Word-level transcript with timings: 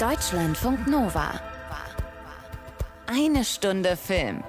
Deutschlandfunk 0.00 0.86
Nova. 0.86 1.38
Eine 3.06 3.44
Stunde 3.44 3.98
Film. 3.98 4.42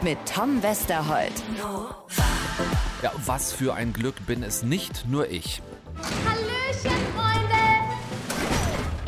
Mit 0.00 0.16
Tom 0.32 0.62
Westerholt. 0.62 1.32
Ja, 3.02 3.12
was 3.26 3.52
für 3.52 3.74
ein 3.74 3.92
Glück 3.92 4.14
bin 4.28 4.44
es 4.44 4.62
nicht 4.62 5.08
nur 5.08 5.28
ich. 5.28 5.60
Hallöchen, 6.24 7.00
Freunde! 7.16 7.64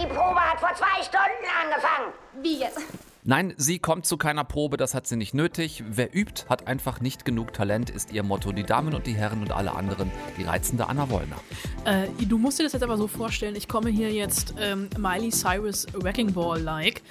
Die 0.00 0.07
Probe 0.07 0.41
hat 0.41 0.59
vor 0.59 0.75
zwei 0.75 1.00
Stunden 1.04 1.46
angefangen. 1.62 2.12
Wie 2.43 2.59
jetzt? 2.59 2.80
Nein, 3.25 3.54
sie 3.57 3.79
kommt 3.79 4.04
zu 4.04 4.16
keiner 4.16 4.43
Probe, 4.43 4.77
das 4.77 4.95
hat 4.95 5.07
sie 5.07 5.14
nicht 5.14 5.32
nötig. 5.32 5.84
Wer 5.88 6.12
übt, 6.12 6.46
hat 6.48 6.66
einfach 6.66 7.00
nicht 7.00 7.25
genug 7.25 7.52
Talent, 7.52 7.88
ist 7.88 8.12
ihr 8.12 8.25
Motto. 8.25 8.50
Die 8.50 8.64
Damen 8.64 8.95
und 8.95 9.06
die 9.06 9.12
Herren 9.12 9.43
und 9.43 9.52
alle 9.52 9.77
anderen, 9.77 10.11
die 10.37 10.43
reizende 10.43 10.88
Anna 10.88 11.09
Wollner. 11.09 11.37
Äh, 11.84 12.09
du 12.27 12.37
musst 12.37 12.59
dir 12.59 12.64
das 12.64 12.73
jetzt 12.73 12.82
aber 12.82 12.96
so 12.96 13.06
vorstellen, 13.06 13.55
ich 13.55 13.69
komme 13.69 13.91
hier 13.91 14.11
jetzt 14.11 14.55
ähm, 14.59 14.88
Miley 14.98 15.30
Cyrus 15.30 15.87
Wrecking 15.92 16.33
Ball-like 16.33 17.02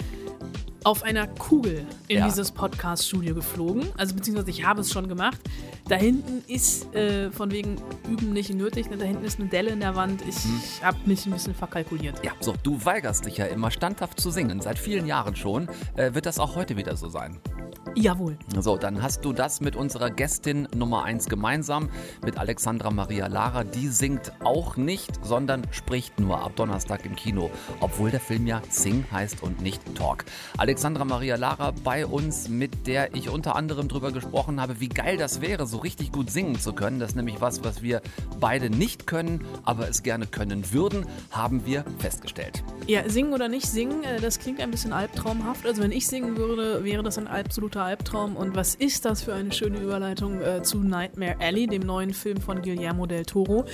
auf 0.84 1.02
einer 1.02 1.26
Kugel 1.26 1.86
in 2.08 2.18
Ja. 2.18 2.26
dieses 2.26 2.50
Podcast-Studio 2.50 3.34
geflogen. 3.34 3.86
Also 3.96 4.14
beziehungsweise 4.14 4.50
ich 4.50 4.64
habe 4.64 4.80
es 4.80 4.90
schon 4.92 5.08
gemacht. 5.08 5.38
Da 5.88 5.96
hinten 5.96 6.42
ist 6.46 6.94
äh, 6.94 7.30
von 7.30 7.50
wegen 7.50 7.76
Üben 8.08 8.32
nicht 8.32 8.52
nötig. 8.54 8.88
ne? 8.90 8.96
Da 8.96 9.04
hinten 9.04 9.24
ist 9.24 9.38
eine 9.40 9.48
Delle 9.48 9.70
in 9.70 9.80
der 9.80 9.94
Wand. 9.96 10.22
Ich 10.28 10.36
Hm. 10.44 10.60
habe 10.82 10.96
mich 11.06 11.26
ein 11.26 11.32
bisschen 11.32 11.54
verkalkuliert. 11.54 12.24
Ja, 12.24 12.32
so, 12.40 12.54
du 12.62 12.84
weigerst 12.84 13.26
dich 13.26 13.36
ja 13.38 13.46
immer 13.46 13.70
standhaft 13.70 14.20
zu 14.20 14.30
singen, 14.30 14.60
seit 14.60 14.78
vielen 14.78 15.06
Jahren 15.06 15.36
schon. 15.36 15.68
Äh, 15.96 16.14
wird 16.14 16.26
das 16.26 16.38
auch 16.38 16.56
heute 16.56 16.76
wieder 16.76 16.96
so 16.96 17.08
sein? 17.08 17.38
Jawohl. 17.94 18.38
So, 18.58 18.78
dann 18.78 19.02
hast 19.02 19.22
du 19.24 19.34
das 19.34 19.60
mit 19.60 19.76
unserer 19.76 20.08
Gästin 20.10 20.66
Nummer 20.74 21.04
1 21.04 21.26
gemeinsam, 21.28 21.90
mit 22.24 22.38
Alexandra 22.38 22.90
Maria 22.90 23.26
Lara. 23.26 23.64
Die 23.64 23.88
singt 23.88 24.32
auch 24.44 24.76
nicht, 24.78 25.22
sondern 25.22 25.66
spricht 25.72 26.18
nur 26.18 26.40
ab 26.42 26.52
Donnerstag 26.56 27.04
im 27.04 27.16
Kino, 27.16 27.50
obwohl 27.80 28.10
der 28.10 28.20
Film 28.20 28.46
ja 28.46 28.62
Sing 28.70 29.04
heißt 29.12 29.42
und 29.42 29.60
nicht 29.60 29.82
Talk. 29.94 30.24
Alexandra 30.72 31.04
Maria 31.04 31.36
Lara 31.36 31.74
bei 31.84 32.06
uns, 32.06 32.48
mit 32.48 32.86
der 32.86 33.14
ich 33.14 33.28
unter 33.28 33.56
anderem 33.56 33.88
drüber 33.88 34.10
gesprochen 34.10 34.58
habe, 34.58 34.80
wie 34.80 34.88
geil 34.88 35.18
das 35.18 35.42
wäre, 35.42 35.66
so 35.66 35.76
richtig 35.76 36.12
gut 36.12 36.30
singen 36.30 36.58
zu 36.58 36.72
können. 36.72 36.98
Das 36.98 37.10
ist 37.10 37.14
nämlich 37.14 37.42
was, 37.42 37.62
was 37.62 37.82
wir 37.82 38.00
beide 38.40 38.70
nicht 38.70 39.06
können, 39.06 39.44
aber 39.64 39.90
es 39.90 40.02
gerne 40.02 40.26
können 40.26 40.72
würden, 40.72 41.04
haben 41.30 41.66
wir 41.66 41.84
festgestellt. 41.98 42.64
Ja, 42.86 43.06
singen 43.06 43.34
oder 43.34 43.50
nicht 43.50 43.66
singen, 43.66 44.02
äh, 44.02 44.18
das 44.18 44.38
klingt 44.38 44.60
ein 44.60 44.70
bisschen 44.70 44.94
albtraumhaft. 44.94 45.66
Also 45.66 45.82
wenn 45.82 45.92
ich 45.92 46.06
singen 46.06 46.38
würde, 46.38 46.82
wäre 46.84 47.02
das 47.02 47.18
ein 47.18 47.28
absoluter 47.28 47.84
Albtraum. 47.84 48.34
Und 48.34 48.56
was 48.56 48.74
ist 48.74 49.04
das 49.04 49.22
für 49.22 49.34
eine 49.34 49.52
schöne 49.52 49.78
Überleitung 49.78 50.40
äh, 50.40 50.62
zu 50.62 50.78
Nightmare 50.78 51.36
Alley, 51.38 51.66
dem 51.66 51.82
neuen 51.82 52.14
Film 52.14 52.40
von 52.40 52.62
Guillermo 52.62 53.04
del 53.04 53.26
Toro, 53.26 53.66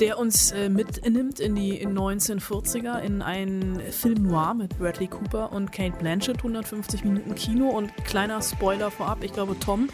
der 0.00 0.18
uns 0.18 0.52
äh, 0.52 0.68
mitnimmt 0.68 1.40
in 1.40 1.54
die 1.54 1.78
in 1.78 1.98
1940er 1.98 3.00
in 3.00 3.22
einen 3.22 3.80
Film 3.90 4.24
noir 4.24 4.52
mit 4.52 4.78
Bradley 4.78 5.08
Cooper 5.08 5.50
und 5.50 5.72
Kate 5.72 5.96
Blanchett, 5.98 6.41
150 6.42 7.04
Minuten 7.04 7.34
Kino. 7.34 7.68
Und 7.68 7.94
kleiner 8.04 8.42
Spoiler 8.42 8.90
vorab, 8.90 9.22
ich 9.22 9.32
glaube 9.32 9.58
Tom, 9.58 9.88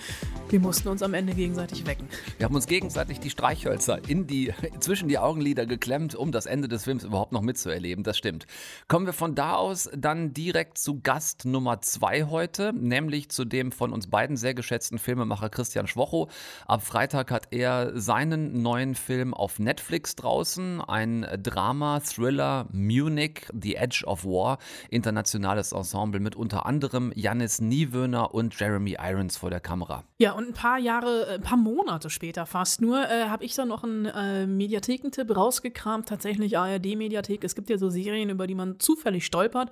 wir 0.51 0.61
mussten 0.61 0.89
uns 0.89 1.03
am 1.03 1.13
Ende 1.13 1.35
gegenseitig 1.35 1.87
wecken. 1.87 2.09
Wir 2.39 2.47
haben 2.47 2.55
uns 2.55 2.67
gegenseitig 2.67 3.21
die 3.21 3.29
Streichhölzer 3.29 4.09
in 4.09 4.27
die, 4.27 4.55
zwischen 4.81 5.07
die 5.09 5.19
Augenlider 5.19 5.67
geklemmt, 5.67 6.15
um 6.15 6.33
das 6.33 6.47
Ende 6.47 6.69
des 6.69 6.85
Films 6.85 7.05
überhaupt 7.05 7.33
noch 7.33 7.43
mitzuerleben. 7.43 8.03
Das 8.03 8.17
stimmt. 8.17 8.47
Kommen 8.89 9.05
wir 9.05 9.13
von 9.13 9.35
da 9.35 9.57
aus 9.57 9.91
dann 9.95 10.33
direkt 10.33 10.79
zu 10.79 11.01
Gast 11.01 11.45
Nummer 11.45 11.83
zwei 11.83 12.25
heute, 12.25 12.73
nämlich 12.73 13.29
zu 13.29 13.45
dem 13.45 13.73
von 13.73 13.93
uns 13.93 14.07
beiden 14.07 14.39
sehr 14.39 14.55
geschätzten 14.55 14.99
Filmemacher 14.99 15.51
Christian 15.51 15.87
Schwocho. 15.87 16.31
Ab 16.67 16.83
Freitag 16.83 17.31
hat 17.31 17.49
er 17.51 17.99
seinen 18.01 18.63
neuen 18.63 18.95
Film 18.95 19.35
auf 19.35 19.59
Netflix 19.59 20.17
draußen. 20.17 20.81
Ein 20.81 21.27
Drama, 21.43 22.01
Thriller, 22.01 22.69
Munich, 22.73 23.47
The 23.53 23.75
Edge 23.77 24.05
of 24.07 24.25
War. 24.25 24.57
Internationales 24.89 25.73
Ensemble 25.73 26.21
mit 26.21 26.38
unter 26.39 26.67
anderem 26.67 27.13
Janis 27.15 27.61
Niewöhner 27.61 28.33
und 28.33 28.59
Jeremy 28.59 28.97
Irons 28.99 29.37
vor 29.37 29.51
der 29.51 29.61
Kamera. 29.61 30.05
Ja, 30.19 30.33
und 30.33 30.49
ein 30.49 30.55
paar 30.55 30.79
Jahre, 30.79 31.27
äh, 31.29 31.35
ein 31.35 31.43
paar 31.43 31.59
Monate 31.59 32.09
später 32.11 32.47
fast 32.47 32.81
nur, 32.81 33.09
äh, 33.09 33.25
habe 33.29 33.45
ich 33.45 33.55
dann 33.55 33.69
noch 33.69 33.85
einen 33.85 34.07
äh, 34.07 34.47
Mediathekentipp 34.47 35.37
rausgekramt, 35.37 36.09
tatsächlich 36.09 36.57
ARD-Mediathek. 36.57 37.45
Es 37.45 37.55
gibt 37.55 37.69
ja 37.71 37.79
so 37.79 37.91
Serien, 37.91 38.31
über 38.31 38.47
die 38.47 38.55
man 38.55 38.79
zufällig 38.79 39.27
stolpert. 39.27 39.71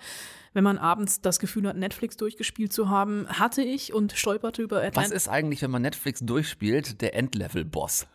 Wenn 0.52 0.64
man 0.64 0.78
abends 0.78 1.20
das 1.20 1.38
Gefühl 1.38 1.68
hat, 1.68 1.76
Netflix 1.76 2.16
durchgespielt 2.16 2.72
zu 2.72 2.88
haben, 2.88 3.26
hatte 3.28 3.62
ich 3.62 3.92
und 3.92 4.12
stolperte 4.12 4.62
über 4.62 4.76
Was 4.76 4.86
Atlant 4.86 5.12
ist 5.12 5.28
eigentlich, 5.28 5.62
wenn 5.62 5.70
man 5.70 5.82
Netflix 5.82 6.20
durchspielt, 6.20 7.00
der 7.00 7.14
Endlevel-Boss? 7.14 8.06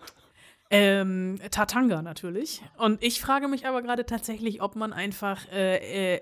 Ähm, 0.74 1.38
Tatanga 1.52 2.02
natürlich. 2.02 2.62
Und 2.78 3.04
ich 3.04 3.20
frage 3.20 3.50
mich 3.50 3.68
aber 3.68 3.82
gerade 3.82 4.06
tatsächlich, 4.06 4.62
ob 4.62 4.78
man 4.78 4.94
einfach, 4.94 5.46
äh, 5.52 6.16
äh, 6.16 6.22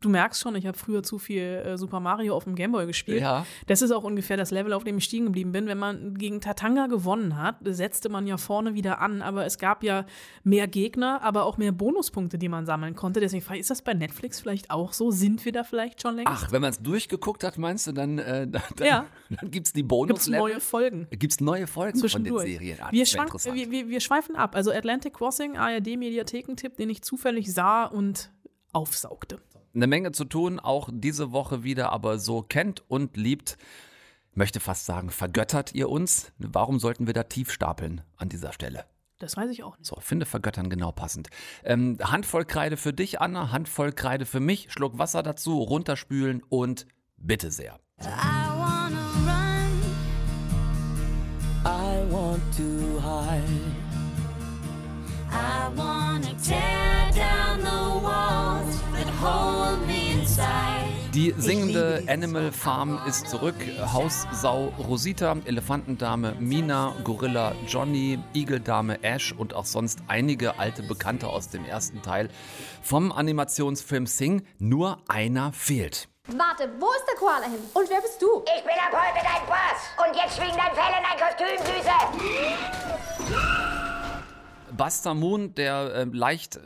du 0.00 0.08
merkst 0.08 0.40
schon, 0.42 0.56
ich 0.56 0.66
habe 0.66 0.76
früher 0.76 1.04
zu 1.04 1.18
viel 1.20 1.42
äh, 1.42 1.78
Super 1.78 2.00
Mario 2.00 2.34
auf 2.36 2.42
dem 2.44 2.56
Gameboy 2.56 2.86
gespielt. 2.86 3.20
Ja. 3.20 3.46
Das 3.68 3.82
ist 3.82 3.92
auch 3.92 4.02
ungefähr 4.02 4.36
das 4.36 4.50
Level, 4.50 4.72
auf 4.72 4.82
dem 4.82 4.98
ich 4.98 5.04
stehen 5.04 5.26
geblieben 5.26 5.52
bin. 5.52 5.66
Wenn 5.68 5.78
man 5.78 6.14
gegen 6.18 6.40
Tatanga 6.40 6.88
gewonnen 6.88 7.40
hat, 7.40 7.56
setzte 7.62 8.08
man 8.08 8.26
ja 8.26 8.36
vorne 8.36 8.74
wieder 8.74 9.00
an, 9.00 9.22
aber 9.22 9.46
es 9.46 9.58
gab 9.58 9.84
ja 9.84 10.06
mehr 10.42 10.66
Gegner, 10.66 11.22
aber 11.22 11.44
auch 11.44 11.56
mehr 11.56 11.72
Bonuspunkte, 11.72 12.36
die 12.36 12.48
man 12.48 12.66
sammeln 12.66 12.96
konnte. 12.96 13.20
Deswegen 13.20 13.42
frage 13.44 13.58
ich, 13.58 13.62
ist 13.62 13.70
das 13.70 13.82
bei 13.82 13.94
Netflix 13.94 14.40
vielleicht 14.40 14.70
auch 14.72 14.92
so? 14.92 15.12
Sind 15.12 15.44
wir 15.44 15.52
da 15.52 15.62
vielleicht 15.62 16.02
schon 16.02 16.16
längst? 16.16 16.32
Ach, 16.34 16.50
wenn 16.50 16.62
man 16.62 16.70
es 16.70 16.80
durchgeguckt 16.82 17.44
hat, 17.44 17.58
meinst 17.58 17.86
du, 17.86 17.92
dann, 17.92 18.18
äh, 18.18 18.48
dann, 18.48 18.62
Ja. 18.82 19.06
dann 19.30 19.50
gibt 19.52 19.68
es 19.68 19.72
die 19.72 19.82
Gibt's 19.82 19.88
Bonus-Level? 19.88 20.40
neue 20.40 20.60
Folgen? 20.60 21.06
Gibt's 21.10 21.40
neue 21.40 21.68
Folgen 21.68 21.98
von 22.00 22.24
den. 22.24 22.34
Serien? 22.38 22.78
Ah, 22.80 22.88
wir, 22.90 23.04
das 23.04 23.12
wär 23.14 23.20
schwank, 23.20 23.28
interessant. 23.28 23.70
wir, 23.70 23.83
wir, 23.84 23.90
wir 23.90 24.00
schweifen 24.00 24.36
ab. 24.36 24.54
Also 24.54 24.72
Atlantic 24.72 25.14
Crossing, 25.14 25.56
ARD-Mediathekentipp, 25.56 26.76
den 26.76 26.90
ich 26.90 27.02
zufällig 27.02 27.52
sah 27.52 27.84
und 27.84 28.30
aufsaugte. 28.72 29.40
Eine 29.74 29.86
Menge 29.86 30.12
zu 30.12 30.24
tun, 30.24 30.60
auch 30.60 30.88
diese 30.92 31.32
Woche 31.32 31.64
wieder, 31.64 31.90
aber 31.90 32.18
so 32.18 32.42
kennt 32.42 32.88
und 32.88 33.16
liebt, 33.16 33.56
möchte 34.32 34.60
fast 34.60 34.86
sagen, 34.86 35.10
vergöttert 35.10 35.74
ihr 35.74 35.88
uns? 35.88 36.32
Warum 36.38 36.78
sollten 36.78 37.06
wir 37.06 37.14
da 37.14 37.24
tief 37.24 37.50
stapeln 37.50 38.02
an 38.16 38.28
dieser 38.28 38.52
Stelle? 38.52 38.84
Das 39.18 39.36
weiß 39.36 39.50
ich 39.50 39.62
auch 39.62 39.78
nicht. 39.78 39.86
So, 39.86 39.96
finde 40.00 40.26
vergöttern 40.26 40.70
genau 40.70 40.92
passend. 40.92 41.28
Ähm, 41.64 41.98
Handvoll 42.02 42.44
Kreide 42.44 42.76
für 42.76 42.92
dich, 42.92 43.20
Anna, 43.20 43.52
Handvoll 43.52 43.92
Kreide 43.92 44.26
für 44.26 44.40
mich, 44.40 44.70
Schluck 44.72 44.98
Wasser 44.98 45.22
dazu, 45.22 45.60
runterspülen 45.62 46.42
und 46.48 46.86
bitte 47.16 47.50
sehr. 47.50 47.78
I 48.00 48.53
I 51.94 52.02
want 52.06 52.42
to 52.54 52.98
hide. 52.98 53.42
I 55.30 55.68
wanna 55.76 56.34
tear 56.42 57.10
down 57.14 57.60
the 57.60 58.04
walls 58.04 58.80
that 58.94 59.08
hold 59.22 59.86
me 59.86 60.10
inside. 60.14 60.73
Die 61.14 61.32
singende 61.38 62.02
Animal 62.08 62.50
Farm 62.50 63.00
ist 63.06 63.28
zurück. 63.28 63.54
Haussau 63.92 64.72
Rosita, 64.88 65.36
Elefantendame 65.44 66.34
Mina, 66.40 66.92
Gorilla 67.04 67.54
Johnny, 67.68 68.18
Igeldame 68.32 69.00
Ash 69.04 69.32
und 69.32 69.54
auch 69.54 69.64
sonst 69.64 70.00
einige 70.08 70.58
alte 70.58 70.82
Bekannte 70.82 71.28
aus 71.28 71.50
dem 71.50 71.64
ersten 71.64 72.02
Teil 72.02 72.30
vom 72.82 73.12
Animationsfilm 73.12 74.06
Sing. 74.06 74.44
Nur 74.58 74.98
einer 75.06 75.52
fehlt. 75.52 76.08
Warte, 76.26 76.68
wo 76.80 76.90
ist 76.90 77.04
der 77.06 77.14
Koala 77.14 77.44
hin? 77.44 77.60
Und 77.74 77.88
wer 77.88 78.00
bist 78.00 78.20
du? 78.20 78.42
Ich 78.56 78.64
bin 78.64 78.72
ab 78.72 78.90
heute 78.90 79.22
dein 79.22 79.46
Boss. 79.46 79.86
Und 80.04 80.16
jetzt 80.16 80.36
schwing 80.36 80.56
dein 80.56 80.74
Fell 80.74 80.94
in 80.98 81.04
ein 81.04 81.18
Kostüm, 81.20 81.56
Süße. 83.30 83.53
Buster 84.76 85.14
Moon, 85.14 85.54
der 85.54 85.94
äh, 85.94 86.04
leicht 86.12 86.56
äh, 86.56 86.60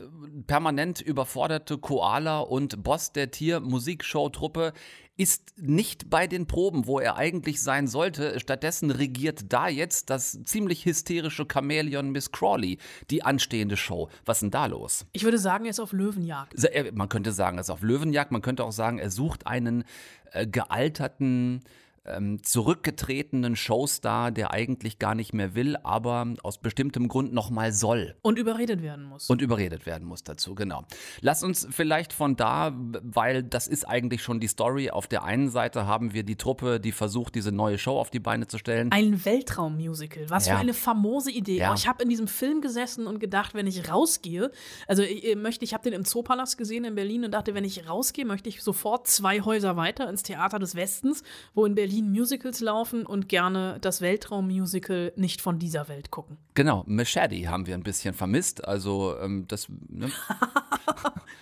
permanent 0.47 1.01
überforderte 1.01 1.79
Koala 1.79 2.41
und 2.41 2.83
Boss 2.83 3.13
der 3.13 3.31
Tier-Musikshow-Truppe, 3.31 4.73
ist 5.17 5.55
nicht 5.59 6.11
bei 6.11 6.29
den 6.29 6.47
Proben, 6.47 6.87
wo 6.87 7.01
er 7.01 7.17
eigentlich 7.17 7.61
sein 7.61 7.89
sollte. 7.89 8.39
Stattdessen 8.39 8.93
regiert 8.93 9.53
da 9.53 9.67
jetzt 9.69 10.11
das 10.11 10.39
ziemlich 10.45 10.85
hysterische 10.85 11.45
Chamäleon 11.53 12.11
Miss 12.11 12.31
Crawley 12.31 12.79
die 13.11 13.25
anstehende 13.25 13.77
Show. 13.77 14.09
Was 14.25 14.37
ist 14.39 14.43
denn 14.43 14.51
da 14.53 14.67
los? 14.67 15.07
Ich 15.13 15.25
würde 15.25 15.39
sagen, 15.39 15.65
er 15.65 15.71
ist 15.71 15.81
auf 15.81 15.93
Löwenjagd. 15.93 16.55
Er- 16.65 16.93
Man 16.93 17.09
könnte 17.09 17.33
sagen, 17.33 17.59
er 17.59 17.63
ist 17.63 17.71
auf 17.71 17.83
Löwenjagd. 17.83 18.31
Man 18.31 18.43
könnte 18.43 18.63
auch 18.63 18.71
sagen, 18.73 18.99
er 19.01 19.11
sucht 19.11 19.47
einen 19.49 19.83
äh, 20.31 20.47
gealterten, 20.47 21.65
ähm, 22.11 22.43
zurückgetretenen 22.43 23.57
Showstar, 23.57 24.31
der 24.31 24.53
eigentlich 24.53 24.99
gar 24.99 25.15
nicht 25.15 25.33
mehr 25.33 25.55
will, 25.55 25.77
aber 25.83 26.27
aus 26.43 26.59
bestimmtem 26.59 27.09
Grund 27.09 27.33
nochmal 27.33 27.73
soll 27.73 28.15
Und 28.23 28.39
überredet 28.39 28.83
werden 28.83 29.05
muss. 29.05 29.29
und 29.31 29.43
überredet 29.43 29.87
werden 29.87 30.07
muss 30.07 30.23
dazu, 30.23 30.55
genau. 30.55 30.85
Lass 31.21 31.43
uns 31.43 31.67
vielleicht 31.71 32.13
von 32.13 32.37
da, 32.37 32.73
weil 33.03 33.43
das 33.43 33.67
ist 33.67 33.85
eigentlich 33.89 34.23
schon 34.23 34.41
die 34.41 34.49
Story. 34.49 34.91
Auf 34.91 35.07
der 35.07 35.25
einen 35.25 35.49
Seite 35.51 35.87
haben 35.87 36.13
wir 36.13 36.23
die 36.23 36.37
Truppe, 36.37 36.79
die 36.81 36.93
versucht, 36.93 37.35
diese 37.35 37.53
neue 37.53 37.79
Show 37.79 37.99
auf 37.99 38.11
die 38.11 38.21
Beine 38.21 38.47
zu 38.47 38.59
stellen. 38.59 38.93
Ein 38.93 39.25
Weltraummusical. 39.25 40.29
Was 40.31 40.47
Ja. 40.47 40.55
für 40.55 40.61
eine 40.61 40.75
famose 40.75 41.31
Idee. 41.31 41.59
Ja. 41.59 41.73
Oh, 41.73 41.75
ich 41.75 41.89
habe 41.89 42.03
in 42.03 42.09
diesem 42.09 42.29
Film 42.29 42.61
gesessen 42.61 43.07
und 43.07 43.19
gedacht, 43.19 43.55
wenn 43.55 43.67
ich 43.67 43.91
rausgehe, 43.91 44.51
also 44.87 45.03
ich, 45.03 45.35
möchte, 45.37 45.65
ich 45.65 45.75
habe 45.75 45.85
den 45.85 45.93
im 45.93 46.05
Zoopalast 46.05 46.57
gesehen 46.59 46.85
in 46.85 46.95
Berlin 46.95 47.25
und 47.25 47.33
dachte, 47.33 47.55
wenn 47.55 47.65
ich 47.65 47.89
rausgehe, 47.89 48.25
möchte 48.25 48.49
ich 48.49 48.63
sofort 48.63 49.07
zwei 49.09 49.41
Häuser 49.41 49.77
weiter 49.77 50.09
ins 50.09 50.23
Theater 50.23 50.59
des 50.59 50.75
Westens, 50.75 51.23
wo 51.55 51.65
in 51.65 51.75
Berlin 51.75 51.98
Wien 51.99 52.13
Musicals 52.13 52.61
laufen 52.61 53.05
und 53.05 53.29
gerne 53.29 53.79
das 53.81 54.01
Weltraummusical 54.01 55.13
nicht 55.17 55.41
von 55.41 55.59
dieser 55.59 55.89
Welt 55.89 56.13
gucken. 56.13 56.37
Genau, 56.55 56.85
Machete 56.87 57.49
haben 57.49 57.67
wir 57.67 57.75
ein 57.75 57.83
bisschen 57.83 58.15
vermisst. 58.15 58.65
Also 58.65 59.17
ähm, 59.21 59.47
das 59.49 59.69
ne? 59.89 60.11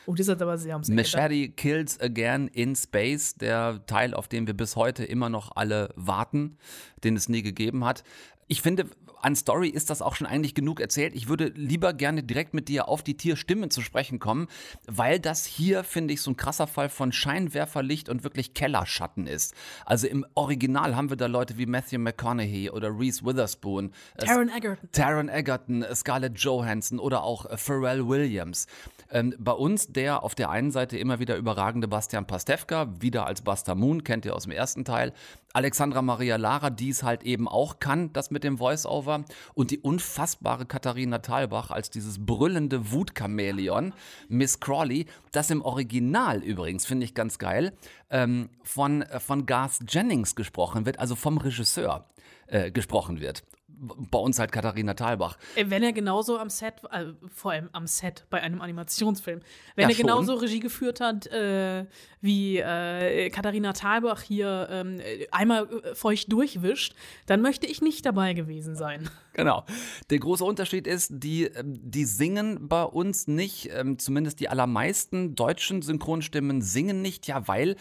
Oh, 0.08 0.14
das 0.14 0.28
hat 0.28 0.40
aber 0.40 0.56
sehr 0.56 0.78
gedacht. 0.78 0.88
Machete 0.88 1.48
Kills 1.48 2.00
Again 2.00 2.46
in 2.48 2.76
Space, 2.76 3.34
der 3.34 3.84
Teil, 3.86 4.14
auf 4.14 4.28
den 4.28 4.46
wir 4.46 4.54
bis 4.54 4.76
heute 4.76 5.04
immer 5.04 5.28
noch 5.28 5.56
alle 5.56 5.92
warten, 5.96 6.58
den 7.02 7.16
es 7.16 7.28
nie 7.28 7.42
gegeben 7.42 7.84
hat. 7.84 8.04
Ich 8.46 8.62
finde, 8.62 8.86
an 9.20 9.36
Story 9.36 9.68
ist 9.68 9.90
das 9.90 10.02
auch 10.02 10.14
schon 10.14 10.26
eigentlich 10.26 10.54
genug 10.54 10.80
erzählt. 10.80 11.14
Ich 11.14 11.28
würde 11.28 11.52
lieber 11.54 11.92
gerne 11.92 12.22
direkt 12.22 12.54
mit 12.54 12.68
dir 12.68 12.88
auf 12.88 13.02
die 13.02 13.16
Tierstimmen 13.16 13.70
zu 13.70 13.82
sprechen 13.82 14.18
kommen, 14.18 14.48
weil 14.86 15.18
das 15.18 15.44
hier, 15.44 15.84
finde 15.84 16.14
ich, 16.14 16.22
so 16.22 16.30
ein 16.30 16.36
krasser 16.36 16.66
Fall 16.66 16.88
von 16.88 17.12
Scheinwerferlicht 17.12 18.08
und 18.08 18.24
wirklich 18.24 18.54
Kellerschatten 18.54 19.26
ist. 19.26 19.54
Also 19.84 20.06
im 20.06 20.26
Original 20.34 20.96
haben 20.96 21.10
wir 21.10 21.16
da 21.16 21.26
Leute 21.26 21.58
wie 21.58 21.66
Matthew 21.66 21.98
McConaughey 21.98 22.70
oder 22.70 22.88
Reese 22.88 23.24
Witherspoon. 23.24 23.92
äh, 24.16 24.24
Taron 24.24 24.48
Egerton. 24.48 24.88
Taron 24.92 25.28
Egerton, 25.28 25.84
Scarlett 25.94 26.38
Johansson 26.38 26.98
oder 26.98 27.22
auch 27.22 27.46
äh, 27.46 27.56
Pharrell 27.56 28.06
Williams. 28.06 28.66
Ähm, 29.10 29.34
bei 29.38 29.52
uns 29.52 29.88
der 29.88 30.22
auf 30.22 30.34
der 30.34 30.50
einen 30.50 30.70
Seite 30.70 30.98
immer 30.98 31.18
wieder 31.20 31.36
überragende 31.36 31.88
Bastian 31.88 32.26
Pastewka, 32.26 32.92
wieder 33.00 33.26
als 33.26 33.42
Basta 33.42 33.74
Moon, 33.74 34.04
kennt 34.04 34.24
ihr 34.24 34.34
aus 34.34 34.44
dem 34.44 34.52
ersten 34.52 34.84
Teil. 34.84 35.12
Alexandra 35.56 36.02
Maria 36.02 36.36
Lara, 36.36 36.68
die 36.68 36.90
es 36.90 37.02
halt 37.02 37.22
eben 37.22 37.48
auch 37.48 37.80
kann, 37.80 38.12
das 38.12 38.30
mit 38.30 38.44
dem 38.44 38.58
Voice-Over. 38.58 39.24
Und 39.54 39.70
die 39.70 39.78
unfassbare 39.78 40.66
Katharina 40.66 41.20
Thalbach 41.20 41.70
als 41.70 41.88
dieses 41.88 42.26
brüllende 42.26 42.92
Wutchamäleon, 42.92 43.94
Miss 44.28 44.60
Crawley, 44.60 45.06
das 45.32 45.50
im 45.50 45.62
Original 45.62 46.42
übrigens, 46.42 46.84
finde 46.84 47.06
ich 47.06 47.14
ganz 47.14 47.38
geil, 47.38 47.72
ähm, 48.10 48.50
von, 48.64 49.00
äh, 49.00 49.18
von 49.18 49.46
Garth 49.46 49.78
Jennings 49.88 50.36
gesprochen 50.36 50.84
wird, 50.84 50.98
also 50.98 51.14
vom 51.14 51.38
Regisseur 51.38 52.04
äh, 52.48 52.70
gesprochen 52.70 53.20
wird. 53.20 53.42
Bei 53.78 54.18
uns 54.18 54.38
halt 54.38 54.52
Katharina 54.52 54.94
Thalbach. 54.94 55.36
Äh, 55.54 55.66
Wenn 55.68 55.82
er 55.82 55.92
genauso 55.92 56.38
am 56.38 56.48
Set, 56.48 56.74
äh, 56.90 57.06
vor 57.34 57.52
allem 57.52 57.68
am 57.72 57.86
Set 57.86 58.24
bei 58.30 58.40
einem 58.40 58.62
Animationsfilm, 58.62 59.40
wenn 59.74 59.82
Ja, 59.82 59.94
er 59.94 59.94
genauso 59.94 60.32
schon. 60.32 60.40
Regie 60.40 60.60
geführt 60.60 61.00
hat 61.00 61.26
äh, 61.26 61.84
wie 62.20 62.58
äh, 62.58 63.28
Katharina 63.30 63.72
Thalbach 63.74 64.22
hier 64.22 64.68
ähm, 64.70 64.98
äh, 65.00 65.26
einmal 65.30 65.68
äh, 65.84 65.94
feucht 65.94 66.32
durchwischt, 66.32 66.94
dann 67.26 67.42
möchte 67.42 67.66
ich 67.66 67.82
nicht 67.82 68.06
dabei 68.06 68.32
gewesen 68.32 68.74
sein. 68.76 69.10
Genau. 69.34 69.64
Der 70.08 70.18
große 70.18 70.42
Unterschied 70.44 70.86
ist, 70.86 71.10
die, 71.12 71.44
ähm, 71.44 71.78
die 71.82 72.06
singen 72.06 72.68
bei 72.68 72.82
uns 72.84 73.26
nicht, 73.26 73.68
ähm, 73.74 73.98
zumindest 73.98 74.40
die 74.40 74.48
allermeisten 74.48 75.34
deutschen 75.34 75.82
Synchronstimmen 75.82 76.62
singen 76.62 77.02
nicht, 77.02 77.26
ja, 77.26 77.46
weil 77.46 77.76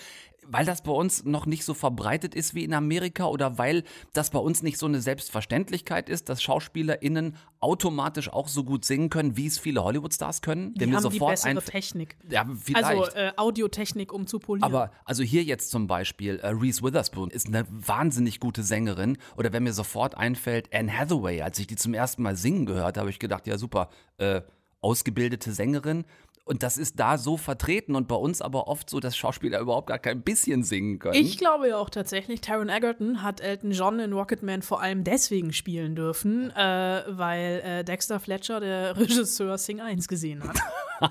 weil 0.47 0.65
das 0.65 0.83
bei 0.83 0.91
uns 0.91 1.23
noch 1.25 1.45
nicht 1.45 1.65
so 1.65 1.73
verbreitet 1.73 2.35
ist 2.35 2.55
wie 2.55 2.63
in 2.63 2.73
Amerika 2.73 3.25
oder 3.25 3.57
weil 3.57 3.83
das 4.13 4.29
bei 4.29 4.39
uns 4.39 4.63
nicht 4.63 4.77
so 4.77 4.85
eine 4.85 5.01
Selbstverständlichkeit 5.01 6.09
ist, 6.09 6.29
dass 6.29 6.41
SchauspielerInnen 6.41 7.35
automatisch 7.59 8.31
auch 8.31 8.47
so 8.47 8.63
gut 8.63 8.85
singen 8.85 9.09
können, 9.09 9.37
wie 9.37 9.47
es 9.47 9.57
viele 9.57 9.83
Hollywood-Stars 9.83 10.41
können. 10.41 10.73
Die 10.75 10.93
haben 10.93 11.09
die 11.09 11.19
bessere 11.19 11.63
Technik. 11.63 12.17
Ja, 12.29 12.47
vielleicht. 12.61 12.85
Also 12.85 13.15
äh, 13.15 13.31
Audiotechnik, 13.37 14.13
um 14.13 14.27
zu 14.27 14.39
polieren. 14.39 14.63
Aber 14.63 14.91
also 15.03 15.23
hier 15.23 15.43
jetzt 15.43 15.71
zum 15.71 15.87
Beispiel 15.87 16.37
äh, 16.39 16.47
Reese 16.49 16.83
Witherspoon 16.83 17.31
ist 17.31 17.47
eine 17.47 17.65
wahnsinnig 17.69 18.39
gute 18.39 18.63
Sängerin. 18.63 19.17
Oder 19.37 19.51
wenn 19.53 19.63
mir 19.63 19.73
sofort 19.73 20.15
einfällt, 20.15 20.73
Anne 20.73 20.95
Hathaway, 20.95 21.41
als 21.41 21.57
ich 21.59 21.67
die 21.67 21.75
zum 21.75 21.93
ersten 21.93 22.21
Mal 22.21 22.35
singen 22.35 22.65
gehört 22.65 22.97
habe, 22.97 23.01
habe 23.01 23.09
ich 23.09 23.19
gedacht, 23.19 23.47
ja 23.47 23.57
super, 23.57 23.89
äh, 24.17 24.41
ausgebildete 24.81 25.51
Sängerin. 25.51 26.05
Und 26.45 26.61
das 26.61 26.77
ist 26.77 26.99
da 26.99 27.17
so 27.17 27.37
vertreten 27.37 27.95
und 27.95 28.07
bei 28.07 28.15
uns 28.15 28.39
aber 28.39 28.67
oft 28.67 28.87
so, 28.87 28.99
dass 28.99 29.17
Schauspieler 29.17 29.59
überhaupt 29.59 29.87
gar 29.87 29.97
kein 29.97 30.21
bisschen 30.21 30.63
singen 30.63 30.99
können. 30.99 31.15
Ich 31.15 31.39
glaube 31.39 31.69
ja 31.69 31.77
auch 31.77 31.89
tatsächlich, 31.89 32.39
Taron 32.39 32.69
Egerton 32.69 33.23
hat 33.23 33.41
Elton 33.41 33.71
John 33.71 33.99
in 33.99 34.13
Rocketman 34.13 34.61
vor 34.61 34.79
allem 34.79 35.03
deswegen 35.03 35.53
spielen 35.53 35.95
dürfen, 35.95 36.51
äh, 36.51 37.03
weil 37.07 37.61
äh, 37.65 37.83
Dexter 37.83 38.19
Fletcher, 38.19 38.59
der 38.59 38.95
Regisseur, 38.97 39.57
Sing 39.57 39.81
1 39.81 40.07
gesehen 40.07 40.43
hat. 40.43 40.59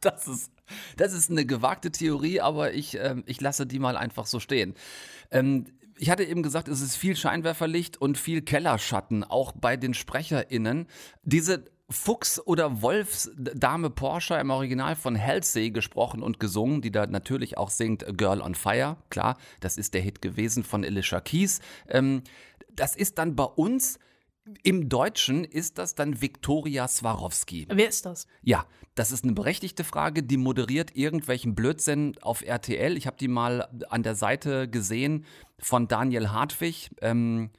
Das 0.00 0.28
ist, 0.28 0.52
das 0.98 1.14
ist 1.14 1.30
eine 1.30 1.46
gewagte 1.46 1.90
Theorie, 1.90 2.38
aber 2.38 2.74
ich, 2.74 2.98
ähm, 2.98 3.22
ich 3.24 3.40
lasse 3.40 3.66
die 3.66 3.78
mal 3.78 3.96
einfach 3.96 4.26
so 4.26 4.38
stehen. 4.38 4.74
Ähm, 5.30 5.64
ich 5.96 6.10
hatte 6.10 6.24
eben 6.24 6.42
gesagt, 6.42 6.68
es 6.68 6.82
ist 6.82 6.96
viel 6.96 7.16
Scheinwerferlicht 7.16 7.96
und 7.96 8.18
viel 8.18 8.42
Kellerschatten, 8.42 9.24
auch 9.24 9.52
bei 9.52 9.78
den 9.78 9.94
SprecherInnen. 9.94 10.88
Diese 11.22 11.64
Fuchs- 11.90 12.40
oder 12.46 12.80
Wolfsdame 12.80 13.90
Porsche 13.90 14.34
im 14.36 14.50
Original 14.50 14.96
von 14.96 15.20
Halsey 15.20 15.70
gesprochen 15.70 16.22
und 16.22 16.40
gesungen, 16.40 16.80
die 16.80 16.90
da 16.90 17.06
natürlich 17.06 17.58
auch 17.58 17.70
singt 17.70 18.06
Girl 18.16 18.40
on 18.40 18.54
Fire. 18.54 18.96
Klar, 19.10 19.36
das 19.60 19.76
ist 19.76 19.92
der 19.92 20.00
Hit 20.00 20.22
gewesen 20.22 20.64
von 20.64 20.84
Alicia 20.84 21.20
Keys. 21.20 21.60
Ähm, 21.88 22.22
das 22.74 22.96
ist 22.96 23.18
dann 23.18 23.36
bei 23.36 23.44
uns, 23.44 23.98
im 24.62 24.88
Deutschen 24.88 25.44
ist 25.44 25.78
das 25.78 25.94
dann 25.94 26.20
Viktoria 26.20 26.86
Swarovski. 26.86 27.66
Wer 27.70 27.88
ist 27.88 28.04
das? 28.04 28.26
Ja, 28.42 28.66
das 28.94 29.10
ist 29.10 29.24
eine 29.24 29.32
berechtigte 29.32 29.84
Frage. 29.84 30.22
Die 30.22 30.36
moderiert 30.36 30.96
irgendwelchen 30.96 31.54
Blödsinn 31.54 32.16
auf 32.20 32.42
RTL. 32.42 32.96
Ich 32.96 33.06
habe 33.06 33.16
die 33.16 33.28
mal 33.28 33.68
an 33.88 34.02
der 34.02 34.14
Seite 34.14 34.68
gesehen 34.68 35.24
von 35.58 35.88
Daniel 35.88 36.30
Hartwig. 36.30 36.90
Ähm, 37.00 37.50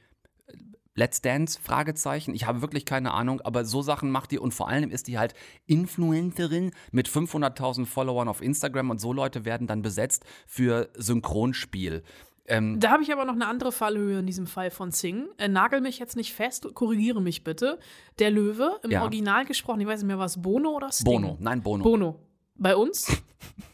Let's 0.96 1.20
Dance? 1.20 1.58
Fragezeichen. 1.62 2.34
Ich 2.34 2.46
habe 2.46 2.62
wirklich 2.62 2.84
keine 2.84 3.12
Ahnung, 3.12 3.40
aber 3.42 3.64
so 3.64 3.82
Sachen 3.82 4.10
macht 4.10 4.32
die 4.32 4.38
und 4.38 4.52
vor 4.52 4.68
allem 4.68 4.90
ist 4.90 5.06
die 5.06 5.18
halt 5.18 5.34
Influencerin 5.66 6.72
mit 6.90 7.08
500.000 7.08 7.86
Followern 7.86 8.28
auf 8.28 8.42
Instagram 8.42 8.90
und 8.90 9.00
so 9.00 9.12
Leute 9.12 9.44
werden 9.44 9.66
dann 9.66 9.82
besetzt 9.82 10.24
für 10.46 10.88
Synchronspiel. 10.96 12.02
Ähm, 12.48 12.78
Da 12.80 12.90
habe 12.92 13.02
ich 13.02 13.12
aber 13.12 13.24
noch 13.24 13.34
eine 13.34 13.46
andere 13.46 13.72
Fallhöhe 13.72 14.20
in 14.20 14.26
diesem 14.26 14.46
Fall 14.46 14.70
von 14.70 14.90
Sing. 14.92 15.26
Äh, 15.38 15.48
nagel 15.48 15.80
mich 15.80 15.98
jetzt 15.98 16.16
nicht 16.16 16.32
fest, 16.32 16.66
korrigiere 16.74 17.20
mich 17.20 17.44
bitte. 17.44 17.78
Der 18.18 18.30
Löwe, 18.30 18.78
im 18.84 18.90
Ja. 18.92 19.02
Original 19.02 19.44
gesprochen, 19.44 19.80
ich 19.80 19.86
weiß 19.86 20.00
nicht 20.00 20.06
mehr, 20.08 20.18
was 20.18 20.40
Bono 20.40 20.70
oder 20.70 20.90
Sting? 20.92 21.04
Bono, 21.04 21.36
nein, 21.40 21.62
Bono. 21.62 21.82
Bono. 21.84 22.20
Bei 22.58 22.74
uns? 22.74 23.08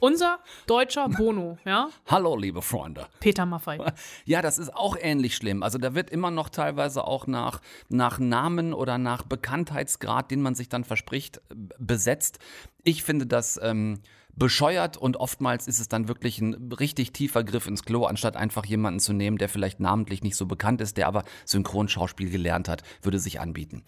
Unser 0.00 0.40
deutscher 0.66 1.08
Bono, 1.08 1.58
ja? 1.64 1.88
Hallo, 2.06 2.36
liebe 2.36 2.62
Freunde. 2.62 3.06
Peter 3.20 3.46
Maffei. 3.46 3.78
Ja, 4.24 4.42
das 4.42 4.58
ist 4.58 4.74
auch 4.74 4.96
ähnlich 5.00 5.36
schlimm. 5.36 5.62
Also 5.62 5.78
da 5.78 5.94
wird 5.94 6.10
immer 6.10 6.30
noch 6.30 6.48
teilweise 6.48 7.04
auch 7.04 7.26
nach, 7.26 7.60
nach 7.88 8.18
Namen 8.18 8.74
oder 8.74 8.98
nach 8.98 9.22
Bekanntheitsgrad, 9.22 10.30
den 10.30 10.42
man 10.42 10.54
sich 10.54 10.68
dann 10.68 10.84
verspricht, 10.84 11.40
besetzt. 11.78 12.38
Ich 12.82 13.04
finde 13.04 13.26
das 13.26 13.58
ähm, 13.62 14.00
bescheuert 14.34 14.96
und 14.96 15.16
oftmals 15.16 15.68
ist 15.68 15.78
es 15.78 15.88
dann 15.88 16.08
wirklich 16.08 16.40
ein 16.40 16.72
richtig 16.72 17.12
tiefer 17.12 17.44
Griff 17.44 17.66
ins 17.66 17.84
Klo, 17.84 18.04
anstatt 18.04 18.36
einfach 18.36 18.64
jemanden 18.64 19.00
zu 19.00 19.12
nehmen, 19.12 19.38
der 19.38 19.48
vielleicht 19.48 19.78
namentlich 19.78 20.22
nicht 20.22 20.36
so 20.36 20.46
bekannt 20.46 20.80
ist, 20.80 20.96
der 20.96 21.06
aber 21.06 21.24
Synchronschauspiel 21.44 22.30
gelernt 22.30 22.68
hat, 22.68 22.82
würde 23.02 23.18
sich 23.18 23.40
anbieten. 23.40 23.84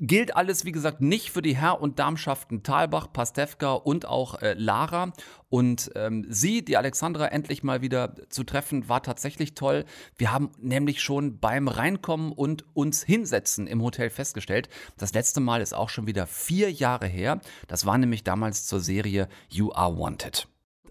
Gilt 0.00 0.36
alles, 0.36 0.64
wie 0.64 0.70
gesagt, 0.70 1.00
nicht 1.00 1.30
für 1.30 1.42
die 1.42 1.56
Herr- 1.56 1.80
und 1.80 1.98
Damschaften 1.98 2.62
Thalbach, 2.62 3.12
Pastewka 3.12 3.72
und 3.72 4.06
auch 4.06 4.40
äh, 4.40 4.54
Lara. 4.54 5.12
Und 5.48 5.90
ähm, 5.96 6.24
sie, 6.28 6.64
die 6.64 6.76
Alexandra, 6.76 7.26
endlich 7.26 7.64
mal 7.64 7.82
wieder 7.82 8.14
zu 8.28 8.44
treffen, 8.44 8.88
war 8.88 9.02
tatsächlich 9.02 9.54
toll. 9.54 9.84
Wir 10.16 10.30
haben 10.30 10.50
nämlich 10.60 11.02
schon 11.02 11.40
beim 11.40 11.66
Reinkommen 11.66 12.30
und 12.30 12.64
uns 12.74 13.02
hinsetzen 13.02 13.66
im 13.66 13.82
Hotel 13.82 14.10
festgestellt, 14.10 14.68
das 14.98 15.14
letzte 15.14 15.40
Mal 15.40 15.62
ist 15.62 15.74
auch 15.74 15.88
schon 15.88 16.06
wieder 16.06 16.28
vier 16.28 16.70
Jahre 16.70 17.06
her. 17.06 17.40
Das 17.66 17.84
war 17.84 17.98
nämlich 17.98 18.22
damals 18.22 18.66
zur 18.66 18.78
Serie 18.78 19.28
You 19.48 19.72
Are 19.72 19.98
Wanted. 19.98 20.46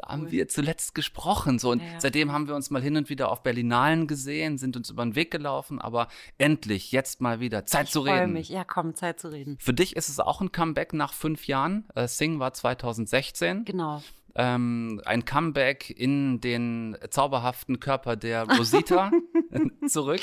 Haben 0.05 0.31
wir 0.31 0.47
zuletzt 0.47 0.95
gesprochen. 0.95 1.59
So, 1.59 1.71
und 1.71 1.81
seitdem 1.99 2.31
haben 2.31 2.47
wir 2.47 2.55
uns 2.55 2.69
mal 2.69 2.81
hin 2.81 2.97
und 2.97 3.09
wieder 3.09 3.31
auf 3.31 3.43
Berlinalen 3.43 4.07
gesehen, 4.07 4.57
sind 4.57 4.75
uns 4.77 4.89
über 4.89 5.03
den 5.03 5.15
Weg 5.15 5.31
gelaufen, 5.31 5.79
aber 5.79 6.07
endlich, 6.37 6.91
jetzt 6.91 7.21
mal 7.21 7.39
wieder 7.39 7.65
Zeit 7.65 7.87
zu 7.89 8.03
Freue 8.03 8.21
reden. 8.21 8.33
mich. 8.33 8.49
Ja, 8.49 8.63
komm, 8.63 8.95
Zeit 8.95 9.19
zu 9.19 9.29
reden. 9.29 9.57
Für 9.59 9.73
dich 9.73 9.95
ist 9.95 10.09
es 10.09 10.19
auch 10.19 10.41
ein 10.41 10.51
Comeback 10.51 10.93
nach 10.93 11.13
fünf 11.13 11.47
Jahren. 11.47 11.85
Äh, 11.95 12.07
Sing 12.07 12.39
war 12.39 12.53
2016. 12.53 13.65
Genau. 13.65 14.01
Ähm, 14.35 15.01
ein 15.05 15.25
Comeback 15.25 15.89
in 15.89 16.39
den 16.41 16.95
zauberhaften 17.09 17.79
Körper 17.79 18.15
der 18.15 18.43
Rosita 18.47 19.11
zurück. 19.87 20.21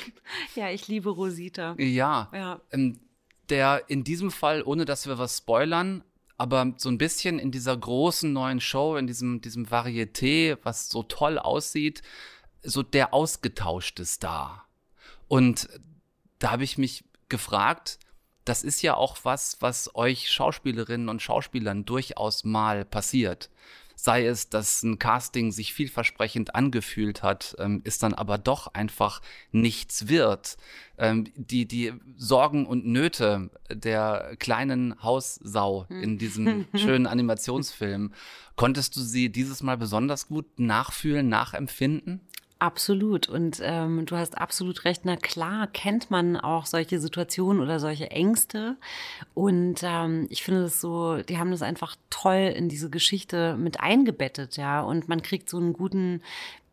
Ja, 0.55 0.71
ich 0.71 0.87
liebe 0.87 1.11
Rosita. 1.11 1.75
Ja, 1.79 2.31
Ja. 2.33 2.61
ähm, 2.71 3.01
der 3.51 3.83
in 3.89 4.05
diesem 4.05 4.31
Fall, 4.31 4.63
ohne 4.65 4.85
dass 4.85 5.07
wir 5.07 5.19
was 5.19 5.37
spoilern, 5.39 6.03
aber 6.37 6.75
so 6.79 6.89
ein 6.89 6.99
bisschen 6.99 7.39
in 7.39 7.51
dieser 7.51 7.77
großen 7.77 8.33
neuen 8.33 8.61
Show, 8.61 8.97
in 8.97 9.07
diesem, 9.07 9.41
diesem 9.41 9.67
Varieté, 9.67 10.59
was 10.63 10.89
so 10.89 11.03
toll 11.03 11.39
aussieht, 11.39 12.03
so 12.63 12.83
der 12.83 13.15
ausgetauschte 13.15 14.05
Star. 14.05 14.67
Und 15.29 15.69
da 16.39 16.51
habe 16.51 16.65
ich 16.65 16.79
mich 16.79 17.05
gefragt, 17.29 17.99
das 18.45 18.63
ist 18.63 18.83
ja 18.83 18.95
auch 18.95 19.19
was, 19.23 19.57
was 19.61 19.95
euch 19.95 20.31
Schauspielerinnen 20.31 21.09
und 21.09 21.23
Schauspielern 21.23 21.85
durchaus 21.85 22.45
mal 22.45 22.85
passiert. 22.85 23.51
Sei 23.97 24.27
es, 24.27 24.49
dass 24.49 24.83
ein 24.83 24.99
Casting 24.99 25.53
sich 25.53 25.73
vielversprechend 25.73 26.55
angefühlt 26.55 27.23
hat, 27.23 27.57
ähm, 27.59 27.81
ist 27.85 28.03
dann 28.03 28.15
aber 28.15 28.39
doch 28.39 28.75
einfach 28.75 29.23
nichts 29.53 30.09
wird. 30.09 30.57
Ähm, 30.99 31.27
die, 31.37 31.67
die 31.67 31.93
Sorgen 32.17 32.67
und 32.67 32.87
Nöte 32.87 33.51
der 33.71 34.37
kleinen 34.39 35.03
Haussau 35.03 35.87
in 35.89 36.19
diesem 36.19 36.67
schönen 36.75 37.07
Animationsfilm, 37.07 38.13
konntest 38.57 38.97
du 38.97 39.01
sie 39.01 39.31
dieses 39.31 39.63
Mal 39.63 39.77
besonders 39.77 40.29
gut 40.29 40.59
nachfühlen, 40.59 41.29
nachempfinden? 41.29 42.21
Absolut. 42.65 43.29
Und 43.29 43.61
ähm, 43.63 44.07
du 44.07 44.17
hast 44.17 44.39
absolut 44.39 44.87
recht. 44.87 45.03
Na 45.05 45.17
klar, 45.17 45.67
kennt 45.67 46.11
man 46.11 46.39
auch 46.39 46.65
solche 46.65 46.99
Situationen 46.99 47.63
oder 47.63 47.79
solche 47.79 48.11
Ängste. 48.11 48.79
Und 49.35 49.83
ähm, 49.83 50.27
ich 50.31 50.43
finde 50.43 50.63
es 50.63 50.81
so, 50.81 51.19
die 51.19 51.37
haben 51.37 51.51
das 51.51 51.61
einfach 51.61 51.95
toll 52.09 52.55
in 52.57 52.71
diese 52.71 52.89
Geschichte 52.89 53.55
mit 53.59 53.81
eingebettet, 53.81 54.57
ja. 54.57 54.81
Und 54.81 55.09
man 55.09 55.21
kriegt 55.21 55.51
so 55.51 55.59
einen 55.59 55.75
guten 55.75 56.23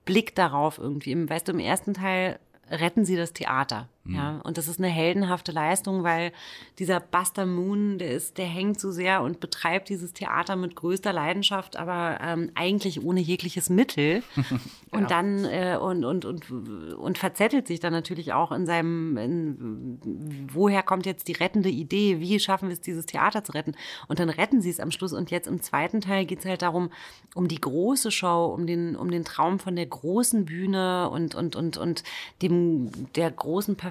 Blick 0.05 0.33
darauf 0.33 0.77
irgendwie. 0.77 1.29
Weißt 1.29 1.49
du, 1.49 1.51
im 1.51 1.59
ersten 1.59 1.93
Teil 1.93 2.39
retten 2.69 3.03
sie 3.03 3.17
das 3.17 3.33
Theater. 3.33 3.89
Ja, 4.05 4.41
und 4.43 4.57
das 4.57 4.67
ist 4.67 4.79
eine 4.79 4.87
heldenhafte 4.87 5.51
Leistung, 5.51 6.03
weil 6.03 6.31
dieser 6.79 6.99
Buster 6.99 7.45
Moon, 7.45 7.99
der 7.99 8.11
ist, 8.11 8.39
der 8.39 8.47
hängt 8.47 8.79
so 8.79 8.91
sehr 8.91 9.21
und 9.21 9.39
betreibt 9.39 9.89
dieses 9.89 10.11
Theater 10.13 10.55
mit 10.55 10.75
größter 10.75 11.13
Leidenschaft, 11.13 11.77
aber 11.77 12.17
ähm, 12.19 12.51
eigentlich 12.55 13.03
ohne 13.03 13.19
jegliches 13.19 13.69
Mittel. 13.69 14.23
Und 14.93 15.09
dann 15.09 15.45
äh, 15.45 15.77
und, 15.79 16.03
und, 16.03 16.25
und, 16.25 16.51
und 16.51 17.17
verzettelt 17.17 17.65
sich 17.65 17.79
dann 17.79 17.93
natürlich 17.93 18.33
auch 18.33 18.51
in 18.51 18.65
seinem, 18.65 19.15
in, 19.15 20.49
woher 20.51 20.83
kommt 20.83 21.05
jetzt 21.05 21.29
die 21.29 21.31
rettende 21.31 21.69
Idee, 21.69 22.19
wie 22.19 22.37
schaffen 22.41 22.67
wir 22.67 22.73
es, 22.73 22.81
dieses 22.81 23.05
Theater 23.05 23.41
zu 23.41 23.53
retten? 23.53 23.73
Und 24.09 24.19
dann 24.19 24.29
retten 24.29 24.61
sie 24.61 24.69
es 24.69 24.81
am 24.81 24.91
Schluss. 24.91 25.13
Und 25.13 25.31
jetzt 25.31 25.47
im 25.47 25.61
zweiten 25.61 26.01
Teil 26.01 26.25
geht 26.25 26.39
es 26.39 26.45
halt 26.45 26.61
darum, 26.61 26.89
um 27.35 27.47
die 27.47 27.61
große 27.61 28.11
Show, 28.11 28.53
um 28.53 28.67
den, 28.67 28.97
um 28.97 29.09
den 29.09 29.23
Traum 29.23 29.59
von 29.59 29.77
der 29.77 29.85
großen 29.85 30.43
Bühne 30.43 31.09
und, 31.09 31.35
und, 31.35 31.55
und, 31.55 31.77
und 31.77 32.03
dem, 32.41 32.91
der 33.15 33.31
großen 33.31 33.77
Performance, 33.77 33.90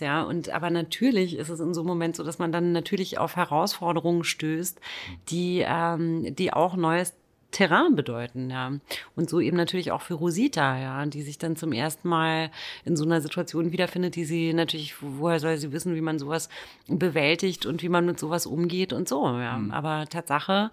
ja. 0.00 0.22
Und 0.22 0.50
aber 0.50 0.70
natürlich 0.70 1.36
ist 1.36 1.48
es 1.48 1.60
in 1.60 1.74
so 1.74 1.80
einem 1.80 1.88
Moment 1.88 2.16
so, 2.16 2.24
dass 2.24 2.38
man 2.38 2.52
dann 2.52 2.72
natürlich 2.72 3.18
auf 3.18 3.36
Herausforderungen 3.36 4.24
stößt, 4.24 4.80
die, 5.28 5.64
ähm, 5.66 6.34
die 6.34 6.52
auch 6.52 6.76
neues 6.76 7.14
Terrain 7.54 7.94
bedeuten, 7.94 8.50
ja. 8.50 8.72
Und 9.14 9.30
so 9.30 9.40
eben 9.40 9.56
natürlich 9.56 9.92
auch 9.92 10.02
für 10.02 10.14
Rosita, 10.14 10.76
ja, 10.78 11.06
die 11.06 11.22
sich 11.22 11.38
dann 11.38 11.54
zum 11.54 11.72
ersten 11.72 12.08
Mal 12.08 12.50
in 12.84 12.96
so 12.96 13.04
einer 13.04 13.20
Situation 13.20 13.70
wiederfindet, 13.70 14.16
die 14.16 14.24
sie 14.24 14.52
natürlich, 14.52 14.96
woher 15.00 15.38
soll 15.38 15.56
sie 15.56 15.70
wissen, 15.70 15.94
wie 15.94 16.00
man 16.00 16.18
sowas 16.18 16.48
bewältigt 16.88 17.64
und 17.64 17.82
wie 17.82 17.88
man 17.88 18.06
mit 18.06 18.18
sowas 18.18 18.46
umgeht 18.46 18.92
und 18.92 19.08
so, 19.08 19.24
ja. 19.26 19.60
Aber 19.70 20.06
Tatsache, 20.08 20.72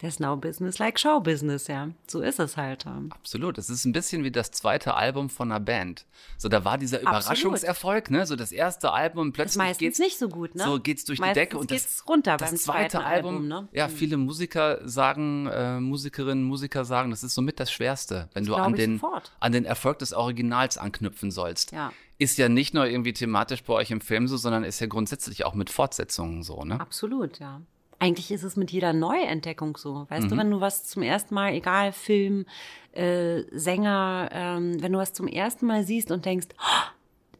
there's 0.00 0.20
now 0.20 0.36
business 0.36 0.78
like 0.78 0.98
show 0.98 1.20
business, 1.20 1.68
ja. 1.68 1.90
So 2.06 2.20
ist 2.20 2.38
es 2.38 2.56
halt. 2.56 2.86
Absolut. 3.10 3.58
Es 3.58 3.70
ist 3.70 3.84
ein 3.84 3.92
bisschen 3.92 4.24
wie 4.24 4.30
das 4.30 4.50
zweite 4.50 4.94
Album 4.94 5.30
von 5.30 5.50
einer 5.50 5.60
Band. 5.60 6.06
So, 6.38 6.48
da 6.48 6.64
war 6.64 6.78
dieser. 6.78 7.00
Überraschungserfolg, 7.00 8.10
ne? 8.10 8.26
So 8.26 8.36
das 8.36 8.52
erste 8.52 8.92
Album 8.92 9.32
plötzlich 9.32 9.58
meistens 9.58 9.78
geht's 9.78 9.98
nicht 9.98 10.18
so 10.18 10.28
gut, 10.28 10.54
ne? 10.54 10.64
So 10.64 10.80
geht's 10.80 11.04
durch 11.04 11.18
Meistens 11.18 11.34
die 11.34 11.40
Decke 11.40 11.58
und 11.58 11.70
das, 11.70 11.82
geht's 11.82 12.08
runter 12.08 12.36
das 12.36 12.50
beim 12.50 12.58
zweite 12.58 13.04
Album. 13.04 13.34
Album, 13.36 13.48
ne? 13.48 13.68
Ja, 13.72 13.88
viele 13.88 14.16
Musiker 14.16 14.86
sagen, 14.86 15.46
äh, 15.46 15.80
Musikerinnen, 15.80 16.44
Musiker 16.44 16.84
sagen, 16.84 17.10
das 17.10 17.22
ist 17.22 17.34
somit 17.34 17.60
das 17.60 17.70
Schwerste, 17.70 18.28
wenn 18.34 18.44
du 18.44 18.52
glaub 18.52 18.66
an 18.66 18.74
den 18.74 18.98
sofort. 18.98 19.32
an 19.40 19.52
den 19.52 19.64
Erfolg 19.64 19.98
des 19.98 20.12
Originals 20.12 20.78
anknüpfen 20.78 21.30
sollst. 21.30 21.72
Ja. 21.72 21.92
Ist 22.18 22.38
ja 22.38 22.48
nicht 22.48 22.72
nur 22.72 22.86
irgendwie 22.86 23.12
thematisch 23.12 23.62
bei 23.62 23.74
euch 23.74 23.90
im 23.90 24.00
Film 24.00 24.26
so, 24.26 24.36
sondern 24.36 24.64
ist 24.64 24.80
ja 24.80 24.86
grundsätzlich 24.86 25.44
auch 25.44 25.54
mit 25.54 25.68
Fortsetzungen 25.68 26.42
so, 26.42 26.64
ne? 26.64 26.80
Absolut, 26.80 27.38
ja. 27.38 27.60
Eigentlich 27.98 28.30
ist 28.30 28.42
es 28.42 28.56
mit 28.56 28.70
jeder 28.70 28.92
Neuentdeckung 28.92 29.76
so. 29.76 30.06
Weißt 30.08 30.30
du, 30.30 30.36
wenn 30.36 30.50
du 30.50 30.60
was 30.60 30.84
zum 30.84 31.02
ersten 31.02 31.34
Mal, 31.34 31.54
egal 31.54 31.92
Film, 31.92 32.44
äh, 32.92 33.42
Sänger, 33.52 34.28
ähm, 34.32 34.82
wenn 34.82 34.92
du 34.92 34.98
was 34.98 35.12
zum 35.12 35.28
ersten 35.28 35.66
Mal 35.66 35.82
siehst 35.84 36.10
und 36.10 36.26
denkst, 36.26 36.48
oh, 36.58 36.90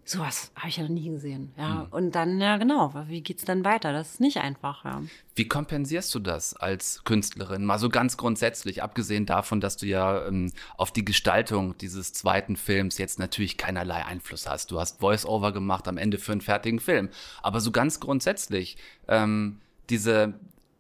sowas 0.06 0.52
habe 0.54 0.68
ich 0.68 0.76
ja 0.76 0.84
noch 0.84 0.90
nie 0.90 1.10
gesehen. 1.10 1.52
Ja. 1.58 1.88
Und 1.90 2.14
dann, 2.14 2.40
ja 2.40 2.56
genau, 2.56 2.94
wie 3.08 3.22
geht's 3.22 3.44
dann 3.44 3.64
weiter? 3.64 3.92
Das 3.92 4.12
ist 4.12 4.20
nicht 4.20 4.38
einfach, 4.38 4.84
ja. 4.84 5.02
Wie 5.34 5.48
kompensierst 5.48 6.14
du 6.14 6.20
das 6.20 6.54
als 6.54 7.02
Künstlerin? 7.04 7.64
Mal 7.64 7.78
so 7.78 7.88
ganz 7.88 8.16
grundsätzlich, 8.16 8.82
abgesehen 8.82 9.26
davon, 9.26 9.60
dass 9.60 9.76
du 9.76 9.86
ja 9.86 10.26
ähm, 10.26 10.52
auf 10.76 10.92
die 10.92 11.04
Gestaltung 11.04 11.76
dieses 11.78 12.12
zweiten 12.12 12.56
Films 12.56 12.98
jetzt 12.98 13.18
natürlich 13.18 13.58
keinerlei 13.58 14.06
Einfluss 14.06 14.48
hast. 14.48 14.70
Du 14.70 14.78
hast 14.78 15.00
Voice-Over 15.00 15.52
gemacht 15.52 15.88
am 15.88 15.98
Ende 15.98 16.18
für 16.18 16.32
einen 16.32 16.40
fertigen 16.40 16.78
Film. 16.78 17.10
Aber 17.42 17.60
so 17.60 17.72
ganz 17.72 17.98
grundsätzlich, 17.98 18.76
ähm, 19.08 19.58
diese, 19.90 20.34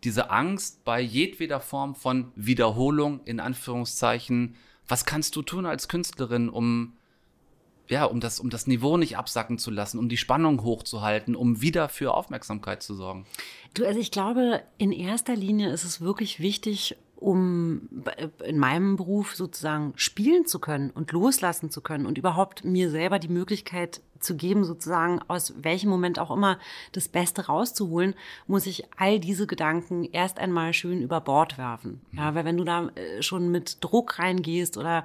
diese 0.04 0.30
Angst 0.30 0.84
bei 0.84 1.00
jedweder 1.00 1.60
Form 1.60 1.94
von 1.94 2.32
Wiederholung, 2.34 3.20
in 3.24 3.40
Anführungszeichen, 3.40 4.56
was 4.88 5.04
kannst 5.04 5.34
du 5.36 5.42
tun 5.42 5.66
als 5.66 5.88
Künstlerin, 5.88 6.48
um 6.48 6.92
ja, 7.88 8.04
um 8.04 8.20
das, 8.20 8.40
um 8.40 8.50
das 8.50 8.66
Niveau 8.66 8.96
nicht 8.96 9.16
absacken 9.16 9.58
zu 9.58 9.70
lassen, 9.70 9.98
um 9.98 10.08
die 10.08 10.16
Spannung 10.16 10.62
hochzuhalten, 10.62 11.36
um 11.36 11.60
wieder 11.60 11.88
für 11.88 12.14
Aufmerksamkeit 12.14 12.82
zu 12.82 12.94
sorgen. 12.94 13.26
Du, 13.74 13.86
also 13.86 14.00
ich 14.00 14.10
glaube, 14.10 14.62
in 14.78 14.92
erster 14.92 15.36
Linie 15.36 15.70
ist 15.70 15.84
es 15.84 16.00
wirklich 16.00 16.40
wichtig, 16.40 16.96
um 17.16 17.88
in 18.44 18.58
meinem 18.58 18.96
Beruf 18.96 19.34
sozusagen 19.34 19.92
spielen 19.96 20.46
zu 20.46 20.58
können 20.58 20.90
und 20.90 21.12
loslassen 21.12 21.70
zu 21.70 21.80
können 21.80 22.06
und 22.06 22.18
überhaupt 22.18 22.64
mir 22.64 22.90
selber 22.90 23.18
die 23.18 23.28
Möglichkeit 23.28 24.00
zu 24.26 24.36
geben, 24.36 24.64
sozusagen 24.64 25.20
aus 25.28 25.54
welchem 25.56 25.88
Moment 25.88 26.18
auch 26.18 26.30
immer 26.30 26.58
das 26.92 27.08
Beste 27.08 27.46
rauszuholen, 27.46 28.14
muss 28.46 28.66
ich 28.66 28.84
all 28.98 29.18
diese 29.18 29.46
Gedanken 29.46 30.04
erst 30.04 30.38
einmal 30.38 30.72
schön 30.74 31.00
über 31.00 31.20
Bord 31.20 31.56
werfen. 31.56 32.00
Ja, 32.12 32.34
weil 32.34 32.44
wenn 32.44 32.56
du 32.56 32.64
da 32.64 32.88
äh, 32.88 33.22
schon 33.22 33.50
mit 33.50 33.82
Druck 33.82 34.18
reingehst 34.18 34.76
oder 34.76 35.04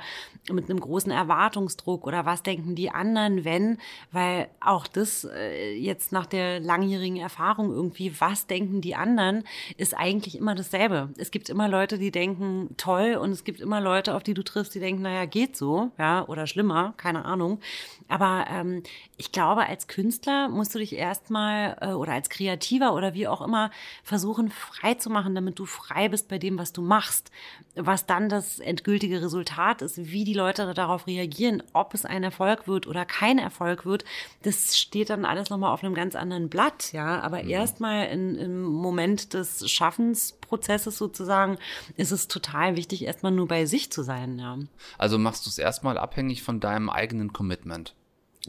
mit 0.52 0.70
einem 0.70 0.80
großen 0.80 1.12
Erwartungsdruck 1.12 2.06
oder 2.06 2.26
was 2.26 2.44
denken 2.44 2.76
die 2.76 2.90
anderen, 2.90 3.46
wenn, 3.46 3.78
weil 4.12 4.50
auch 4.60 4.88
das 4.88 5.24
äh, 5.24 5.74
jetzt 5.76 6.12
nach 6.12 6.26
der 6.26 6.60
langjährigen 6.60 7.18
Erfahrung 7.18 7.72
irgendwie, 7.72 8.20
was 8.20 8.48
denken 8.48 8.82
die 8.82 8.96
anderen, 8.96 9.44
ist 9.78 9.96
eigentlich 9.96 10.38
immer 10.38 10.56
dasselbe. 10.56 11.10
Es 11.18 11.32
gibt 11.32 11.50
immer 11.50 11.70
Leute, 11.70 11.98
die 11.98 12.12
denken 12.12 12.74
toll 12.78 13.16
und 13.16 13.32
es 13.32 13.44
gibt 13.44 13.60
immer 13.60 13.80
Leute, 13.80 14.16
auf 14.16 14.24
die 14.24 14.34
du 14.34 14.44
triffst, 14.44 14.74
die 14.74 14.80
denken, 14.80 15.04
naja, 15.04 15.26
geht 15.26 15.56
so, 15.56 15.92
ja, 16.00 16.28
oder 16.28 16.48
schlimmer, 16.48 16.94
keine 16.98 17.26
Ahnung. 17.26 17.60
Aber 18.08 18.46
ähm, 18.50 18.84
ich 19.22 19.32
glaube, 19.32 19.68
als 19.68 19.86
Künstler 19.88 20.50
musst 20.50 20.74
du 20.74 20.80
dich 20.80 20.94
erstmal 20.94 21.78
äh, 21.80 21.92
oder 21.94 22.14
als 22.14 22.30
Kreativer 22.32 22.96
oder 22.96 23.14
wie 23.14 23.28
auch 23.28 23.42
immer 23.42 23.70
versuchen, 24.04 24.50
frei 24.50 24.96
zu 24.96 25.12
machen, 25.12 25.36
damit 25.36 25.60
du 25.60 25.68
frei 25.68 26.10
bist 26.10 26.28
bei 26.28 26.40
dem, 26.40 26.58
was 26.58 26.74
du 26.74 26.82
machst. 26.82 27.30
Was 27.76 28.08
dann 28.08 28.30
das 28.30 28.58
endgültige 28.60 29.22
Resultat 29.22 29.84
ist, 29.84 29.98
wie 30.12 30.24
die 30.24 30.34
Leute 30.34 30.74
darauf 30.74 31.06
reagieren, 31.06 31.62
ob 31.74 31.94
es 31.94 32.04
ein 32.04 32.24
Erfolg 32.24 32.68
wird 32.68 32.88
oder 32.88 33.06
kein 33.06 33.38
Erfolg 33.38 33.86
wird, 33.86 34.06
das 34.42 34.76
steht 34.76 35.12
dann 35.12 35.24
alles 35.24 35.52
nochmal 35.52 35.72
auf 35.72 35.84
einem 35.84 35.94
ganz 35.94 36.16
anderen 36.16 36.50
Blatt, 36.50 36.92
ja. 36.92 37.20
Aber 37.22 37.44
erstmal 37.44 38.08
in- 38.08 38.36
im 38.36 38.64
Moment 38.64 39.36
des 39.36 39.70
Schaffensprozesses 39.70 40.98
sozusagen 40.98 41.58
ist 41.96 42.12
es 42.12 42.28
total 42.28 42.76
wichtig, 42.76 43.04
erstmal 43.06 43.32
nur 43.32 43.48
bei 43.48 43.66
sich 43.68 43.92
zu 43.92 44.02
sein, 44.02 44.40
ja. 44.40 44.58
Also 44.98 45.20
machst 45.20 45.46
du 45.46 45.50
es 45.52 45.60
erstmal 45.60 46.00
abhängig 46.00 46.42
von 46.42 46.60
deinem 46.60 46.90
eigenen 46.90 47.34
Commitment. 47.34 47.94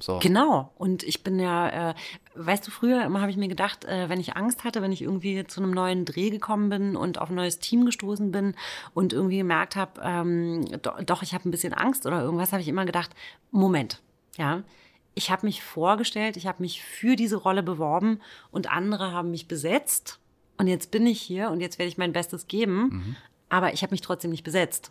So. 0.01 0.19
Genau. 0.21 0.73
Und 0.77 1.03
ich 1.03 1.23
bin 1.23 1.39
ja, 1.39 1.91
äh, 1.91 1.95
weißt 2.35 2.67
du, 2.67 2.71
früher 2.71 3.05
immer 3.05 3.21
habe 3.21 3.31
ich 3.31 3.37
mir 3.37 3.49
gedacht, 3.49 3.85
äh, 3.85 4.09
wenn 4.09 4.21
ich 4.21 4.37
Angst 4.37 4.65
hatte, 4.65 4.81
wenn 4.81 4.93
ich 4.93 5.03
irgendwie 5.03 5.45
zu 5.47 5.63
einem 5.63 5.73
neuen 5.73 6.05
Dreh 6.05 6.31
gekommen 6.31 6.71
bin 6.71 6.97
und 6.97 7.19
auf 7.21 7.29
ein 7.29 7.35
neues 7.35 7.59
Team 7.59 7.85
gestoßen 7.85 8.33
bin 8.33 8.55
und 8.95 9.13
irgendwie 9.13 9.39
gemerkt 9.39 9.77
habe, 9.77 10.01
ähm, 10.03 10.65
do, 10.81 10.93
doch, 11.05 11.23
ich 11.23 11.35
habe 11.35 11.47
ein 11.47 11.51
bisschen 11.51 11.75
Angst 11.75 12.07
oder 12.07 12.23
irgendwas, 12.23 12.53
habe 12.53 12.63
ich 12.63 12.69
immer 12.69 12.87
gedacht, 12.87 13.11
Moment, 13.51 14.01
ja. 14.37 14.63
Ich 15.15 15.31
habe 15.31 15.45
mich 15.45 15.63
vorgestellt, 15.63 16.39
ich 16.39 16.47
habe 16.47 16.63
mich 16.63 16.83
für 16.83 17.17
diese 17.17 17.37
Rolle 17.37 17.63
beworben 17.63 18.21
und 18.51 18.73
andere 18.73 19.13
haben 19.13 19.31
mich 19.31 19.47
besetzt. 19.47 20.21
Und 20.57 20.69
jetzt 20.69 20.91
bin 20.91 21.07
ich 21.07 21.21
hier 21.21 21.51
und 21.51 21.61
jetzt 21.61 21.79
werde 21.79 21.89
ich 21.89 21.99
mein 21.99 22.15
Bestes 22.15 22.47
geben. 22.47 23.17
Aber 23.51 23.75
ich 23.75 23.83
habe 23.83 23.93
mich 23.93 24.01
trotzdem 24.01 24.31
nicht 24.31 24.43
besetzt. 24.45 24.91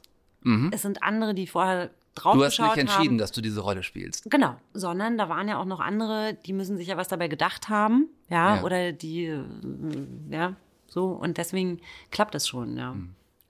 Es 0.71 0.83
sind 0.83 1.01
andere, 1.01 1.33
die 1.33 1.47
vorher 1.47 1.89
drauf 2.15 2.35
Du 2.35 2.43
hast 2.43 2.59
nicht 2.59 2.77
entschieden, 2.77 3.11
haben. 3.11 3.17
dass 3.17 3.31
du 3.31 3.41
diese 3.41 3.61
Rolle 3.61 3.83
spielst. 3.83 4.29
Genau, 4.29 4.55
sondern 4.73 5.17
da 5.17 5.29
waren 5.29 5.47
ja 5.47 5.57
auch 5.59 5.65
noch 5.65 5.79
andere, 5.79 6.33
die 6.45 6.53
müssen 6.53 6.77
sich 6.77 6.87
ja 6.87 6.97
was 6.97 7.07
dabei 7.07 7.27
gedacht 7.27 7.69
haben, 7.69 8.07
ja, 8.29 8.57
Ja. 8.57 8.63
oder 8.63 8.91
die, 8.91 9.25
äh, 9.25 9.43
ja, 10.29 10.55
so, 10.87 11.07
und 11.07 11.37
deswegen 11.37 11.79
klappt 12.11 12.35
es 12.35 12.47
schon, 12.47 12.77
ja. 12.77 12.95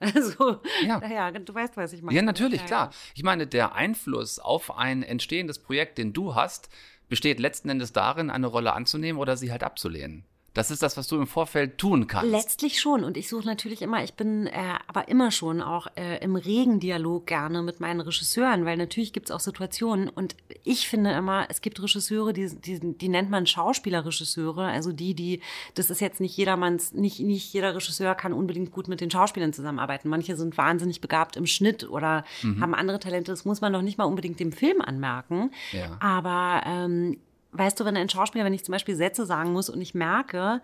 Also, 0.00 0.60
Ja. 0.84 1.00
ja. 1.08 1.30
du 1.30 1.54
weißt, 1.54 1.76
was 1.76 1.92
ich 1.92 2.02
meine. 2.02 2.16
Ja, 2.16 2.22
natürlich, 2.22 2.60
Ja, 2.62 2.66
klar. 2.66 2.90
Ich 3.14 3.22
meine, 3.22 3.46
der 3.46 3.74
Einfluss 3.74 4.38
auf 4.40 4.76
ein 4.76 5.02
entstehendes 5.04 5.58
Projekt, 5.60 5.98
den 5.98 6.12
du 6.12 6.34
hast, 6.34 6.68
besteht 7.08 7.38
letzten 7.38 7.68
Endes 7.68 7.92
darin, 7.92 8.30
eine 8.30 8.46
Rolle 8.48 8.72
anzunehmen 8.72 9.20
oder 9.20 9.36
sie 9.36 9.52
halt 9.52 9.62
abzulehnen. 9.62 10.24
Das 10.54 10.70
ist 10.70 10.82
das, 10.82 10.96
was 10.96 11.06
du 11.08 11.16
im 11.16 11.26
Vorfeld 11.26 11.78
tun 11.78 12.06
kannst. 12.06 12.30
Letztlich 12.30 12.80
schon. 12.80 13.04
Und 13.04 13.16
ich 13.16 13.28
suche 13.28 13.46
natürlich 13.46 13.80
immer, 13.82 14.04
ich 14.04 14.14
bin 14.14 14.46
äh, 14.46 14.74
aber 14.86 15.08
immer 15.08 15.30
schon 15.30 15.62
auch 15.62 15.86
äh, 15.96 16.22
im 16.22 16.36
regen 16.36 16.78
Dialog 16.78 17.26
gerne 17.26 17.62
mit 17.62 17.80
meinen 17.80 18.00
Regisseuren, 18.00 18.64
weil 18.64 18.76
natürlich 18.76 19.12
gibt 19.12 19.30
es 19.30 19.34
auch 19.34 19.40
Situationen 19.40 20.08
und 20.08 20.36
ich 20.64 20.88
finde 20.88 21.12
immer, 21.12 21.46
es 21.48 21.60
gibt 21.60 21.82
Regisseure, 21.82 22.32
die, 22.32 22.48
die, 22.54 22.80
die 22.80 23.08
nennt 23.08 23.30
man 23.30 23.46
Schauspielerregisseure, 23.46 24.66
also 24.66 24.92
die, 24.92 25.14
die, 25.14 25.40
das 25.74 25.90
ist 25.90 26.00
jetzt 26.00 26.20
nicht 26.20 26.36
jedermanns, 26.36 26.92
nicht, 26.92 27.20
nicht 27.20 27.52
jeder 27.52 27.74
Regisseur 27.74 28.14
kann 28.14 28.32
unbedingt 28.32 28.72
gut 28.72 28.88
mit 28.88 29.00
den 29.00 29.10
Schauspielern 29.10 29.52
zusammenarbeiten. 29.52 30.08
Manche 30.08 30.36
sind 30.36 30.58
wahnsinnig 30.58 31.00
begabt 31.00 31.36
im 31.36 31.46
Schnitt 31.46 31.88
oder 31.88 32.24
haben 32.60 32.74
andere 32.74 32.98
Talente. 32.98 33.32
Das 33.32 33.44
muss 33.44 33.60
man 33.60 33.72
noch 33.72 33.82
nicht 33.82 33.98
mal 33.98 34.04
unbedingt 34.04 34.38
dem 34.40 34.52
Film 34.52 34.80
anmerken. 34.80 35.50
Ja. 35.72 35.96
Aber 36.00 36.62
ähm, 36.66 37.18
weißt 37.52 37.78
du, 37.80 37.84
wenn 37.84 37.96
ein 37.96 38.08
Schauspieler, 38.08 38.44
wenn 38.44 38.54
ich 38.54 38.64
zum 38.64 38.72
Beispiel 38.72 38.96
Sätze 38.96 39.26
sagen 39.26 39.52
muss 39.52 39.68
und 39.70 39.80
ich 39.80 39.94
merke, 39.94 40.60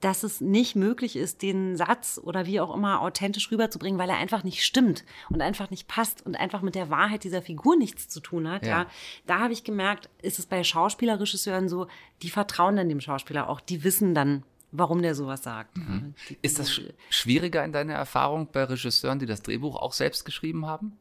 dass 0.00 0.22
es 0.22 0.40
nicht 0.40 0.76
möglich 0.76 1.16
ist, 1.16 1.42
den 1.42 1.76
Satz 1.76 2.20
oder 2.22 2.46
wie 2.46 2.60
auch 2.60 2.72
immer 2.72 3.00
authentisch 3.00 3.50
rüberzubringen, 3.50 3.98
weil 3.98 4.08
er 4.08 4.16
einfach 4.18 4.44
nicht 4.44 4.62
stimmt 4.64 5.04
und 5.28 5.40
einfach 5.42 5.70
nicht 5.70 5.88
passt 5.88 6.24
und 6.24 6.36
einfach 6.36 6.62
mit 6.62 6.76
der 6.76 6.88
Wahrheit 6.88 7.24
dieser 7.24 7.42
Figur 7.42 7.76
nichts 7.76 8.08
zu 8.08 8.20
tun 8.20 8.48
hat. 8.48 8.64
Ja, 8.64 8.82
Ja. 8.82 8.86
da 9.26 9.40
habe 9.40 9.52
ich 9.52 9.64
gemerkt, 9.64 10.08
ist 10.22 10.38
es 10.38 10.46
bei 10.46 10.62
Schauspielerregisseuren 10.62 11.68
so, 11.68 11.88
die 12.22 12.30
vertrauen 12.30 12.76
dann 12.76 12.88
dem 12.88 13.00
Schauspieler 13.00 13.48
auch, 13.48 13.60
die 13.60 13.82
wissen 13.82 14.14
dann, 14.14 14.44
warum 14.70 15.02
der 15.02 15.16
sowas 15.16 15.42
sagt. 15.42 15.76
Mhm. 15.76 16.14
Ja, 16.28 16.36
Ist 16.42 16.60
das 16.60 16.70
sch 16.72 16.82
schwieriger 17.10 17.64
in 17.64 17.72
deiner 17.72 17.94
Erfahrung 17.94 18.48
bei 18.52 18.62
Regisseuren, 18.64 19.18
die 19.18 19.26
das 19.26 19.42
Drehbuch 19.42 19.74
auch 19.74 19.92
selbst 19.94 20.24
geschrieben 20.24 20.64
haben? 20.66 20.96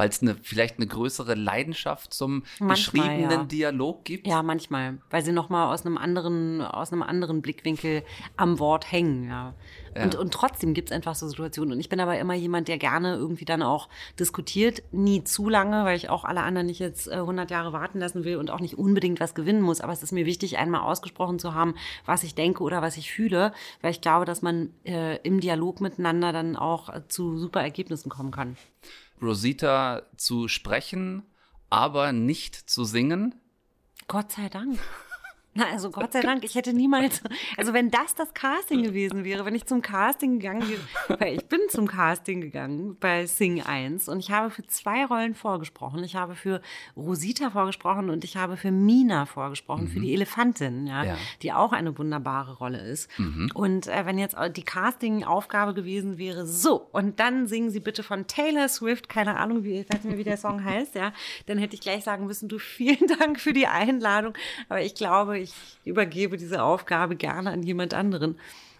Weil 0.00 0.08
es 0.08 0.22
eine, 0.22 0.34
vielleicht 0.34 0.78
eine 0.78 0.86
größere 0.86 1.34
Leidenschaft 1.34 2.14
zum 2.14 2.44
Manchmal, 2.58 2.68
geschriebenen 2.70 3.30
ja. 3.30 3.44
Dialog 3.44 4.02
gibt? 4.06 4.26
Ja, 4.26 4.42
manchmal, 4.42 4.96
weil 5.10 5.22
sie 5.22 5.30
noch 5.30 5.50
mal 5.50 5.70
aus 5.70 5.84
einem 5.84 5.98
anderen, 5.98 6.62
aus 6.62 6.90
einem 6.90 7.02
anderen 7.02 7.42
Blickwinkel 7.42 8.02
am 8.38 8.58
Wort 8.58 8.90
hängen. 8.90 9.28
Ja. 9.28 9.52
Und, 10.02 10.14
und 10.14 10.32
trotzdem 10.32 10.72
gibt's 10.72 10.90
einfach 10.90 11.14
so 11.14 11.28
Situationen. 11.28 11.74
Und 11.74 11.80
ich 11.80 11.90
bin 11.90 12.00
aber 12.00 12.18
immer 12.18 12.32
jemand, 12.32 12.68
der 12.68 12.78
gerne 12.78 13.16
irgendwie 13.16 13.44
dann 13.44 13.62
auch 13.62 13.90
diskutiert, 14.18 14.82
nie 14.90 15.22
zu 15.22 15.50
lange, 15.50 15.84
weil 15.84 15.98
ich 15.98 16.08
auch 16.08 16.24
alle 16.24 16.44
anderen 16.44 16.68
nicht 16.68 16.78
jetzt 16.78 17.06
äh, 17.08 17.16
100 17.16 17.50
Jahre 17.50 17.74
warten 17.74 17.98
lassen 17.98 18.24
will 18.24 18.36
und 18.36 18.50
auch 18.50 18.60
nicht 18.60 18.78
unbedingt 18.78 19.20
was 19.20 19.34
gewinnen 19.34 19.60
muss. 19.60 19.82
Aber 19.82 19.92
es 19.92 20.02
ist 20.02 20.12
mir 20.12 20.24
wichtig, 20.24 20.56
einmal 20.56 20.80
ausgesprochen 20.80 21.38
zu 21.38 21.52
haben, 21.52 21.74
was 22.06 22.22
ich 22.22 22.34
denke 22.34 22.62
oder 22.62 22.80
was 22.80 22.96
ich 22.96 23.12
fühle, 23.12 23.52
weil 23.82 23.90
ich 23.90 24.00
glaube, 24.00 24.24
dass 24.24 24.40
man 24.40 24.70
äh, 24.84 25.16
im 25.18 25.40
Dialog 25.40 25.82
miteinander 25.82 26.32
dann 26.32 26.56
auch 26.56 26.88
äh, 26.88 27.06
zu 27.06 27.36
super 27.36 27.60
Ergebnissen 27.60 28.08
kommen 28.08 28.30
kann. 28.30 28.56
Rosita 29.22 30.02
zu 30.16 30.48
sprechen, 30.48 31.22
aber 31.68 32.12
nicht 32.12 32.54
zu 32.54 32.84
singen? 32.84 33.34
Gott 34.08 34.32
sei 34.32 34.48
Dank. 34.48 34.78
Na, 35.52 35.64
also 35.72 35.90
Gott 35.90 36.12
sei 36.12 36.20
Dank, 36.20 36.44
ich 36.44 36.54
hätte 36.54 36.72
niemals, 36.72 37.22
also 37.56 37.72
wenn 37.72 37.90
das 37.90 38.14
das 38.14 38.34
Casting 38.34 38.84
gewesen 38.84 39.24
wäre, 39.24 39.44
wenn 39.44 39.54
ich 39.56 39.66
zum 39.66 39.82
Casting 39.82 40.38
gegangen 40.38 40.62
wäre, 40.68 41.20
weil 41.20 41.34
ich 41.34 41.46
bin 41.46 41.58
zum 41.70 41.88
Casting 41.88 42.40
gegangen 42.40 42.96
bei 43.00 43.26
Sing 43.26 43.60
1 43.60 44.08
und 44.08 44.20
ich 44.20 44.30
habe 44.30 44.50
für 44.50 44.64
zwei 44.68 45.04
Rollen 45.04 45.34
vorgesprochen. 45.34 46.04
Ich 46.04 46.14
habe 46.14 46.36
für 46.36 46.60
Rosita 46.96 47.50
vorgesprochen 47.50 48.10
und 48.10 48.22
ich 48.22 48.36
habe 48.36 48.56
für 48.56 48.70
Mina 48.70 49.26
vorgesprochen, 49.26 49.88
für 49.88 49.98
die 49.98 50.14
Elefantin, 50.14 50.86
ja, 50.86 51.02
Ja. 51.04 51.16
die 51.42 51.52
auch 51.52 51.72
eine 51.72 51.98
wunderbare 51.98 52.56
Rolle 52.58 52.78
ist. 52.80 53.10
Und 53.54 53.88
äh, 53.88 54.06
wenn 54.06 54.18
jetzt 54.18 54.36
die 54.56 54.62
Casting-Aufgabe 54.62 55.74
gewesen 55.74 56.16
wäre, 56.16 56.46
so, 56.46 56.76
und 56.92 57.18
dann 57.18 57.48
singen 57.48 57.70
Sie 57.70 57.80
bitte 57.80 58.04
von 58.04 58.28
Taylor 58.28 58.68
Swift, 58.68 59.08
keine 59.08 59.36
Ahnung, 59.36 59.64
wie, 59.64 59.80
ich 59.80 59.88
weiß 59.88 60.04
nicht 60.04 60.10
mehr, 60.10 60.18
wie 60.18 60.24
der 60.24 60.36
Song 60.36 60.62
heißt, 60.64 60.94
ja, 60.94 61.12
dann 61.46 61.58
hätte 61.58 61.74
ich 61.74 61.80
gleich 61.80 62.04
sagen 62.04 62.26
müssen, 62.26 62.48
du, 62.48 62.58
vielen 62.58 63.06
Dank 63.18 63.40
für 63.40 63.52
die 63.52 63.66
Einladung, 63.66 64.34
aber 64.68 64.82
ich 64.82 64.94
glaube, 64.94 65.39
ich 65.40 65.52
übergebe 65.84 66.36
diese 66.36 66.62
Aufgabe 66.62 67.16
gerne 67.16 67.50
an 67.50 67.62
jemand 67.62 67.94
anderen. 67.94 68.38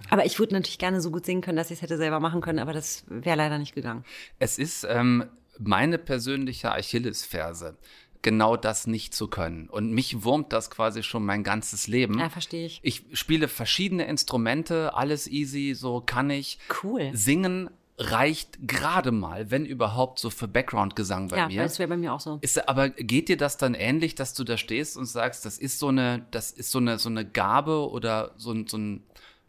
Aber 0.08 0.24
ich 0.24 0.38
würde 0.38 0.54
natürlich 0.54 0.78
gerne 0.78 1.00
so 1.00 1.10
gut 1.10 1.26
singen 1.26 1.42
können, 1.42 1.56
dass 1.56 1.70
ich 1.70 1.78
es 1.78 1.82
hätte 1.82 1.96
selber 1.96 2.20
machen 2.20 2.40
können, 2.40 2.58
aber 2.58 2.72
das 2.72 3.04
wäre 3.08 3.36
leider 3.36 3.58
nicht 3.58 3.74
gegangen. 3.74 4.04
Es 4.38 4.58
ist 4.58 4.86
ähm, 4.88 5.24
meine 5.58 5.98
persönliche 5.98 6.72
Achillesferse, 6.72 7.76
genau 8.22 8.56
das 8.56 8.86
nicht 8.86 9.14
zu 9.14 9.28
können. 9.28 9.68
Und 9.68 9.92
mich 9.92 10.24
wurmt 10.24 10.52
das 10.52 10.70
quasi 10.70 11.02
schon 11.02 11.24
mein 11.24 11.42
ganzes 11.42 11.86
Leben. 11.86 12.18
Ja, 12.18 12.30
verstehe 12.30 12.66
ich. 12.66 12.80
Ich 12.82 13.04
spiele 13.12 13.48
verschiedene 13.48 14.06
Instrumente, 14.06 14.94
alles 14.94 15.26
easy, 15.26 15.74
so 15.74 16.00
kann 16.00 16.30
ich. 16.30 16.58
Cool. 16.82 17.10
Singen 17.12 17.70
reicht 18.00 18.66
gerade 18.66 19.12
mal, 19.12 19.50
wenn 19.50 19.66
überhaupt, 19.66 20.18
so 20.18 20.30
für 20.30 20.48
Background-Gesang 20.48 21.28
bei 21.28 21.36
ja, 21.36 21.46
mir. 21.48 21.62
das 21.62 21.78
wäre 21.78 21.88
bei 21.88 21.98
mir 21.98 22.14
auch 22.14 22.20
so. 22.20 22.38
Ist, 22.40 22.66
aber 22.68 22.88
geht 22.88 23.28
dir 23.28 23.36
das 23.36 23.58
dann 23.58 23.74
ähnlich, 23.74 24.14
dass 24.14 24.32
du 24.32 24.42
da 24.42 24.56
stehst 24.56 24.96
und 24.96 25.04
sagst, 25.04 25.44
das 25.44 25.58
ist 25.58 25.78
so 25.78 25.88
eine, 25.88 26.26
das 26.30 26.50
ist 26.50 26.70
so 26.70 26.78
eine, 26.78 26.98
so 26.98 27.10
eine 27.10 27.26
Gabe 27.26 27.90
oder 27.90 28.32
so 28.38 28.52
ein, 28.52 28.66
so 28.66 28.78
ein, 28.78 29.02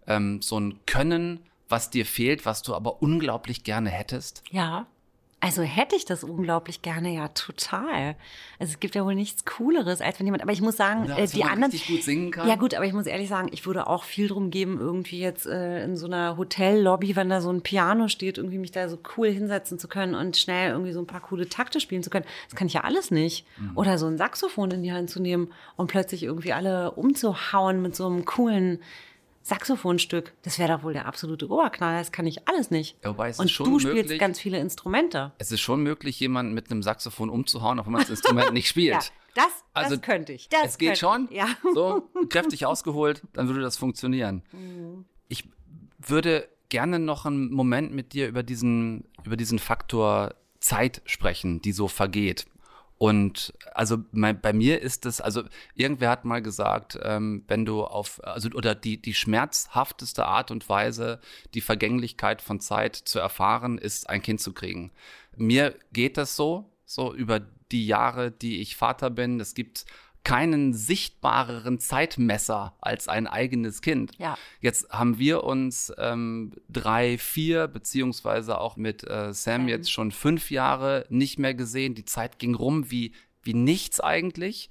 ähm, 0.05 0.41
so 0.41 0.60
ein 0.60 0.79
Können, 0.86 1.39
was 1.70 1.89
dir 1.89 2.05
fehlt, 2.05 2.46
was 2.46 2.62
du 2.62 2.75
aber 2.75 3.01
unglaublich 3.01 3.63
gerne 3.63 3.89
hättest? 3.89 4.43
Ja. 4.51 4.86
Also 5.44 5.64
hätte 5.64 5.96
ich 5.96 6.06
das 6.06 6.24
unglaublich 6.24 6.84
gerne, 6.84 7.16
ja, 7.16 7.28
total. 7.30 8.16
Also 8.60 8.74
es 8.74 8.80
gibt 8.80 8.94
ja 8.94 9.04
wohl 9.04 9.16
nichts 9.16 9.44
Cooleres, 9.44 10.00
als 10.00 10.20
wenn 10.20 10.28
jemand, 10.28 10.44
aber 10.44 10.52
ich 10.52 10.62
muss 10.62 10.78
sagen, 10.78 11.06
Oder 11.06 11.18
äh, 11.18 11.26
die 11.26 11.44
anderen. 11.44 11.72
gut 11.72 12.04
singen 12.04 12.30
kann? 12.30 12.48
Ja, 12.48 12.56
gut, 12.56 12.76
aber 12.76 12.86
ich 12.86 12.94
muss 12.94 13.08
ehrlich 13.08 13.28
sagen, 13.28 13.50
ich 13.52 13.66
würde 13.66 13.88
auch 13.88 14.04
viel 14.04 14.28
drum 14.28 14.52
geben, 14.52 14.78
irgendwie 14.80 15.20
jetzt 15.20 15.48
äh, 15.48 15.84
in 15.84 15.98
so 15.98 16.06
einer 16.06 16.38
Hotellobby, 16.38 17.16
wenn 17.16 17.30
da 17.30 17.42
so 17.42 17.52
ein 17.52 17.62
Piano 17.62 18.08
steht, 18.08 18.38
irgendwie 18.38 18.60
mich 18.60 18.72
da 18.72 18.88
so 18.88 19.00
cool 19.18 19.30
hinsetzen 19.30 19.80
zu 19.80 19.88
können 19.88 20.14
und 20.14 20.38
schnell 20.38 20.72
irgendwie 20.72 20.94
so 20.94 21.00
ein 21.00 21.08
paar 21.08 21.22
coole 21.22 21.50
Takte 21.50 21.80
spielen 21.80 22.04
zu 22.04 22.12
können. 22.12 22.25
Das 22.48 22.56
kann 22.56 22.68
ich 22.68 22.74
ja 22.74 22.82
alles 22.82 23.10
nicht. 23.10 23.48
Mhm. 23.58 23.75
Oder 23.75 23.98
so 23.98 24.06
ein 24.06 24.20
Saxophon 24.20 24.70
in 24.70 24.84
die 24.84 24.94
Hand 24.94 25.10
zu 25.10 25.20
nehmen 25.20 25.51
und 25.75 25.88
plötzlich 25.88 26.22
irgendwie 26.22 26.54
alle 26.54 26.92
umzuhauen 26.92 27.82
mit 27.82 27.96
so 27.96 28.06
einem 28.06 28.25
coolen 28.25 28.80
Saxophonstück. 29.44 30.34
Das 30.44 30.60
wäre 30.60 30.74
doch 30.77 30.84
wohl 30.84 30.94
der 30.94 31.06
absolute 31.06 31.50
Oberknaller. 31.50 32.00
Das 32.00 32.12
kann 32.12 32.27
ich 32.27 32.48
alles 32.48 32.72
nicht. 32.72 32.98
Ja, 33.04 33.10
wobei 33.12 33.30
es 33.30 33.40
und 33.40 33.46
ist 33.46 33.51
schon 33.51 33.70
du 33.70 33.80
spielst 33.80 33.96
möglich- 34.04 34.20
ganz 34.20 34.40
viele 34.40 34.60
Instrumente. 34.60 35.32
Es 35.38 35.51
ist 35.51 35.62
schon 35.62 35.82
möglich, 35.84 36.20
jemanden 36.20 36.54
mit 36.54 36.70
einem 36.72 36.84
Saxophon 36.84 37.30
umzuhauen, 37.30 37.80
auch 37.80 37.86
wenn 37.86 37.94
man 37.94 38.01
das 38.01 38.10
Instrument 38.12 38.54
nicht 38.54 38.68
spielt. 38.70 38.94
Ja, 38.94 39.01
das, 39.36 39.64
Also, 39.74 39.96
das 39.96 40.01
könnte 40.06 40.34
ich. 40.34 40.50
Das 40.50 40.62
es 40.72 40.77
geht 40.77 40.98
schon. 40.98 41.27
Ja. 41.32 41.48
So, 41.74 42.10
kräftig 42.30 42.66
ausgeholt, 42.66 43.22
dann 43.34 43.48
würde 43.48 43.62
das 43.62 43.77
funktionieren. 43.77 44.44
Ich 45.30 45.48
würde 46.00 46.48
gerne 46.70 47.00
noch 47.00 47.25
einen 47.25 47.51
Moment 47.51 47.94
mit 47.94 48.14
dir 48.14 48.27
über 48.27 48.44
diesen, 48.44 49.06
über 49.24 49.38
diesen 49.38 49.60
Faktor 49.60 50.36
Zeit 50.60 51.01
sprechen, 51.06 51.62
die 51.62 51.72
so 51.72 51.88
vergeht. 51.88 52.46
Und 53.01 53.51
also 53.74 53.98
mein, 54.11 54.40
bei 54.40 54.53
mir 54.53 54.79
ist 54.79 55.07
es, 55.07 55.22
also 55.22 55.42
irgendwer 55.74 56.11
hat 56.11 56.24
mal 56.24 56.44
gesagt, 56.44 57.00
ähm, 57.01 57.44
wenn 57.48 57.66
du 57.66 57.83
auf, 57.83 58.24
also 58.24 58.50
oder 58.50 58.75
die, 58.75 59.01
die 59.01 59.16
schmerzhafteste 59.16 60.24
Art 60.24 60.51
und 60.51 60.70
Weise, 60.70 61.20
die 61.55 61.61
Vergänglichkeit 61.61 62.44
von 62.44 62.59
Zeit 62.59 62.96
zu 62.96 63.18
erfahren, 63.18 63.79
ist 63.79 64.07
ein 64.07 64.22
Kind 64.22 64.40
zu 64.40 64.53
kriegen. 64.53 64.92
Mir 65.35 65.74
geht 65.92 66.16
das 66.16 66.35
so, 66.35 66.70
so 66.85 67.11
über 67.11 67.40
die 67.72 67.87
Jahre, 67.87 68.29
die 68.29 68.61
ich 68.61 68.75
Vater 68.75 69.09
bin. 69.09 69.40
Es 69.40 69.55
gibt 69.55 69.85
keinen 70.24 70.74
sichtbareren 70.74 71.79
Zeitmesser 71.79 72.75
als 72.79 73.07
ein 73.07 73.27
eigenes 73.27 73.81
Kind. 73.81 74.12
Ja. 74.20 74.38
Jetzt 74.60 74.90
haben 74.90 75.18
wir 75.18 75.44
uns 75.44 75.92
ähm, 75.98 76.53
drei, 76.70 77.18
vier, 77.18 77.68
beziehungsweise 77.68 78.60
auch 78.60 78.77
mit 78.77 79.07
äh, 79.10 79.34
Sam 79.34 79.68
jetzt 79.68 79.92
schon 79.92 80.12
fünf 80.12 80.51
Jahre 80.51 81.05
nicht 81.10 81.40
mehr 81.40 81.53
gesehen. 81.53 81.96
Die 81.96 82.05
Zeit 82.05 82.40
ging 82.40 82.53
rum 82.53 82.92
wie, 82.92 83.14
wie 83.42 83.55
nichts 83.55 84.00
eigentlich. 84.00 84.70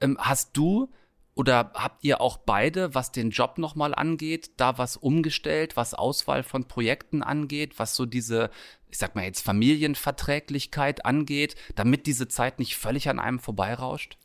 Ähm, 0.00 0.16
hast 0.18 0.56
du 0.56 0.90
oder 1.38 1.70
habt 1.74 2.02
ihr 2.02 2.20
auch 2.20 2.36
beide, 2.36 2.96
was 2.96 3.12
den 3.12 3.30
Job 3.30 3.58
nochmal 3.58 3.94
angeht, 3.94 4.50
da 4.56 4.76
was 4.76 4.96
umgestellt, 4.96 5.76
was 5.76 5.94
Auswahl 5.94 6.42
von 6.42 6.66
Projekten 6.66 7.22
angeht, 7.22 7.78
was 7.78 7.94
so 7.94 8.06
diese, 8.06 8.50
ich 8.90 8.98
sag 8.98 9.14
mal 9.14 9.22
jetzt 9.22 9.44
Familienverträglichkeit 9.44 11.06
angeht, 11.06 11.54
damit 11.76 12.06
diese 12.06 12.26
Zeit 12.26 12.58
nicht 12.58 12.76
völlig 12.76 13.08
an 13.08 13.20
einem 13.20 13.38
vorbeirauscht? 13.38 14.18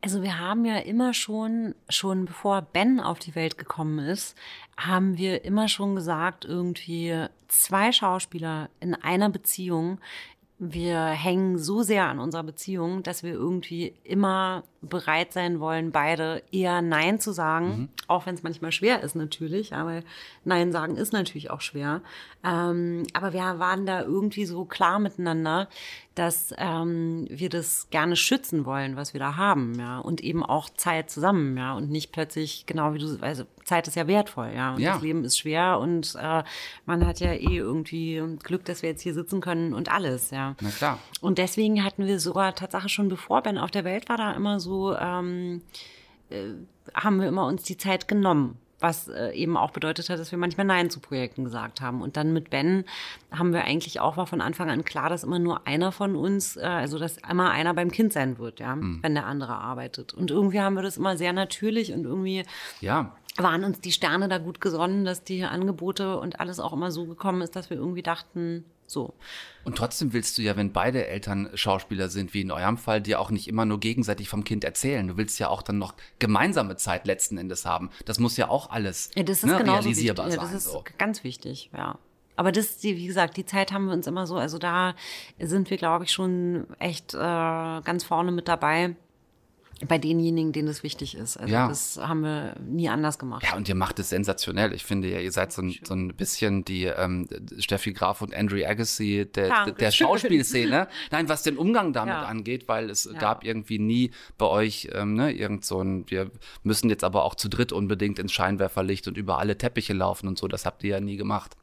Also 0.00 0.20
wir 0.24 0.40
haben 0.40 0.64
ja 0.64 0.78
immer 0.78 1.14
schon, 1.14 1.76
schon 1.88 2.24
bevor 2.24 2.60
Ben 2.62 2.98
auf 2.98 3.20
die 3.20 3.36
Welt 3.36 3.56
gekommen 3.56 4.00
ist, 4.00 4.36
haben 4.76 5.16
wir 5.16 5.44
immer 5.44 5.68
schon 5.68 5.94
gesagt, 5.94 6.44
irgendwie 6.44 7.26
zwei 7.46 7.92
Schauspieler 7.92 8.68
in 8.80 8.96
einer 8.96 9.30
Beziehung, 9.30 10.00
wir 10.58 11.06
hängen 11.06 11.56
so 11.56 11.82
sehr 11.82 12.06
an 12.06 12.18
unserer 12.18 12.42
Beziehung, 12.42 13.04
dass 13.04 13.22
wir 13.22 13.32
irgendwie 13.32 13.94
immer 14.02 14.64
bereit 14.80 15.32
sein 15.32 15.58
wollen, 15.60 15.90
beide 15.90 16.42
eher 16.52 16.82
Nein 16.82 17.18
zu 17.18 17.32
sagen, 17.32 17.88
auch 18.06 18.26
wenn 18.26 18.34
es 18.36 18.42
manchmal 18.44 18.70
schwer 18.72 19.02
ist 19.02 19.16
natürlich, 19.16 19.74
aber 19.74 20.02
Nein 20.44 20.70
sagen 20.72 20.96
ist 20.96 21.12
natürlich 21.12 21.50
auch 21.50 21.60
schwer. 21.60 22.00
Ähm, 22.44 23.02
aber 23.12 23.32
wir 23.32 23.58
waren 23.58 23.86
da 23.86 24.02
irgendwie 24.02 24.44
so 24.44 24.64
klar 24.64 25.00
miteinander, 25.00 25.68
dass 26.14 26.52
ähm, 26.58 27.26
wir 27.30 27.48
das 27.48 27.88
gerne 27.90 28.16
schützen 28.16 28.64
wollen, 28.64 28.96
was 28.96 29.12
wir 29.12 29.20
da 29.20 29.36
haben, 29.36 29.74
ja, 29.78 29.98
und 29.98 30.20
eben 30.20 30.44
auch 30.44 30.68
Zeit 30.70 31.10
zusammen, 31.10 31.56
ja, 31.56 31.74
und 31.74 31.90
nicht 31.90 32.10
plötzlich, 32.12 32.64
genau 32.66 32.92
wie 32.94 32.98
du, 32.98 33.18
also 33.20 33.44
Zeit 33.64 33.86
ist 33.86 33.94
ja 33.96 34.06
wertvoll, 34.08 34.50
ja, 34.54 34.74
und 34.74 34.80
Ja. 34.80 34.94
das 34.94 35.02
Leben 35.02 35.24
ist 35.24 35.38
schwer 35.38 35.78
und 35.78 36.16
äh, 36.20 36.42
man 36.86 37.06
hat 37.06 37.20
ja 37.20 37.32
eh 37.32 37.56
irgendwie 37.58 38.20
Glück, 38.42 38.64
dass 38.64 38.82
wir 38.82 38.90
jetzt 38.90 39.02
hier 39.02 39.14
sitzen 39.14 39.40
können 39.40 39.74
und 39.74 39.90
alles, 39.92 40.30
ja. 40.30 40.54
Na 40.60 40.70
klar. 40.70 40.98
Und 41.20 41.38
deswegen 41.38 41.84
hatten 41.84 42.06
wir 42.06 42.18
sogar 42.18 42.54
Tatsache 42.54 42.88
schon 42.88 43.08
bevor 43.08 43.42
Ben 43.42 43.58
auf 43.58 43.70
der 43.70 43.84
Welt 43.84 44.08
war, 44.08 44.16
da 44.16 44.32
immer 44.32 44.58
so, 44.58 44.67
ähm, 44.98 45.62
äh, 46.30 46.50
haben 46.94 47.20
wir 47.20 47.28
immer 47.28 47.46
uns 47.46 47.62
die 47.62 47.76
Zeit 47.76 48.08
genommen. 48.08 48.58
Was 48.80 49.08
äh, 49.08 49.32
eben 49.32 49.56
auch 49.56 49.72
bedeutet 49.72 50.08
hat, 50.08 50.20
dass 50.20 50.30
wir 50.30 50.38
manchmal 50.38 50.64
Nein 50.64 50.88
zu 50.88 51.00
Projekten 51.00 51.42
gesagt 51.42 51.80
haben. 51.80 52.00
Und 52.00 52.16
dann 52.16 52.32
mit 52.32 52.48
Ben 52.48 52.84
haben 53.32 53.52
wir 53.52 53.64
eigentlich 53.64 53.98
auch, 53.98 54.16
war 54.16 54.28
von 54.28 54.40
Anfang 54.40 54.70
an 54.70 54.84
klar, 54.84 55.10
dass 55.10 55.24
immer 55.24 55.40
nur 55.40 55.66
einer 55.66 55.90
von 55.90 56.14
uns, 56.14 56.56
äh, 56.56 56.60
also 56.60 56.96
dass 56.96 57.16
immer 57.28 57.50
einer 57.50 57.74
beim 57.74 57.90
Kind 57.90 58.12
sein 58.12 58.38
wird, 58.38 58.60
ja, 58.60 58.78
wenn 59.02 59.14
der 59.14 59.26
andere 59.26 59.54
arbeitet. 59.56 60.14
Und 60.14 60.30
irgendwie 60.30 60.60
haben 60.60 60.74
wir 60.74 60.82
das 60.82 60.96
immer 60.96 61.16
sehr 61.16 61.32
natürlich 61.32 61.92
und 61.92 62.04
irgendwie 62.04 62.44
Ja. 62.80 63.16
waren 63.36 63.64
uns 63.64 63.80
die 63.80 63.90
Sterne 63.90 64.28
da 64.28 64.38
gut 64.38 64.60
gesonnen, 64.60 65.04
dass 65.04 65.24
die 65.24 65.42
Angebote 65.42 66.16
und 66.20 66.38
alles 66.38 66.60
auch 66.60 66.72
immer 66.72 66.92
so 66.92 67.04
gekommen 67.06 67.42
ist, 67.42 67.56
dass 67.56 67.70
wir 67.70 67.76
irgendwie 67.76 68.04
dachten, 68.04 68.64
So. 68.88 69.14
Und 69.64 69.76
trotzdem 69.76 70.12
willst 70.12 70.38
du 70.38 70.42
ja, 70.42 70.56
wenn 70.56 70.72
beide 70.72 71.06
Eltern 71.06 71.50
Schauspieler 71.54 72.08
sind, 72.08 72.32
wie 72.32 72.40
in 72.40 72.50
eurem 72.50 72.78
Fall, 72.78 73.02
dir 73.02 73.20
auch 73.20 73.30
nicht 73.30 73.48
immer 73.48 73.66
nur 73.66 73.78
gegenseitig 73.80 74.28
vom 74.28 74.44
Kind 74.44 74.64
erzählen. 74.64 75.06
Du 75.06 75.16
willst 75.16 75.38
ja 75.38 75.48
auch 75.48 75.62
dann 75.62 75.78
noch 75.78 75.94
gemeinsame 76.18 76.76
Zeit 76.76 77.06
letzten 77.06 77.36
Endes 77.36 77.66
haben. 77.66 77.90
Das 78.06 78.18
muss 78.18 78.36
ja 78.36 78.48
auch 78.48 78.70
alles 78.70 79.10
Ja, 79.14 79.22
das 79.22 79.38
ist 79.38 79.46
ne, 79.46 79.64
realisierbar 79.64 80.26
wichtig. 80.26 80.40
Ja, 80.40 80.46
sein. 80.46 80.54
das 80.54 80.64
ist 80.64 80.72
so. 80.72 80.84
ganz 80.96 81.22
wichtig, 81.22 81.70
ja. 81.74 81.98
Aber 82.36 82.52
das, 82.52 82.82
wie 82.82 83.06
gesagt, 83.06 83.36
die 83.36 83.44
Zeit 83.44 83.72
haben 83.72 83.86
wir 83.86 83.92
uns 83.92 84.06
immer 84.06 84.26
so, 84.26 84.36
also 84.36 84.58
da 84.58 84.94
sind 85.40 85.70
wir, 85.70 85.76
glaube 85.76 86.04
ich, 86.04 86.12
schon 86.12 86.68
echt 86.78 87.12
äh, 87.12 87.18
ganz 87.18 88.04
vorne 88.04 88.30
mit 88.30 88.46
dabei 88.46 88.94
bei 89.86 89.98
denjenigen, 89.98 90.52
denen 90.52 90.66
das 90.66 90.82
wichtig 90.82 91.14
ist. 91.16 91.36
Also 91.36 91.52
Ja. 91.52 91.68
das 91.68 91.98
haben 91.98 92.20
wir 92.22 92.56
nie 92.60 92.88
anders 92.88 93.18
gemacht. 93.18 93.44
Ja, 93.44 93.56
und 93.56 93.68
ihr 93.68 93.76
macht 93.76 93.98
es 94.00 94.08
sensationell. 94.08 94.72
Ich 94.72 94.84
finde 94.84 95.08
ja, 95.08 95.20
ihr 95.20 95.30
seid 95.30 95.52
so 95.52 95.62
ein, 95.62 95.74
so 95.84 95.94
ein 95.94 96.08
bisschen 96.16 96.64
die 96.64 96.84
ähm, 96.86 97.28
Steffi 97.58 97.92
Graf 97.92 98.20
und 98.20 98.34
Andrew 98.34 98.64
Agassi 98.64 99.28
der, 99.32 99.48
Danke. 99.48 99.72
der 99.74 99.90
Schauspielszene. 99.92 100.88
Nein, 101.12 101.28
was 101.28 101.42
den 101.44 101.56
Umgang 101.56 101.92
damit 101.92 102.14
Ja. 102.14 102.22
angeht, 102.22 102.66
weil 102.66 102.90
es 102.90 103.08
gab 103.18 103.44
irgendwie 103.44 103.78
nie 103.78 104.10
bei 104.36 104.46
euch 104.46 104.88
ähm, 104.92 105.14
ne, 105.14 105.32
irgend 105.32 105.64
so 105.64 105.80
ein, 105.80 106.04
wir 106.10 106.30
müssen 106.64 106.90
jetzt 106.90 107.04
aber 107.04 107.24
auch 107.24 107.34
zu 107.36 107.48
dritt 107.48 107.70
unbedingt 107.72 108.18
ins 108.18 108.32
Scheinwerferlicht 108.32 109.06
und 109.06 109.16
über 109.16 109.38
alle 109.38 109.56
Teppiche 109.58 109.92
laufen 109.92 110.26
und 110.28 110.38
so. 110.38 110.48
Das 110.48 110.66
habt 110.66 110.82
ihr 110.82 110.90
ja 110.90 111.00
nie 111.00 111.16
gemacht. 111.16 111.56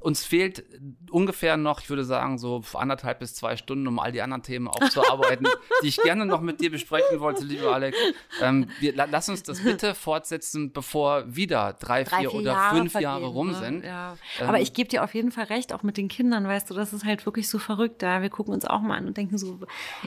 Uns 0.00 0.24
fehlt 0.24 0.64
ungefähr 1.10 1.56
noch, 1.56 1.80
ich 1.80 1.90
würde 1.90 2.04
sagen, 2.04 2.38
so 2.38 2.62
anderthalb 2.74 3.18
bis 3.18 3.34
zwei 3.34 3.56
Stunden, 3.56 3.86
um 3.88 3.98
all 3.98 4.12
die 4.12 4.22
anderen 4.22 4.44
Themen 4.44 4.68
aufzuarbeiten, 4.68 5.48
die 5.82 5.88
ich 5.88 5.96
gerne 5.96 6.24
noch 6.24 6.40
mit 6.40 6.60
dir 6.60 6.70
besprechen 6.70 7.18
wollte, 7.18 7.44
lieber 7.44 7.74
Alex. 7.74 7.96
Ähm, 8.40 8.70
wir, 8.78 8.94
la- 8.94 9.08
lass 9.10 9.28
uns 9.28 9.42
das 9.42 9.60
bitte 9.60 9.96
fortsetzen, 9.96 10.72
bevor 10.72 11.24
wieder 11.26 11.72
drei, 11.72 12.04
Drei, 12.04 12.20
vier, 12.20 12.30
vier 12.30 12.38
oder 12.40 12.52
Jahre 12.52 12.76
fünf 12.76 12.94
Jahre 12.94 13.26
rum 13.26 13.48
ne? 13.50 13.58
sind. 13.58 13.84
Ja. 13.84 14.16
Ähm, 14.40 14.48
Aber 14.48 14.60
ich 14.60 14.72
gebe 14.72 14.88
dir 14.88 15.02
auf 15.02 15.14
jeden 15.14 15.32
Fall 15.32 15.46
recht, 15.46 15.72
auch 15.72 15.82
mit 15.82 15.96
den 15.96 16.06
Kindern, 16.08 16.46
weißt 16.46 16.70
du, 16.70 16.74
das 16.74 16.92
ist 16.92 17.04
halt 17.04 17.26
wirklich 17.26 17.48
so 17.48 17.58
verrückt. 17.58 18.00
Ja? 18.02 18.22
Wir 18.22 18.30
gucken 18.30 18.54
uns 18.54 18.64
auch 18.64 18.80
mal 18.80 18.96
an 18.98 19.06
und 19.08 19.16
denken 19.16 19.36
so, 19.36 19.58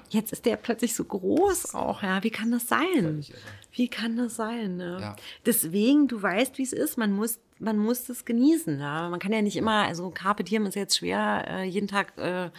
jetzt 0.09 0.31
ist 0.31 0.45
der 0.45 0.55
plötzlich 0.55 0.95
so 0.95 1.03
groß 1.03 1.75
auch, 1.75 2.01
ja. 2.01 2.23
Wie 2.23 2.29
kann 2.31 2.49
das 2.51 2.67
sein? 2.67 3.25
Wie 3.73 3.87
kann 3.89 4.15
das 4.15 4.37
sein? 4.37 4.77
Ne? 4.77 4.97
Ja. 5.01 5.15
Deswegen, 5.45 6.07
du 6.07 6.21
weißt, 6.21 6.57
wie 6.57 6.63
es 6.63 6.71
ist, 6.73 6.97
man 6.97 7.11
muss 7.11 7.39
man 7.61 7.77
muss 7.77 8.05
das 8.05 8.25
genießen. 8.25 8.79
Ja? 8.79 9.09
Man 9.09 9.19
kann 9.19 9.31
ja 9.31 9.41
nicht 9.41 9.55
immer, 9.55 9.85
also 9.85 10.09
Carpe 10.09 10.43
Diem 10.43 10.65
ist 10.65 10.75
jetzt 10.75 10.97
schwer, 10.97 11.45
äh, 11.47 11.63
jeden 11.63 11.87
Tag 11.87 12.17
äh, 12.17 12.49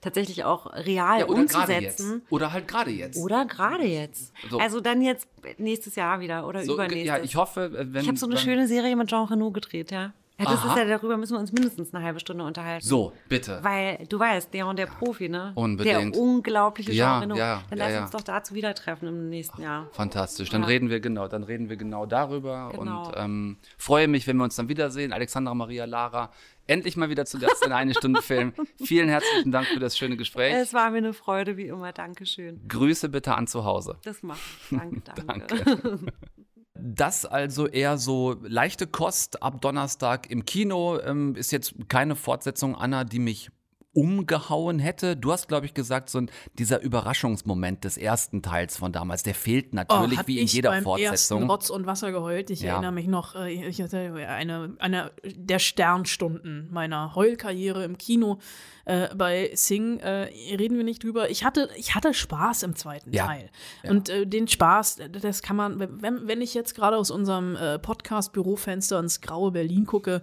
tatsächlich 0.00 0.44
auch 0.44 0.72
real 0.72 1.20
ja, 1.20 1.26
oder 1.26 1.40
umzusetzen. 1.40 2.22
Oder 2.30 2.52
halt 2.52 2.66
gerade 2.66 2.90
jetzt. 2.90 3.18
Oder 3.18 3.44
gerade 3.44 3.84
jetzt. 3.84 4.32
So. 4.50 4.58
Also 4.58 4.80
dann 4.80 5.02
jetzt 5.02 5.28
nächstes 5.58 5.94
Jahr 5.96 6.20
wieder 6.20 6.46
oder 6.46 6.64
so, 6.64 6.74
übernächstes. 6.74 7.06
ja, 7.06 7.18
ich 7.18 7.36
hoffe, 7.36 7.66
äh, 7.66 7.92
wenn. 7.92 8.02
Ich 8.02 8.08
habe 8.08 8.18
so 8.18 8.26
eine 8.26 8.38
schöne 8.38 8.66
Serie 8.66 8.96
mit 8.96 9.08
Jean 9.08 9.26
Reno 9.26 9.50
gedreht, 9.50 9.90
ja. 9.90 10.12
Ja, 10.38 10.44
das 10.44 10.60
Aha. 10.60 10.68
ist 10.72 10.76
ja, 10.76 10.84
darüber 10.84 11.16
müssen 11.16 11.32
wir 11.34 11.40
uns 11.40 11.50
mindestens 11.50 11.94
eine 11.94 12.04
halbe 12.04 12.20
Stunde 12.20 12.44
unterhalten. 12.44 12.84
So, 12.86 13.14
bitte. 13.26 13.58
Weil 13.62 14.04
du 14.06 14.18
weißt, 14.18 14.52
der 14.52 14.66
und 14.66 14.78
der 14.78 14.84
Profi, 14.84 15.30
ne? 15.30 15.52
Unbedingt. 15.54 16.14
Der 16.14 16.20
unglaubliche 16.20 16.92
Ja, 16.92 17.20
Reno. 17.20 17.36
ja, 17.36 17.62
Dann 17.70 17.78
ja, 17.78 17.84
lass 17.86 17.94
ja. 17.94 18.02
uns 18.02 18.10
doch 18.10 18.20
dazu 18.20 18.54
wieder 18.54 18.74
treffen 18.74 19.08
im 19.08 19.30
nächsten 19.30 19.62
Jahr. 19.62 19.88
Fantastisch. 19.92 20.50
Dann 20.50 20.60
Ja. 20.62 20.66
reden 20.68 20.90
wir 20.90 21.00
genau, 21.00 21.26
dann 21.26 21.42
reden 21.42 21.70
wir 21.70 21.76
genau 21.76 22.04
darüber 22.04 22.70
Genau. 22.78 23.06
und 23.06 23.14
ähm, 23.16 23.56
freue 23.78 24.08
mich, 24.08 24.26
wenn 24.26 24.36
wir 24.36 24.44
uns 24.44 24.56
dann 24.56 24.68
wiedersehen. 24.68 25.14
Alexandra 25.14 25.54
Maria 25.54 25.86
Lara, 25.86 26.30
endlich 26.66 26.98
mal 26.98 27.08
wieder 27.08 27.24
zu 27.24 27.38
Gast 27.38 27.64
in 27.64 27.72
eine 27.72 27.94
Stunde 27.94 28.20
Film. 28.20 28.52
Vielen 28.84 29.08
herzlichen 29.08 29.52
Dank 29.52 29.68
für 29.68 29.80
das 29.80 29.96
schöne 29.96 30.18
Gespräch. 30.18 30.52
Es 30.54 30.74
war 30.74 30.90
mir 30.90 30.98
eine 30.98 31.14
Freude, 31.14 31.56
wie 31.56 31.68
immer. 31.68 31.92
Dankeschön. 31.92 32.60
Grüße 32.68 33.08
bitte 33.08 33.34
an 33.34 33.46
zu 33.46 33.64
Hause. 33.64 33.96
Das 34.04 34.22
mache 34.22 34.38
ich. 34.70 34.78
Danke, 34.78 35.00
danke. 35.26 35.64
Danke. 35.64 35.98
Das 36.80 37.24
also 37.24 37.66
eher 37.66 37.98
so 37.98 38.36
leichte 38.42 38.86
Kost 38.86 39.42
ab 39.42 39.60
Donnerstag 39.60 40.30
im 40.30 40.44
Kino. 40.44 40.98
Ähm, 41.00 41.34
ist 41.34 41.52
jetzt 41.52 41.74
keine 41.88 42.16
Fortsetzung, 42.16 42.74
Anna, 42.74 43.04
die 43.04 43.18
mich 43.18 43.50
umgehauen 43.96 44.78
hätte. 44.78 45.16
Du 45.16 45.32
hast, 45.32 45.48
glaube 45.48 45.64
ich, 45.64 45.72
gesagt, 45.72 46.10
so 46.10 46.18
ein, 46.18 46.30
dieser 46.58 46.82
Überraschungsmoment 46.82 47.82
des 47.82 47.96
ersten 47.96 48.42
Teils 48.42 48.76
von 48.76 48.92
damals, 48.92 49.22
der 49.22 49.34
fehlt 49.34 49.72
natürlich 49.72 50.18
Oh, 50.20 50.26
wie 50.26 50.38
in 50.38 50.46
jeder 50.46 50.68
beim 50.70 50.84
Fortsetzung. 50.84 51.38
Ersten 51.40 51.50
Rotz 51.50 51.70
und 51.70 51.86
Wasser 51.86 52.12
geheult. 52.12 52.50
Ich 52.50 52.60
Ja. 52.60 52.72
erinnere 52.74 52.92
mich 52.92 53.06
noch, 53.06 53.34
äh, 53.34 53.50
ich 53.66 53.80
hatte 53.80 54.12
eine, 54.28 54.74
eine 54.80 55.12
der 55.24 55.58
Sternstunden 55.58 56.68
meiner 56.70 57.14
Heulkarriere 57.14 57.84
im 57.84 57.96
Kino. 57.96 58.38
Äh, 58.84 59.14
bei 59.14 59.50
Sing 59.54 59.98
äh, 60.00 60.28
reden 60.56 60.76
wir 60.76 60.84
nicht 60.84 61.02
drüber. 61.02 61.30
Ich 61.30 61.42
hatte, 61.44 61.70
ich 61.76 61.94
hatte 61.94 62.12
Spaß 62.12 62.64
im 62.64 62.76
zweiten 62.76 63.12
Ja. 63.14 63.26
Teil. 63.26 63.50
Und 63.88 64.10
äh, 64.10 64.26
den 64.26 64.46
Spaß, 64.46 64.98
das 65.22 65.40
kann 65.42 65.56
man, 65.56 65.80
wenn, 65.80 66.28
wenn 66.28 66.40
ich 66.42 66.52
jetzt 66.52 66.74
gerade 66.74 66.96
aus 66.98 67.10
unserem 67.10 67.56
äh, 67.56 67.78
Podcast-Bürofenster 67.78 68.98
ins 69.00 69.22
graue 69.22 69.52
Berlin 69.52 69.86
gucke, 69.86 70.22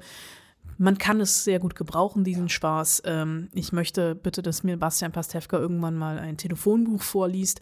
man 0.77 0.97
kann 0.97 1.21
es 1.21 1.43
sehr 1.43 1.59
gut 1.59 1.75
gebrauchen, 1.75 2.23
diesen 2.23 2.49
Spaß. 2.49 3.03
Ähm, 3.05 3.49
ich 3.53 3.71
möchte 3.71 4.15
bitte, 4.15 4.41
dass 4.41 4.63
mir 4.63 4.77
Bastian 4.77 5.11
Pastewka 5.11 5.57
irgendwann 5.57 5.95
mal 5.95 6.19
ein 6.19 6.37
Telefonbuch 6.37 7.01
vorliest. 7.01 7.61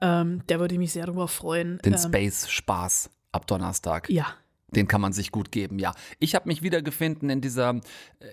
Ähm, 0.00 0.42
der 0.48 0.60
würde 0.60 0.78
mich 0.78 0.92
sehr 0.92 1.06
darüber 1.06 1.28
freuen. 1.28 1.78
Den 1.84 1.94
ähm, 1.94 1.98
Space-Spaß 1.98 3.10
ab 3.32 3.46
Donnerstag. 3.46 4.08
Ja. 4.10 4.26
Den 4.74 4.86
kann 4.86 5.00
man 5.00 5.14
sich 5.14 5.32
gut 5.32 5.50
geben, 5.50 5.78
ja. 5.78 5.94
Ich 6.18 6.34
habe 6.34 6.46
mich 6.46 6.62
wiedergefunden 6.62 7.30
in 7.30 7.40
dieser, 7.40 7.80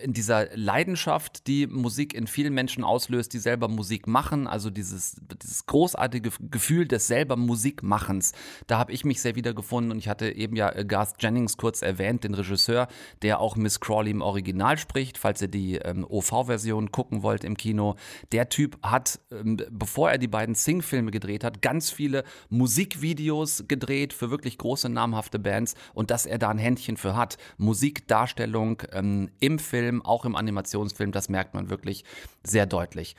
in 0.04 0.12
dieser 0.12 0.56
Leidenschaft, 0.56 1.48
die 1.48 1.66
Musik 1.66 2.14
in 2.14 2.28
vielen 2.28 2.54
Menschen 2.54 2.84
auslöst, 2.84 3.34
die 3.34 3.40
selber 3.40 3.70
Musik 3.70 4.06
machen. 4.06 4.46
Also 4.46 4.70
dieses, 4.70 5.16
dieses 5.42 5.66
großartige 5.66 6.32
Gefühl 6.52 6.88
des 6.88 7.08
selber 7.08 7.38
Musikmachens. 7.38 8.34
Da 8.68 8.78
habe 8.78 8.92
ich 8.92 9.06
mich 9.06 9.22
sehr 9.22 9.36
wiedergefunden 9.36 9.92
und 9.92 10.00
ich 10.00 10.10
hatte 10.10 10.30
eben 10.30 10.58
ja 10.58 10.70
äh, 10.76 10.84
Garth 10.84 11.16
Jennings 11.20 11.56
kurz 11.56 11.82
erwähnt, 11.82 12.26
den 12.26 12.34
Regisseur, 12.34 12.90
der 13.22 13.40
auch 13.40 13.56
Miss 13.56 13.80
Crawley 13.80 14.12
im 14.12 14.22
Original 14.22 14.78
spricht, 14.78 15.18
falls 15.18 15.42
ihr 15.42 15.48
die 15.48 15.76
ähm, 15.76 16.06
OV-Version 16.08 16.92
gucken 16.92 17.24
wollt 17.24 17.46
im 17.46 17.56
Kino. 17.56 17.96
Der 18.34 18.50
Typ 18.50 18.78
hat, 18.84 19.20
ähm, 19.32 19.58
bevor 19.72 20.12
er 20.12 20.18
die 20.18 20.28
beiden 20.28 20.56
Sing-Filme 20.56 21.12
gedreht 21.12 21.46
hat, 21.46 21.62
ganz 21.62 21.92
viele 21.92 22.26
Musikvideos 22.50 23.66
gedreht 23.70 24.12
für 24.12 24.30
wirklich 24.30 24.58
große 24.58 24.90
namhafte 24.90 25.40
Bands 25.40 25.76
und 25.94 26.12
er 26.26 26.38
da 26.38 26.50
ein 26.50 26.58
Händchen 26.58 26.98
für 26.98 27.16
hat. 27.16 27.38
Musikdarstellung 27.58 28.84
ähm, 28.92 29.30
im 29.40 29.60
Film, 29.60 30.02
auch 30.02 30.26
im 30.26 30.36
Animationsfilm, 30.36 31.12
das 31.12 31.30
merkt 31.30 31.54
man 31.54 31.70
wirklich 31.70 32.04
sehr 32.44 32.66
deutlich. 32.66 33.16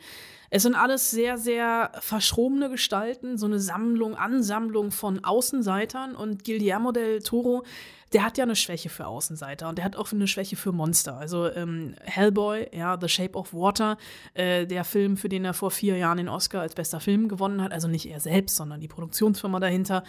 Es 0.53 0.63
sind 0.63 0.75
alles 0.75 1.09
sehr, 1.09 1.37
sehr 1.37 1.93
verschrobene 2.01 2.69
Gestalten, 2.69 3.37
so 3.37 3.45
eine 3.45 3.59
Sammlung, 3.59 4.15
Ansammlung 4.15 4.91
von 4.91 5.23
Außenseitern. 5.23 6.13
Und 6.13 6.43
Guillermo 6.43 6.91
del 6.91 7.21
Toro, 7.21 7.63
der 8.13 8.25
hat 8.25 8.37
ja 8.37 8.43
eine 8.43 8.55
Schwäche 8.57 8.89
für 8.89 9.07
Außenseiter 9.07 9.69
und 9.69 9.77
der 9.77 9.85
hat 9.85 9.95
auch 9.95 10.11
eine 10.11 10.27
Schwäche 10.27 10.57
für 10.57 10.73
Monster. 10.73 11.17
Also 11.17 11.49
ähm, 11.49 11.95
Hellboy, 12.01 12.67
ja, 12.73 12.97
The 12.99 13.07
Shape 13.07 13.37
of 13.37 13.53
Water, 13.53 13.97
äh, 14.33 14.67
der 14.67 14.83
Film, 14.83 15.15
für 15.15 15.29
den 15.29 15.45
er 15.45 15.53
vor 15.53 15.71
vier 15.71 15.95
Jahren 15.97 16.17
den 16.17 16.27
Oscar 16.27 16.61
als 16.61 16.75
bester 16.75 16.99
Film 16.99 17.29
gewonnen 17.29 17.61
hat. 17.61 17.71
Also 17.71 17.87
nicht 17.87 18.07
er 18.07 18.19
selbst, 18.19 18.57
sondern 18.57 18.81
die 18.81 18.89
Produktionsfirma 18.89 19.61
dahinter. 19.61 20.03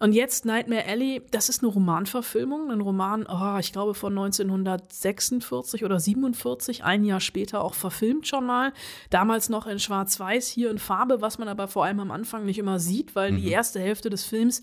Und 0.00 0.12
jetzt 0.12 0.44
Nightmare 0.44 0.84
Alley, 0.86 1.22
das 1.30 1.48
ist 1.48 1.62
eine 1.62 1.72
Romanverfilmung, 1.72 2.72
ein 2.72 2.80
Roman, 2.80 3.24
oh, 3.28 3.58
ich 3.58 3.72
glaube 3.72 3.94
von 3.94 4.12
1946 4.18 5.84
oder 5.84 6.00
47, 6.00 6.82
ein 6.82 7.04
Jahr 7.04 7.20
später 7.20 7.62
auch 7.62 7.74
verfilmt 7.74 8.26
schon 8.26 8.46
mal. 8.46 8.72
Damals 9.10 9.48
noch 9.48 9.68
in 9.68 9.78
Schwarz-Weiß, 9.78 10.48
hier 10.48 10.72
in 10.72 10.78
Farbe, 10.78 11.20
was 11.20 11.38
man 11.38 11.46
aber 11.46 11.68
vor 11.68 11.84
allem 11.84 12.00
am 12.00 12.10
Anfang 12.10 12.44
nicht 12.44 12.58
immer 12.58 12.80
sieht, 12.80 13.14
weil 13.14 13.36
die 13.36 13.48
erste 13.48 13.78
Hälfte 13.78 14.10
des 14.10 14.24
Films 14.24 14.62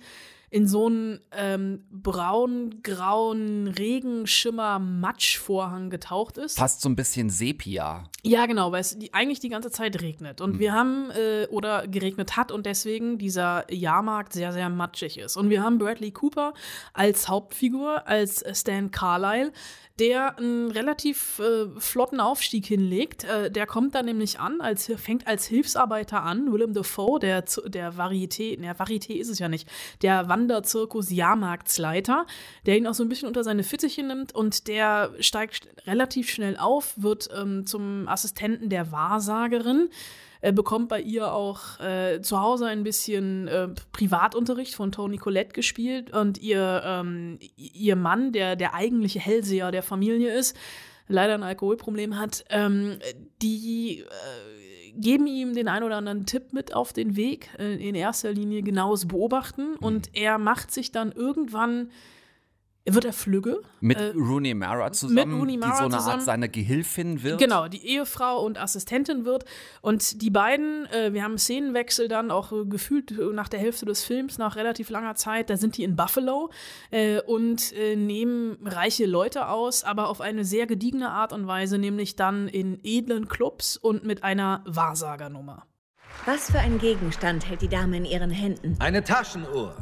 in 0.51 0.67
so 0.67 0.85
einen 0.87 1.21
ähm, 1.31 1.85
braun-grauen 1.91 3.69
Regenschimmer-Matschvorhang 3.69 5.89
getaucht 5.89 6.37
ist. 6.37 6.59
Fast 6.59 6.81
so 6.81 6.89
ein 6.89 6.97
bisschen 6.97 7.29
Sepia. 7.29 8.03
Ja, 8.21 8.45
genau, 8.47 8.73
weil 8.73 8.81
es 8.81 8.99
die, 8.99 9.13
eigentlich 9.13 9.39
die 9.39 9.47
ganze 9.47 9.71
Zeit 9.71 10.01
regnet. 10.01 10.41
Und 10.41 10.59
wir 10.59 10.73
haben, 10.73 11.09
äh, 11.11 11.47
oder 11.47 11.87
geregnet 11.87 12.35
hat 12.35 12.51
und 12.51 12.65
deswegen 12.65 13.17
dieser 13.17 13.73
Jahrmarkt 13.73 14.33
sehr, 14.33 14.51
sehr 14.51 14.67
matschig 14.67 15.17
ist. 15.17 15.37
Und 15.37 15.49
wir 15.49 15.63
haben 15.63 15.77
Bradley 15.77 16.11
Cooper 16.11 16.53
als 16.91 17.29
Hauptfigur, 17.29 18.05
als 18.05 18.43
Stan 18.51 18.91
Carlyle, 18.91 19.53
der 20.01 20.37
einen 20.39 20.71
relativ 20.71 21.39
äh, 21.39 21.67
flotten 21.79 22.19
Aufstieg 22.19 22.65
hinlegt. 22.65 23.23
Äh, 23.23 23.51
der 23.51 23.67
kommt 23.67 23.93
dann 23.93 24.05
nämlich 24.05 24.39
an, 24.39 24.59
als, 24.59 24.91
fängt 24.97 25.27
als 25.27 25.45
Hilfsarbeiter 25.45 26.23
an. 26.23 26.51
Willem 26.51 26.73
Dafoe, 26.73 27.19
der, 27.19 27.43
der 27.67 27.93
Varieté, 27.93 28.59
der 28.59 28.75
Varieté 28.75 29.13
ist 29.13 29.29
es 29.29 29.37
ja 29.37 29.47
nicht, 29.47 29.69
der 30.01 30.27
Wanderzirkus-Jahrmarktsleiter, 30.27 32.25
der 32.65 32.77
ihn 32.77 32.87
auch 32.87 32.95
so 32.95 33.03
ein 33.03 33.09
bisschen 33.09 33.27
unter 33.27 33.43
seine 33.43 33.61
Fittiche 33.63 34.01
nimmt 34.01 34.33
und 34.33 34.67
der 34.67 35.11
steigt 35.19 35.67
relativ 35.85 36.31
schnell 36.31 36.57
auf, 36.57 36.95
wird 36.97 37.29
ähm, 37.39 37.67
zum 37.67 38.07
Assistenten 38.07 38.69
der 38.69 38.91
Wahrsagerin. 38.91 39.89
Er 40.41 40.51
bekommt 40.51 40.89
bei 40.89 40.99
ihr 40.99 41.31
auch 41.31 41.79
äh, 41.79 42.21
zu 42.21 42.41
Hause 42.41 42.65
ein 42.65 42.83
bisschen 42.83 43.47
äh, 43.47 43.69
Privatunterricht 43.91 44.73
von 44.73 44.91
Toni 44.91 45.17
Collette 45.17 45.53
gespielt 45.53 46.11
und 46.13 46.39
ihr, 46.39 46.81
ähm, 46.83 47.37
ihr 47.55 47.95
Mann, 47.95 48.31
der 48.31 48.55
der 48.55 48.73
eigentliche 48.73 49.19
Hellseher 49.19 49.71
der 49.71 49.83
Familie 49.83 50.33
ist, 50.33 50.57
leider 51.07 51.35
ein 51.35 51.43
Alkoholproblem 51.43 52.17
hat, 52.17 52.43
ähm, 52.49 52.97
die 53.41 53.99
äh, 53.99 54.91
geben 54.93 55.27
ihm 55.27 55.53
den 55.53 55.67
ein 55.67 55.83
oder 55.83 55.97
anderen 55.97 56.25
Tipp 56.25 56.53
mit 56.53 56.73
auf 56.73 56.91
den 56.91 57.15
Weg. 57.15 57.49
Äh, 57.59 57.75
in 57.75 57.95
erster 57.95 58.31
Linie 58.31 58.63
genaues 58.63 59.07
Beobachten 59.07 59.75
und 59.75 60.09
er 60.13 60.37
macht 60.37 60.71
sich 60.71 60.91
dann 60.91 61.11
irgendwann 61.11 61.91
wird 62.85 63.05
er 63.05 63.13
flügge. 63.13 63.61
Mit 63.79 63.97
Äh, 63.99 64.13
Rooney 64.15 64.53
Mara 64.53 64.91
zusammen, 64.91 65.39
Rooney 65.39 65.57
Mara 65.57 65.71
die 65.71 65.77
so 65.77 65.83
eine 65.83 65.97
zusammen. 65.97 66.13
Art 66.13 66.21
seine 66.23 66.49
Gehilfin 66.49 67.21
wird. 67.23 67.39
Genau, 67.39 67.67
die 67.67 67.85
Ehefrau 67.85 68.43
und 68.43 68.59
Assistentin 68.59 69.23
wird. 69.25 69.45
Und 69.81 70.21
die 70.21 70.29
beiden, 70.31 70.85
äh, 70.87 71.13
wir 71.13 71.23
haben 71.23 71.31
einen 71.31 71.37
Szenenwechsel 71.37 72.07
dann 72.07 72.31
auch 72.31 72.51
äh, 72.51 72.65
gefühlt 72.65 73.13
nach 73.33 73.49
der 73.49 73.59
Hälfte 73.59 73.85
des 73.85 74.03
Films, 74.03 74.37
nach 74.37 74.55
relativ 74.55 74.89
langer 74.89 75.15
Zeit, 75.15 75.49
da 75.49 75.57
sind 75.57 75.77
die 75.77 75.83
in 75.83 75.95
Buffalo 75.95 76.49
äh, 76.89 77.21
und 77.21 77.71
äh, 77.73 77.95
nehmen 77.95 78.57
reiche 78.65 79.05
Leute 79.05 79.47
aus, 79.47 79.83
aber 79.83 80.07
auf 80.09 80.19
eine 80.21 80.43
sehr 80.43 80.65
gediegene 80.65 81.09
Art 81.11 81.33
und 81.33 81.45
Weise, 81.47 81.77
nämlich 81.77 82.15
dann 82.15 82.47
in 82.47 82.79
edlen 82.83 83.27
Clubs 83.27 83.77
und 83.77 84.03
mit 84.05 84.23
einer 84.23 84.63
Wahrsagernummer. 84.65 85.65
Was 86.25 86.51
für 86.51 86.59
ein 86.59 86.77
Gegenstand 86.79 87.47
hält 87.47 87.61
die 87.61 87.67
Dame 87.67 87.97
in 87.97 88.05
ihren 88.05 88.31
Händen? 88.31 88.75
Eine 88.79 89.03
Taschenuhr. 89.03 89.75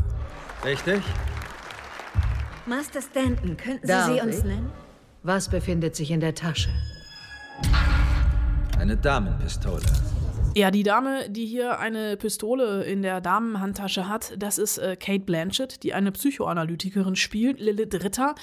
Richtig? 0.63 1.01
Master 2.69 3.01
Stanton, 3.01 3.57
könnten 3.57 3.87
Sie 3.87 3.91
Darf 3.91 4.13
sie 4.13 4.21
uns 4.21 4.37
ich? 4.37 4.43
nennen? 4.43 4.69
Was 5.23 5.49
befindet 5.49 5.95
sich 5.95 6.11
in 6.11 6.19
der 6.19 6.35
Tasche? 6.35 6.69
Eine 8.77 8.95
Damenpistole. 8.95 9.81
Ja, 10.55 10.69
die 10.69 10.83
Dame, 10.83 11.29
die 11.31 11.47
hier 11.47 11.79
eine 11.79 12.15
Pistole 12.15 12.83
in 12.83 13.01
der 13.01 13.21
Damenhandtasche 13.21 14.07
hat, 14.07 14.33
das 14.37 14.59
ist 14.59 14.77
äh, 14.77 14.95
Kate 14.95 15.21
Blanchett, 15.23 15.81
die 15.81 15.95
eine 15.95 16.11
Psychoanalytikerin 16.11 17.15
spielt, 17.15 17.59
Lilith 17.59 18.03
Ritter, 18.03 18.35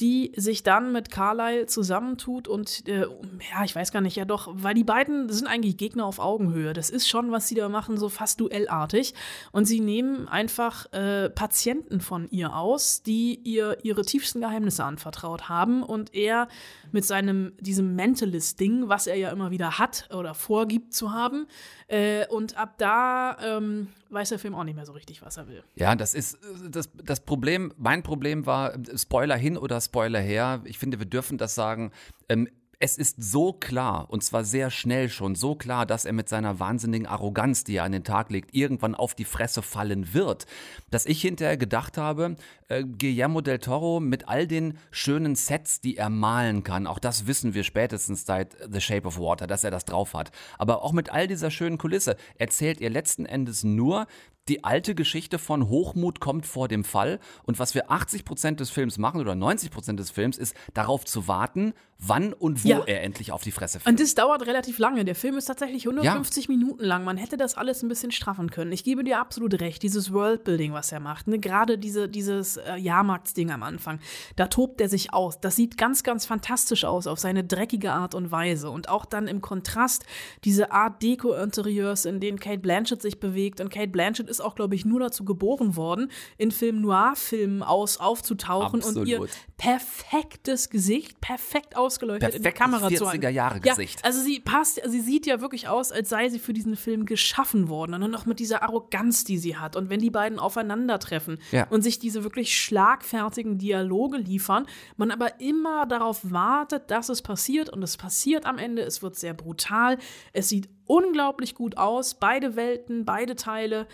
die 0.00 0.32
sich 0.36 0.62
dann 0.62 0.92
mit 0.92 1.10
Carlyle 1.10 1.66
zusammentut 1.66 2.48
und 2.48 2.88
äh, 2.88 3.02
ja, 3.02 3.64
ich 3.64 3.76
weiß 3.76 3.92
gar 3.92 4.00
nicht, 4.00 4.16
ja 4.16 4.24
doch, 4.24 4.48
weil 4.52 4.74
die 4.74 4.84
beiden 4.84 5.30
sind 5.30 5.46
eigentlich 5.46 5.76
Gegner 5.76 6.04
auf 6.06 6.18
Augenhöhe. 6.18 6.72
Das 6.72 6.90
ist 6.90 7.08
schon, 7.08 7.30
was 7.30 7.46
sie 7.46 7.54
da 7.54 7.68
machen, 7.68 7.96
so 7.96 8.08
fast 8.08 8.40
duellartig. 8.40 9.14
Und 9.52 9.66
sie 9.66 9.80
nehmen 9.80 10.26
einfach 10.26 10.92
äh, 10.92 11.30
Patienten 11.30 12.00
von 12.00 12.28
ihr 12.30 12.56
aus, 12.56 13.02
die 13.02 13.40
ihr 13.44 13.78
ihre 13.82 14.02
tiefsten 14.02 14.40
Geheimnisse 14.40 14.84
anvertraut 14.84 15.48
haben 15.48 15.82
und 15.82 16.12
er 16.14 16.48
mit 16.94 17.04
seinem, 17.04 17.52
diesem 17.60 17.94
Mentalist-Ding, 17.96 18.88
was 18.88 19.06
er 19.06 19.16
ja 19.16 19.30
immer 19.30 19.50
wieder 19.50 19.78
hat 19.78 20.08
oder 20.14 20.32
vorgibt 20.32 20.94
zu 20.94 21.12
haben. 21.12 21.46
Äh, 21.88 22.26
und 22.28 22.56
ab 22.56 22.78
da 22.78 23.36
ähm, 23.44 23.88
weiß 24.10 24.30
der 24.30 24.38
Film 24.38 24.54
auch 24.54 24.64
nicht 24.64 24.76
mehr 24.76 24.86
so 24.86 24.92
richtig, 24.92 25.20
was 25.20 25.36
er 25.36 25.48
will. 25.48 25.62
Ja, 25.74 25.94
das 25.96 26.14
ist 26.14 26.34
äh, 26.34 26.70
das, 26.70 26.88
das 27.04 27.20
Problem. 27.20 27.74
Mein 27.76 28.02
Problem 28.02 28.46
war, 28.46 28.74
äh, 28.74 28.96
Spoiler 28.96 29.36
hin 29.36 29.58
oder 29.58 29.80
Spoiler 29.80 30.20
her. 30.20 30.62
Ich 30.64 30.78
finde, 30.78 30.98
wir 30.98 31.06
dürfen 31.06 31.36
das 31.36 31.54
sagen. 31.54 31.90
Ähm, 32.28 32.48
es 32.84 32.98
ist 32.98 33.16
so 33.18 33.54
klar, 33.54 34.10
und 34.10 34.22
zwar 34.22 34.44
sehr 34.44 34.70
schnell 34.70 35.08
schon, 35.08 35.36
so 35.36 35.54
klar, 35.54 35.86
dass 35.86 36.04
er 36.04 36.12
mit 36.12 36.28
seiner 36.28 36.60
wahnsinnigen 36.60 37.06
Arroganz, 37.06 37.64
die 37.64 37.76
er 37.76 37.84
an 37.84 37.92
den 37.92 38.04
Tag 38.04 38.30
legt, 38.30 38.54
irgendwann 38.54 38.94
auf 38.94 39.14
die 39.14 39.24
Fresse 39.24 39.62
fallen 39.62 40.12
wird, 40.12 40.44
dass 40.90 41.06
ich 41.06 41.22
hinterher 41.22 41.56
gedacht 41.56 41.96
habe, 41.96 42.36
äh, 42.68 42.84
Guillermo 42.84 43.40
del 43.40 43.58
Toro 43.58 44.00
mit 44.00 44.28
all 44.28 44.46
den 44.46 44.76
schönen 44.90 45.34
Sets, 45.34 45.80
die 45.80 45.96
er 45.96 46.10
malen 46.10 46.62
kann, 46.62 46.86
auch 46.86 46.98
das 46.98 47.26
wissen 47.26 47.54
wir 47.54 47.64
spätestens 47.64 48.26
seit 48.26 48.54
The 48.70 48.82
Shape 48.82 49.08
of 49.08 49.18
Water, 49.18 49.46
dass 49.46 49.64
er 49.64 49.70
das 49.70 49.86
drauf 49.86 50.12
hat, 50.12 50.30
aber 50.58 50.82
auch 50.82 50.92
mit 50.92 51.08
all 51.08 51.26
dieser 51.26 51.50
schönen 51.50 51.78
Kulisse 51.78 52.16
erzählt 52.36 52.82
er 52.82 52.90
letzten 52.90 53.24
Endes 53.24 53.64
nur, 53.64 54.06
die 54.48 54.62
alte 54.62 54.94
Geschichte 54.94 55.38
von 55.38 55.70
Hochmut 55.70 56.20
kommt 56.20 56.44
vor 56.44 56.68
dem 56.68 56.84
Fall. 56.84 57.18
Und 57.44 57.58
was 57.58 57.74
wir 57.74 57.90
80% 57.90 58.56
des 58.56 58.68
Films 58.68 58.98
machen 58.98 59.20
oder 59.20 59.32
90% 59.32 59.96
des 59.96 60.10
Films 60.10 60.36
ist 60.36 60.54
darauf 60.74 61.06
zu 61.06 61.28
warten, 61.28 61.72
wann 61.98 62.32
und 62.32 62.64
wo 62.64 62.68
Ja. 62.68 62.82
er 62.86 63.02
endlich 63.02 63.32
auf 63.32 63.42
die 63.42 63.52
Fresse 63.52 63.80
fällt. 63.80 63.92
Und 63.92 64.00
das 64.00 64.14
dauert 64.14 64.46
relativ 64.46 64.78
lange. 64.78 65.04
Der 65.04 65.14
Film 65.14 65.36
ist 65.36 65.46
tatsächlich 65.46 65.86
150 65.86 66.48
Minuten 66.48 66.84
lang. 66.84 67.04
Man 67.04 67.16
hätte 67.16 67.36
das 67.36 67.56
alles 67.56 67.82
ein 67.82 67.88
bisschen 67.88 68.10
straffen 68.10 68.50
können. 68.50 68.72
Ich 68.72 68.84
gebe 68.84 69.04
dir 69.04 69.20
absolut 69.20 69.60
recht. 69.60 69.82
Dieses 69.82 70.12
Worldbuilding, 70.12 70.72
was 70.72 70.92
er 70.92 71.00
macht, 71.00 71.28
ne? 71.28 71.38
gerade 71.38 71.78
diese, 71.78 72.08
dieses 72.08 72.56
äh, 72.56 72.76
Jahrmarktsding 72.76 73.50
am 73.50 73.62
Anfang, 73.62 74.00
da 74.36 74.48
tobt 74.48 74.80
er 74.80 74.88
sich 74.88 75.12
aus. 75.14 75.40
Das 75.40 75.56
sieht 75.56 75.78
ganz, 75.78 76.02
ganz 76.02 76.26
fantastisch 76.26 76.84
aus 76.84 77.06
auf 77.06 77.18
seine 77.18 77.44
dreckige 77.44 77.92
Art 77.92 78.14
und 78.14 78.30
Weise. 78.30 78.70
Und 78.70 78.88
auch 78.88 79.04
dann 79.04 79.26
im 79.26 79.40
Kontrast 79.40 80.04
diese 80.44 80.72
Art 80.72 81.02
Deko-Interieurs, 81.02 82.04
in 82.04 82.20
denen 82.20 82.38
Kate 82.38 82.58
Blanchett 82.58 83.00
sich 83.02 83.20
bewegt. 83.20 83.60
Und 83.60 83.70
Kate 83.70 83.88
Blanchett 83.88 84.28
ist 84.28 84.40
auch, 84.40 84.54
glaube 84.54 84.74
ich, 84.74 84.84
nur 84.84 85.00
dazu 85.00 85.24
geboren 85.24 85.76
worden, 85.76 86.10
in 86.38 86.50
Film-Noir-Filmen 86.50 87.62
aus 87.62 87.98
aufzutauchen 87.98 88.82
und 88.82 89.06
ihr 89.06 89.20
Absolut. 89.20 89.30
perfektes 89.56 90.70
Gesicht, 90.70 91.20
perfekt 91.20 91.76
ausgeleuchtet 91.84 92.34
in 92.34 92.42
der 92.42 92.52
Kamera 92.52 92.88
zu 92.88 93.06
40er 93.06 93.28
Jahre 93.28 93.60
Ja, 93.64 93.74
Gesicht. 93.74 94.04
also 94.04 94.20
sie 94.20 94.40
passt, 94.40 94.80
sie 94.84 95.00
sieht 95.00 95.26
ja 95.26 95.40
wirklich 95.40 95.68
aus, 95.68 95.92
als 95.92 96.08
sei 96.08 96.28
sie 96.28 96.38
für 96.38 96.52
diesen 96.52 96.76
Film 96.76 97.06
geschaffen 97.06 97.68
worden. 97.68 97.94
Und 97.94 98.00
dann 98.00 98.10
noch 98.10 98.26
mit 98.26 98.38
dieser 98.38 98.62
Arroganz, 98.62 99.24
die 99.24 99.38
sie 99.38 99.56
hat. 99.56 99.76
Und 99.76 99.90
wenn 99.90 100.00
die 100.00 100.10
beiden 100.10 100.38
aufeinandertreffen 100.38 101.38
Ja. 101.52 101.66
und 101.68 101.82
sich 101.82 101.98
diese 101.98 102.24
wirklich 102.24 102.56
schlagfertigen 102.58 103.58
Dialoge 103.58 104.18
liefern, 104.18 104.66
man 104.96 105.10
aber 105.10 105.40
immer 105.40 105.86
darauf 105.86 106.20
wartet, 106.32 106.90
dass 106.90 107.08
es 107.08 107.22
passiert. 107.22 107.68
Und 107.70 107.82
es 107.82 107.96
passiert 107.96 108.46
am 108.46 108.58
Ende. 108.58 108.82
Es 108.82 109.02
wird 109.02 109.16
sehr 109.16 109.34
brutal. 109.34 109.98
Es 110.32 110.48
sieht 110.48 110.68
unglaublich 110.86 111.54
gut 111.54 111.76
aus. 111.78 112.14
Beide 112.14 112.56
Welten, 112.56 113.04
beide 113.04 113.36
Teile. 113.36 113.86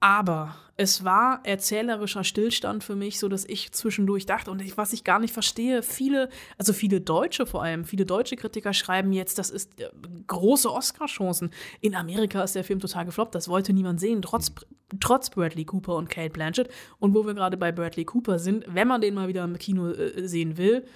Aber 0.00 0.54
es 0.80 1.04
war 1.04 1.40
erzählerischer 1.44 2.24
Stillstand 2.24 2.82
für 2.82 2.96
mich, 2.96 3.18
so 3.18 3.28
dass 3.28 3.44
ich 3.44 3.70
zwischendurch 3.72 4.24
dachte 4.24 4.50
und 4.50 4.62
ich, 4.62 4.78
was 4.78 4.94
ich 4.94 5.04
gar 5.04 5.18
nicht 5.18 5.34
verstehe, 5.34 5.82
viele, 5.82 6.30
also 6.56 6.72
viele 6.72 7.02
Deutsche 7.02 7.44
vor 7.44 7.62
allem, 7.62 7.84
viele 7.84 8.06
deutsche 8.06 8.34
Kritiker 8.34 8.72
schreiben 8.72 9.12
jetzt, 9.12 9.38
das 9.38 9.50
ist 9.50 9.78
äh, 9.78 9.90
große 10.26 10.72
Oscar-Chancen. 10.72 11.50
In 11.82 11.94
Amerika 11.94 12.42
ist 12.42 12.54
der 12.54 12.64
Film 12.64 12.80
total 12.80 13.04
gefloppt, 13.04 13.34
das 13.34 13.46
wollte 13.48 13.74
niemand 13.74 14.00
sehen, 14.00 14.22
trotz, 14.22 14.52
trotz 15.00 15.28
Bradley 15.28 15.66
Cooper 15.66 15.96
und 15.96 16.08
Kate 16.08 16.30
Blanchett. 16.30 16.70
Und 16.98 17.14
wo 17.14 17.26
wir 17.26 17.34
gerade 17.34 17.58
bei 17.58 17.72
Bradley 17.72 18.06
Cooper 18.06 18.38
sind, 18.38 18.64
wenn 18.66 18.88
man 18.88 19.02
den 19.02 19.12
mal 19.12 19.28
wieder 19.28 19.44
im 19.44 19.58
Kino 19.58 19.90
äh, 19.90 20.26
sehen 20.26 20.56
will, 20.56 20.86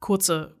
kurze 0.00 0.54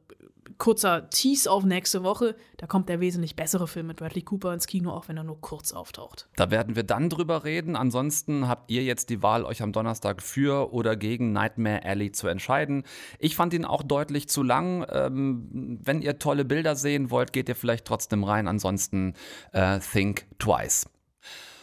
kurzer 0.60 1.10
Tease 1.10 1.50
auf 1.50 1.64
nächste 1.64 2.04
Woche. 2.04 2.36
Da 2.58 2.68
kommt 2.68 2.88
der 2.88 3.00
wesentlich 3.00 3.34
bessere 3.34 3.66
Film 3.66 3.88
mit 3.88 3.96
Bradley 3.96 4.22
Cooper 4.22 4.54
ins 4.54 4.68
Kino, 4.68 4.92
auch 4.92 5.08
wenn 5.08 5.16
er 5.16 5.24
nur 5.24 5.40
kurz 5.40 5.72
auftaucht. 5.72 6.28
Da 6.36 6.52
werden 6.52 6.76
wir 6.76 6.84
dann 6.84 7.08
drüber 7.08 7.42
reden. 7.42 7.74
Ansonsten 7.74 8.46
habt 8.46 8.70
ihr 8.70 8.84
jetzt 8.84 9.10
die 9.10 9.22
Wahl, 9.22 9.44
euch 9.44 9.62
am 9.62 9.72
Donnerstag 9.72 10.22
für 10.22 10.72
oder 10.72 10.94
gegen 10.94 11.32
Nightmare 11.32 11.82
Alley 11.84 12.12
zu 12.12 12.28
entscheiden. 12.28 12.84
Ich 13.18 13.34
fand 13.34 13.54
ihn 13.54 13.64
auch 13.64 13.82
deutlich 13.82 14.28
zu 14.28 14.44
lang. 14.44 14.86
Ähm, 14.90 15.78
wenn 15.82 16.02
ihr 16.02 16.18
tolle 16.18 16.44
Bilder 16.44 16.76
sehen 16.76 17.10
wollt, 17.10 17.32
geht 17.32 17.48
ihr 17.48 17.56
vielleicht 17.56 17.86
trotzdem 17.86 18.22
rein. 18.22 18.46
Ansonsten 18.46 19.14
äh, 19.52 19.80
think 19.80 20.26
twice. 20.38 20.86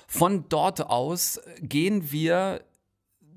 Von 0.08 0.46
dort 0.50 0.82
aus 0.90 1.40
gehen 1.62 2.12
wir 2.12 2.62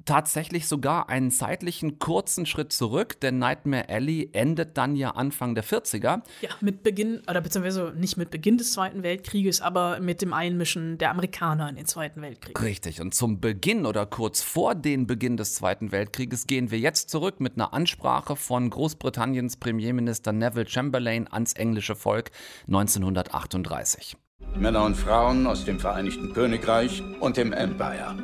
tatsächlich 0.04 0.66
sogar 0.66 1.08
einen 1.08 1.30
zeitlichen 1.30 1.98
kurzen 1.98 2.46
Schritt 2.46 2.72
zurück, 2.72 3.20
denn 3.20 3.38
Nightmare 3.38 3.88
Alley 3.88 4.30
endet 4.32 4.76
dann 4.76 4.96
ja 4.96 5.10
Anfang 5.10 5.54
der 5.54 5.64
40er. 5.64 6.22
Ja, 6.40 6.50
mit 6.60 6.82
Beginn, 6.82 7.22
oder 7.28 7.40
beziehungsweise 7.40 7.92
nicht 7.96 8.16
mit 8.16 8.30
Beginn 8.30 8.58
des 8.58 8.72
Zweiten 8.72 9.02
Weltkrieges, 9.02 9.60
aber 9.60 10.00
mit 10.00 10.22
dem 10.22 10.32
Einmischen 10.32 10.98
der 10.98 11.10
Amerikaner 11.10 11.68
in 11.68 11.76
den 11.76 11.86
Zweiten 11.86 12.22
Weltkrieg. 12.22 12.60
Richtig. 12.60 13.00
Und 13.00 13.14
zum 13.14 13.40
Beginn 13.40 13.86
oder 13.86 14.06
kurz 14.06 14.42
vor 14.42 14.74
den 14.74 15.06
Beginn 15.06 15.36
des 15.36 15.54
Zweiten 15.54 15.92
Weltkrieges 15.92 16.46
gehen 16.46 16.70
wir 16.70 16.78
jetzt 16.78 17.10
zurück 17.10 17.40
mit 17.40 17.54
einer 17.54 17.72
Ansprache 17.72 18.36
von 18.36 18.70
Großbritanniens 18.70 19.56
Premierminister 19.56 20.32
Neville 20.32 20.68
Chamberlain 20.68 21.30
ans 21.30 21.52
englische 21.54 21.94
Volk 21.94 22.30
1938. 22.66 24.16
Männer 24.56 24.84
und 24.84 24.96
Frauen 24.96 25.46
aus 25.46 25.64
dem 25.64 25.78
Vereinigten 25.78 26.32
Königreich 26.32 27.02
und 27.20 27.36
dem 27.36 27.52
Empire. 27.52 28.16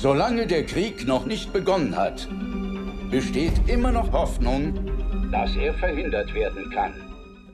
Solange 0.00 0.46
der 0.46 0.64
Krieg 0.64 1.08
noch 1.08 1.26
nicht 1.26 1.52
begonnen 1.52 1.96
hat, 1.96 2.28
besteht 3.10 3.68
immer 3.68 3.90
noch 3.90 4.12
Hoffnung, 4.12 4.72
dass 5.32 5.56
er 5.56 5.74
verhindert 5.74 6.32
werden 6.34 6.70
kann. 6.70 6.94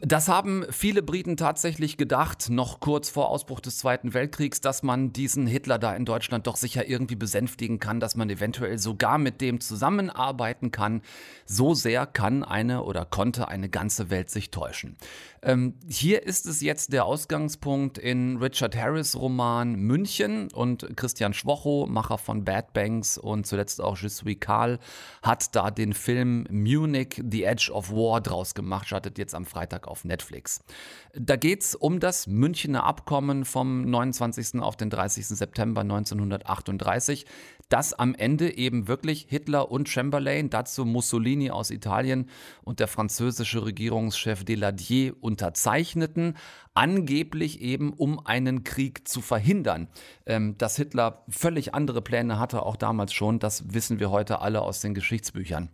Das 0.07 0.29
haben 0.29 0.67
viele 0.69 1.03
Briten 1.03 1.39
tatsächlich 1.39 1.97
gedacht, 1.97 2.51
noch 2.51 2.81
kurz 2.81 3.09
vor 3.09 3.31
Ausbruch 3.31 3.61
des 3.61 3.79
Zweiten 3.79 4.13
Weltkriegs, 4.13 4.61
dass 4.61 4.83
man 4.83 5.15
diesen 5.15 5.47
Hitler 5.47 5.79
da 5.79 5.97
in 5.97 6.05
Deutschland 6.05 6.47
doch 6.47 6.57
sicher 6.57 6.87
irgendwie 6.87 7.17
besänftigen 7.17 7.79
kann, 7.79 8.01
dass 8.01 8.15
man 8.15 8.29
eventuell 8.29 8.77
sogar 8.77 9.17
mit 9.17 9.41
dem 9.41 9.63
zusammenarbeiten 9.63 10.71
kann. 10.71 11.01
So 11.47 11.73
sehr 11.73 12.05
kann 12.05 12.45
eine 12.45 12.83
oder 12.83 13.07
konnte 13.07 13.49
eine 13.49 13.71
ganze 13.71 14.11
Welt 14.11 14.29
sich 14.29 14.51
täuschen. 14.51 14.99
Ähm, 15.45 15.75
hier 15.87 16.23
ist 16.23 16.47
es 16.47 16.63
jetzt 16.63 16.95
der 16.95 17.05
Ausgangspunkt 17.05 17.99
in 17.99 18.39
Richard 18.39 18.75
Harris 18.75 19.15
Roman 19.15 19.75
München 19.75 20.49
und 20.55 20.97
Christian 20.97 21.35
Schwocho, 21.35 21.87
Macher 21.87 22.17
von 22.17 22.45
Bad 22.45 22.73
Banks 22.73 23.19
und 23.19 23.47
zuletzt 23.47 23.83
auch 23.83 23.99
Je 23.99 24.09
suis 24.09 24.41
Karl, 24.41 24.79
hat 25.23 25.55
da 25.55 25.71
den 25.71 25.93
Film 25.93 26.47
Munich, 26.51 27.23
The 27.31 27.45
Edge 27.45 27.71
of 27.71 27.91
War 27.91 28.23
draus 28.23 28.55
gemacht, 28.55 28.87
startet 28.87 29.19
jetzt 29.19 29.35
am 29.35 29.45
Freitag 29.45 29.87
auf 29.87 30.07
Netflix. 30.07 30.65
Da 31.13 31.37
geht 31.37 31.61
es 31.61 31.75
um 31.75 32.01
das 32.01 32.27
Münchener 32.27 32.85
Abkommen 32.85 33.45
vom 33.45 33.83
29. 33.83 34.63
auf 34.63 34.77
den 34.77 34.89
30. 34.89 35.27
September 35.27 35.83
1938, 35.83 37.27
das 37.75 37.93
am 37.93 38.15
Ende 38.15 38.57
eben 38.57 38.87
wirklich 38.87 39.27
Hitler 39.29 39.69
und 39.69 39.89
Chamberlain, 39.89 40.49
dazu 40.49 40.85
Mussolini 40.85 41.51
aus 41.51 41.73
Italien 41.73 42.31
und 42.63 42.79
der 42.79 42.87
französische 42.87 43.67
Regierungschef 43.67 44.45
Deladier 44.45 45.17
unterzeichneten, 45.21 46.37
angeblich 46.75 47.61
eben 47.61 47.93
um 47.93 48.25
einen 48.25 48.63
Krieg 48.63 49.09
zu 49.09 49.21
verhindern. 49.21 49.89
Ähm, 50.25 50.57
dass 50.57 50.77
Hitler 50.77 51.25
völlig 51.29 51.75
andere 51.75 52.01
Pläne 52.01 52.39
hatte, 52.39 52.63
auch 52.63 52.77
damals 52.77 53.13
schon, 53.13 53.41
das 53.41 53.75
wissen 53.75 53.99
wir 53.99 54.13
heute 54.13 54.41
alle 54.41 54.63
aus 54.63 54.79
den 54.79 54.95
Geschichtsbüchern. 54.95 55.69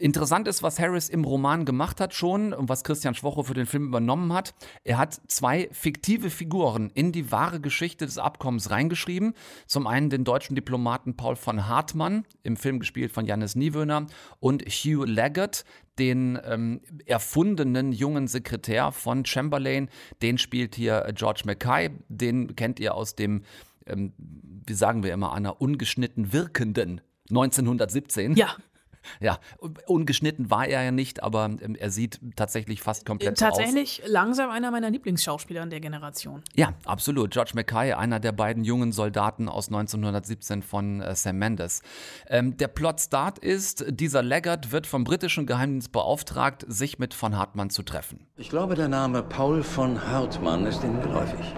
Interessant 0.00 0.48
ist, 0.48 0.62
was 0.62 0.78
Harris 0.78 1.10
im 1.10 1.24
Roman 1.24 1.66
gemacht 1.66 2.00
hat 2.00 2.14
schon 2.14 2.54
und 2.54 2.70
was 2.70 2.84
Christian 2.84 3.14
Schwocho 3.14 3.42
für 3.42 3.52
den 3.52 3.66
Film 3.66 3.84
übernommen 3.84 4.32
hat. 4.32 4.54
Er 4.82 4.96
hat 4.96 5.20
zwei 5.28 5.68
fiktive 5.72 6.30
Figuren 6.30 6.90
in 6.94 7.12
die 7.12 7.30
wahre 7.30 7.60
Geschichte 7.60 8.06
des 8.06 8.16
Abkommens 8.16 8.70
reingeschrieben. 8.70 9.34
Zum 9.66 9.86
einen 9.86 10.08
den 10.08 10.24
deutschen 10.24 10.54
Diplomaten 10.54 11.18
Paul 11.18 11.36
von 11.36 11.68
Hartmann, 11.68 12.24
im 12.42 12.56
Film 12.56 12.80
gespielt 12.80 13.12
von 13.12 13.26
Jannis 13.26 13.56
Niewöhner, 13.56 14.06
und 14.38 14.62
Hugh 14.62 15.04
Leggett, 15.04 15.66
den 15.98 16.38
ähm, 16.46 16.80
erfundenen 17.04 17.92
jungen 17.92 18.26
Sekretär 18.26 18.92
von 18.92 19.26
Chamberlain. 19.26 19.90
Den 20.22 20.38
spielt 20.38 20.76
hier 20.76 21.12
George 21.14 21.42
Mackay. 21.44 21.90
Den 22.08 22.56
kennt 22.56 22.80
ihr 22.80 22.94
aus 22.94 23.16
dem, 23.16 23.42
ähm, 23.84 24.14
wie 24.16 24.72
sagen 24.72 25.02
wir 25.02 25.12
immer, 25.12 25.34
einer 25.34 25.60
ungeschnitten 25.60 26.32
wirkenden 26.32 27.02
1917. 27.28 28.34
Ja. 28.34 28.56
Ja, 29.20 29.38
ungeschnitten 29.86 30.50
war 30.50 30.66
er 30.66 30.82
ja 30.82 30.90
nicht, 30.90 31.22
aber 31.22 31.44
ähm, 31.44 31.74
er 31.74 31.90
sieht 31.90 32.20
tatsächlich 32.36 32.80
fast 32.80 33.04
komplett 33.04 33.38
so 33.38 33.46
aus. 33.46 33.56
Tatsächlich 33.56 34.02
langsam 34.06 34.50
einer 34.50 34.70
meiner 34.70 34.90
Lieblingsschauspieler 34.90 35.62
in 35.62 35.70
der 35.70 35.80
Generation. 35.80 36.42
Ja, 36.54 36.74
absolut. 36.84 37.30
George 37.30 37.52
Mackay, 37.54 37.92
einer 37.92 38.20
der 38.20 38.32
beiden 38.32 38.64
jungen 38.64 38.92
Soldaten 38.92 39.48
aus 39.48 39.68
1917 39.68 40.62
von 40.62 41.00
äh, 41.00 41.14
Sam 41.14 41.38
Mendes. 41.38 41.82
Ähm, 42.28 42.56
der 42.56 42.68
Plot-Start 42.68 43.38
ist, 43.38 43.84
dieser 43.88 44.22
Leggett 44.22 44.72
wird 44.72 44.86
vom 44.86 45.04
britischen 45.04 45.46
Geheimdienst 45.46 45.92
beauftragt, 45.92 46.64
sich 46.68 46.98
mit 46.98 47.14
von 47.14 47.36
Hartmann 47.36 47.70
zu 47.70 47.82
treffen. 47.82 48.26
Ich 48.36 48.48
glaube, 48.48 48.74
der 48.74 48.88
Name 48.88 49.22
Paul 49.22 49.62
von 49.62 50.06
Hartmann 50.06 50.66
ist 50.66 50.82
Ihnen 50.82 51.02
geläufig. 51.02 51.54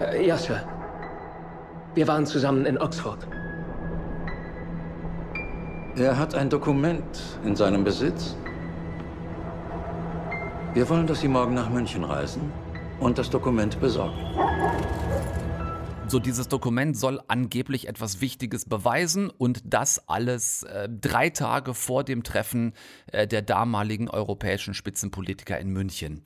Äh, 0.00 0.26
ja, 0.26 0.36
Sir. 0.36 0.62
Wir 1.94 2.08
waren 2.08 2.26
zusammen 2.26 2.66
in 2.66 2.78
Oxford. 2.78 3.26
Er 5.96 6.18
hat 6.18 6.34
ein 6.34 6.50
Dokument 6.50 7.04
in 7.44 7.54
seinem 7.54 7.84
Besitz. 7.84 8.34
Wir 10.72 10.88
wollen, 10.88 11.06
dass 11.06 11.20
Sie 11.20 11.28
morgen 11.28 11.54
nach 11.54 11.70
München 11.70 12.02
reisen 12.02 12.52
und 12.98 13.16
das 13.16 13.30
Dokument 13.30 13.80
besorgen. 13.80 14.18
So, 16.08 16.18
dieses 16.18 16.48
Dokument 16.48 16.96
soll 16.96 17.20
angeblich 17.28 17.86
etwas 17.86 18.20
Wichtiges 18.20 18.64
beweisen 18.64 19.30
und 19.30 19.62
das 19.64 20.08
alles 20.08 20.64
äh, 20.64 20.88
drei 20.88 21.30
Tage 21.30 21.74
vor 21.74 22.02
dem 22.02 22.24
Treffen 22.24 22.72
äh, 23.12 23.28
der 23.28 23.42
damaligen 23.42 24.10
europäischen 24.10 24.74
Spitzenpolitiker 24.74 25.60
in 25.60 25.70
München. 25.70 26.24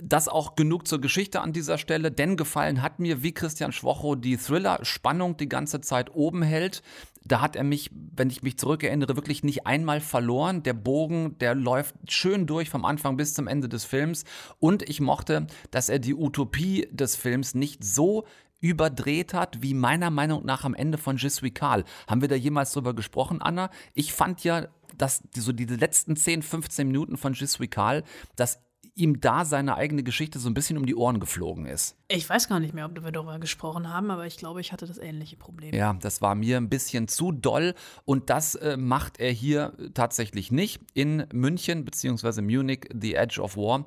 Das 0.00 0.28
auch 0.28 0.54
genug 0.54 0.86
zur 0.88 1.00
Geschichte 1.00 1.42
an 1.42 1.52
dieser 1.52 1.76
Stelle, 1.76 2.10
denn 2.10 2.36
gefallen 2.36 2.80
hat 2.80 2.98
mir, 2.98 3.22
wie 3.22 3.34
Christian 3.34 3.72
Schwocho 3.72 4.14
die 4.14 4.38
Thriller-Spannung 4.38 5.36
die 5.36 5.48
ganze 5.48 5.82
Zeit 5.82 6.14
oben 6.14 6.42
hält. 6.42 6.82
Da 7.24 7.40
hat 7.40 7.56
er 7.56 7.64
mich, 7.64 7.90
wenn 7.92 8.30
ich 8.30 8.42
mich 8.42 8.58
zurückerinnere, 8.58 9.16
wirklich 9.16 9.44
nicht 9.44 9.66
einmal 9.66 10.00
verloren. 10.00 10.62
Der 10.62 10.74
Bogen, 10.74 11.38
der 11.38 11.54
läuft 11.54 11.94
schön 12.08 12.46
durch 12.46 12.70
vom 12.70 12.84
Anfang 12.84 13.16
bis 13.16 13.34
zum 13.34 13.48
Ende 13.48 13.68
des 13.68 13.84
Films. 13.84 14.24
Und 14.58 14.88
ich 14.88 15.00
mochte, 15.00 15.46
dass 15.70 15.88
er 15.88 15.98
die 15.98 16.14
Utopie 16.14 16.88
des 16.90 17.16
Films 17.16 17.54
nicht 17.54 17.84
so 17.84 18.24
überdreht 18.60 19.34
hat, 19.34 19.60
wie 19.60 19.74
meiner 19.74 20.10
Meinung 20.10 20.46
nach 20.46 20.64
am 20.64 20.74
Ende 20.74 20.96
von 20.96 21.16
Je 21.16 21.28
suis 21.28 21.52
Karl. 21.52 21.84
Haben 22.06 22.20
wir 22.20 22.28
da 22.28 22.36
jemals 22.36 22.72
drüber 22.72 22.94
gesprochen, 22.94 23.42
Anna? 23.42 23.70
Ich 23.92 24.12
fand 24.12 24.44
ja, 24.44 24.68
dass 24.96 25.22
so 25.36 25.52
diese 25.52 25.74
letzten 25.74 26.16
10, 26.16 26.42
15 26.42 26.86
Minuten 26.86 27.16
von 27.16 27.34
Je 27.34 27.46
suis 27.46 27.70
Karl, 27.70 28.04
dass 28.36 28.60
ihm 28.94 29.20
da 29.20 29.44
seine 29.44 29.76
eigene 29.76 30.02
Geschichte 30.02 30.38
so 30.38 30.50
ein 30.50 30.54
bisschen 30.54 30.76
um 30.76 30.84
die 30.84 30.94
Ohren 30.94 31.18
geflogen 31.18 31.66
ist. 31.66 31.96
Ich 32.08 32.28
weiß 32.28 32.48
gar 32.48 32.60
nicht 32.60 32.74
mehr, 32.74 32.84
ob 32.84 33.02
wir 33.02 33.10
darüber 33.10 33.38
gesprochen 33.38 33.88
haben, 33.88 34.10
aber 34.10 34.26
ich 34.26 34.36
glaube, 34.36 34.60
ich 34.60 34.72
hatte 34.72 34.86
das 34.86 34.98
ähnliche 34.98 35.36
Problem. 35.36 35.74
Ja, 35.74 35.94
das 35.94 36.20
war 36.20 36.34
mir 36.34 36.58
ein 36.58 36.68
bisschen 36.68 37.08
zu 37.08 37.32
doll 37.32 37.74
und 38.04 38.28
das 38.28 38.54
äh, 38.54 38.76
macht 38.76 39.18
er 39.18 39.30
hier 39.30 39.72
tatsächlich 39.94 40.52
nicht 40.52 40.82
in 40.92 41.26
München 41.32 41.84
beziehungsweise 41.84 42.42
Munich, 42.42 42.88
The 42.92 43.14
Edge 43.14 43.40
of 43.40 43.56
War. 43.56 43.84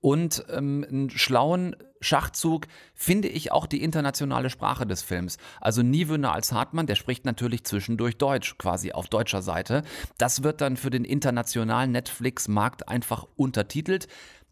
Und 0.00 0.44
ähm, 0.50 0.86
einen 0.88 1.10
schlauen 1.10 1.74
Schachzug 2.00 2.66
finde 2.94 3.28
ich 3.28 3.50
auch 3.50 3.66
die 3.66 3.82
internationale 3.82 4.50
Sprache 4.50 4.86
des 4.86 5.02
Films. 5.02 5.38
Also 5.60 5.82
Niewöhner 5.82 6.32
als 6.32 6.52
Hartmann, 6.52 6.86
der 6.86 6.94
spricht 6.94 7.24
natürlich 7.24 7.64
zwischendurch 7.64 8.16
Deutsch, 8.16 8.56
quasi 8.58 8.92
auf 8.92 9.08
deutscher 9.08 9.42
Seite. 9.42 9.82
Das 10.16 10.42
wird 10.42 10.60
dann 10.60 10.76
für 10.76 10.90
den 10.90 11.04
internationalen 11.04 11.92
Netflix-Markt 11.92 12.88
einfach 12.88 13.26
untertitelt. 13.36 14.06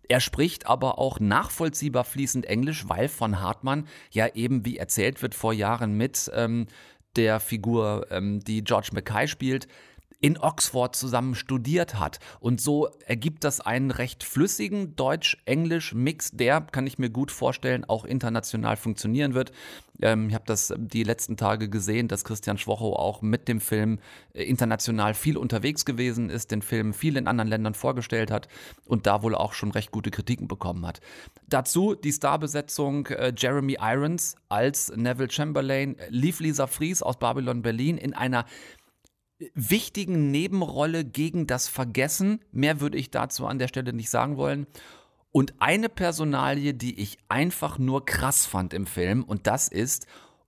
Er 0.08 0.20
spricht 0.20 0.66
aber 0.66 0.98
auch 0.98 1.20
nachvollziehbar 1.20 2.04
fließend 2.04 2.46
Englisch, 2.46 2.88
weil 2.88 3.08
von 3.08 3.40
Hartmann 3.40 3.86
ja 4.10 4.28
eben, 4.34 4.64
wie 4.64 4.76
erzählt 4.76 5.22
wird, 5.22 5.34
vor 5.34 5.52
Jahren 5.52 5.96
mit 5.96 6.30
ähm, 6.34 6.66
der 7.16 7.40
Figur, 7.40 8.06
ähm, 8.10 8.40
die 8.40 8.62
George 8.64 8.90
Mackay 8.92 9.28
spielt, 9.28 9.68
in 10.24 10.38
Oxford 10.38 10.96
zusammen 10.96 11.34
studiert 11.34 12.00
hat. 12.00 12.18
Und 12.40 12.58
so 12.58 12.88
ergibt 13.04 13.44
das 13.44 13.60
einen 13.60 13.90
recht 13.90 14.24
flüssigen 14.24 14.96
Deutsch-Englisch-Mix, 14.96 16.30
der, 16.30 16.62
kann 16.62 16.86
ich 16.86 16.98
mir 16.98 17.10
gut 17.10 17.30
vorstellen, 17.30 17.84
auch 17.84 18.06
international 18.06 18.78
funktionieren 18.78 19.34
wird. 19.34 19.52
Ähm, 20.00 20.30
ich 20.30 20.34
habe 20.34 20.46
das 20.46 20.72
die 20.78 21.02
letzten 21.02 21.36
Tage 21.36 21.68
gesehen, 21.68 22.08
dass 22.08 22.24
Christian 22.24 22.56
Schwocho 22.56 22.96
auch 22.96 23.20
mit 23.20 23.48
dem 23.48 23.60
Film 23.60 23.98
äh, 24.32 24.44
international 24.44 25.12
viel 25.12 25.36
unterwegs 25.36 25.84
gewesen 25.84 26.30
ist, 26.30 26.52
den 26.52 26.62
Film 26.62 26.94
viel 26.94 27.18
in 27.18 27.28
anderen 27.28 27.50
Ländern 27.50 27.74
vorgestellt 27.74 28.30
hat 28.30 28.48
und 28.86 29.06
da 29.06 29.22
wohl 29.22 29.34
auch 29.34 29.52
schon 29.52 29.72
recht 29.72 29.90
gute 29.90 30.10
Kritiken 30.10 30.48
bekommen 30.48 30.86
hat. 30.86 31.02
Dazu 31.50 31.94
die 31.94 32.12
Starbesetzung 32.12 33.08
äh, 33.08 33.34
Jeremy 33.36 33.76
Irons 33.78 34.36
als 34.48 34.90
Neville 34.96 35.30
Chamberlain, 35.30 35.96
lief 36.08 36.40
Lisa 36.40 36.66
Fries 36.66 37.02
aus 37.02 37.18
Babylon 37.18 37.60
Berlin 37.60 37.98
in 37.98 38.14
einer 38.14 38.46
wichtigen 39.54 40.30
Nebenrolle 40.30 41.04
gegen 41.04 41.46
das 41.46 41.68
Vergessen. 41.68 42.40
Mehr 42.52 42.80
würde 42.80 42.98
ich 42.98 43.10
dazu 43.10 43.46
an 43.46 43.58
der 43.58 43.68
Stelle 43.68 43.92
nicht 43.92 44.10
sagen 44.10 44.36
wollen. 44.36 44.66
Und 45.32 45.54
eine 45.58 45.88
Personalie, 45.88 46.74
die 46.74 47.00
ich 47.00 47.18
einfach 47.28 47.78
nur 47.78 48.04
krass 48.04 48.46
fand 48.46 48.72
im 48.72 48.86
Film, 48.86 49.24
und 49.24 49.48
das 49.48 49.66
ist 49.68 50.06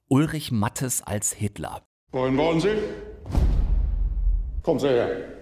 Ulrich 0.08 0.52
Mattes 0.52 1.02
als 1.02 1.32
Hitler. 1.32 1.82
Wohin 2.12 2.36
wollen 2.36 2.60
Sie? 2.60 2.78
Kommen 4.62 4.78
Sie 4.78 4.88
her. 4.88 5.36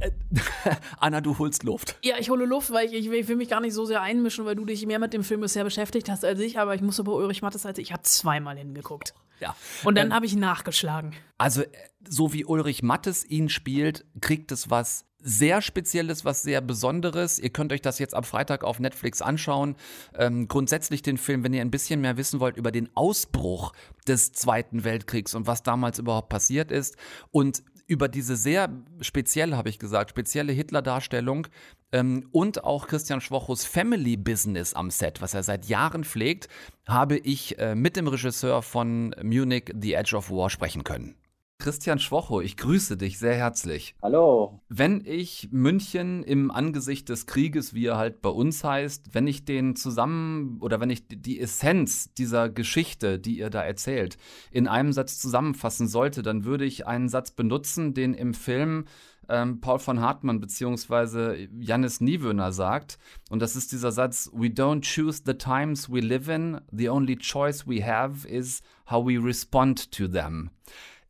Anna, 0.98 1.20
du 1.20 1.38
holst 1.38 1.64
Luft. 1.64 1.96
Ja, 2.04 2.16
ich 2.18 2.30
hole 2.30 2.44
Luft, 2.44 2.70
weil 2.72 2.86
ich, 2.86 3.06
ich, 3.06 3.28
will 3.28 3.36
mich 3.36 3.48
gar 3.48 3.60
nicht 3.60 3.72
so 3.72 3.84
sehr 3.84 4.02
einmischen, 4.02 4.44
weil 4.44 4.54
du 4.54 4.64
dich 4.64 4.84
mehr 4.86 4.98
mit 4.98 5.12
dem 5.12 5.24
Film 5.24 5.40
bisher 5.40 5.64
beschäftigt 5.64 6.08
hast 6.10 6.24
als 6.24 6.38
ich, 6.40 6.58
aber 6.58 6.74
ich 6.74 6.82
musste 6.82 7.04
bei 7.04 7.12
Ulrich 7.12 7.42
Mattes 7.42 7.66
als 7.66 7.78
ich 7.78 7.92
habe 7.92 8.02
zweimal 8.02 8.56
hingeguckt. 8.56 9.14
Ja. 9.40 9.54
Und 9.84 9.96
dann 9.96 10.08
Ähm, 10.08 10.14
habe 10.14 10.26
ich 10.26 10.36
nachgeschlagen. 10.36 11.14
Also, 11.38 11.62
äh, 11.62 11.68
so 12.08 12.32
wie 12.32 12.44
Ulrich 12.44 12.82
Mattes 12.82 13.24
ihn 13.24 13.48
spielt, 13.48 14.04
kriegt 14.20 14.52
es 14.52 14.70
was 14.70 15.04
sehr 15.20 15.62
Spezielles, 15.62 16.24
was 16.24 16.42
sehr 16.42 16.60
Besonderes. 16.60 17.38
Ihr 17.38 17.50
könnt 17.50 17.72
euch 17.72 17.82
das 17.82 17.98
jetzt 17.98 18.14
am 18.14 18.22
Freitag 18.22 18.62
auf 18.62 18.78
Netflix 18.78 19.20
anschauen. 19.20 19.76
Ähm, 20.16 20.46
grundsätzlich 20.46 21.02
den 21.02 21.18
Film, 21.18 21.42
wenn 21.42 21.52
ihr 21.52 21.60
ein 21.60 21.72
bisschen 21.72 22.00
mehr 22.00 22.16
wissen 22.16 22.38
wollt 22.38 22.56
über 22.56 22.70
den 22.70 22.88
Ausbruch 22.94 23.72
des 24.06 24.32
Zweiten 24.32 24.84
Weltkriegs 24.84 25.34
und 25.34 25.46
was 25.46 25.62
damals 25.64 25.98
überhaupt 25.98 26.28
passiert 26.28 26.70
ist. 26.70 26.96
Und 27.32 27.62
über 27.88 28.06
diese 28.06 28.36
sehr 28.36 28.68
spezielle, 29.00 29.56
habe 29.56 29.70
ich 29.70 29.78
gesagt, 29.78 30.10
spezielle 30.10 30.52
Hitler-Darstellung 30.52 31.48
ähm, 31.92 32.28
und 32.32 32.64
auch 32.64 32.86
Christian 32.86 33.20
Schwochos 33.20 33.64
Family 33.64 34.16
Business 34.16 34.74
am 34.74 34.90
Set, 34.90 35.20
was 35.20 35.34
er 35.34 35.42
seit 35.42 35.66
Jahren 35.66 36.04
pflegt, 36.04 36.48
habe 36.86 37.16
ich 37.16 37.58
äh, 37.58 37.74
mit 37.74 37.96
dem 37.96 38.08
Regisseur 38.08 38.62
von 38.62 39.14
Munich 39.22 39.72
The 39.78 39.94
Edge 39.94 40.16
of 40.16 40.30
War 40.30 40.50
sprechen 40.50 40.84
können. 40.84 41.14
Christian 41.60 41.98
Schwocho, 41.98 42.40
ich 42.40 42.56
grüße 42.56 42.96
dich 42.96 43.18
sehr 43.18 43.34
herzlich. 43.34 43.96
Hallo. 44.00 44.60
Wenn 44.68 45.02
ich 45.04 45.48
München 45.50 46.22
im 46.22 46.52
Angesicht 46.52 47.08
des 47.08 47.26
Krieges, 47.26 47.74
wie 47.74 47.86
er 47.86 47.96
halt 47.96 48.22
bei 48.22 48.28
uns 48.28 48.62
heißt, 48.62 49.12
wenn 49.12 49.26
ich 49.26 49.44
den 49.44 49.74
zusammen 49.74 50.58
oder 50.60 50.78
wenn 50.78 50.88
ich 50.88 51.08
die 51.08 51.40
Essenz 51.40 52.14
dieser 52.14 52.48
Geschichte, 52.48 53.18
die 53.18 53.38
ihr 53.38 53.50
da 53.50 53.64
erzählt, 53.64 54.18
in 54.52 54.68
einem 54.68 54.92
Satz 54.92 55.18
zusammenfassen 55.18 55.88
sollte, 55.88 56.22
dann 56.22 56.44
würde 56.44 56.64
ich 56.64 56.86
einen 56.86 57.08
Satz 57.08 57.32
benutzen, 57.32 57.92
den 57.92 58.14
im 58.14 58.34
Film 58.34 58.84
ähm, 59.28 59.60
Paul 59.60 59.78
von 59.78 60.00
Hartmann 60.00 60.40
bzw. 60.40 61.48
Janis 61.58 62.00
Niewöhner 62.00 62.52
sagt. 62.52 62.98
Und 63.30 63.40
das 63.40 63.56
ist 63.56 63.72
dieser 63.72 63.92
Satz: 63.92 64.30
We 64.32 64.46
don't 64.46 64.82
choose 64.82 65.22
the 65.24 65.34
times 65.34 65.90
we 65.90 66.00
live 66.00 66.28
in. 66.28 66.60
The 66.72 66.88
only 66.88 67.16
choice 67.16 67.66
we 67.66 67.84
have 67.84 68.26
is 68.26 68.62
how 68.90 69.06
we 69.06 69.22
respond 69.22 69.92
to 69.92 70.08
them. 70.08 70.50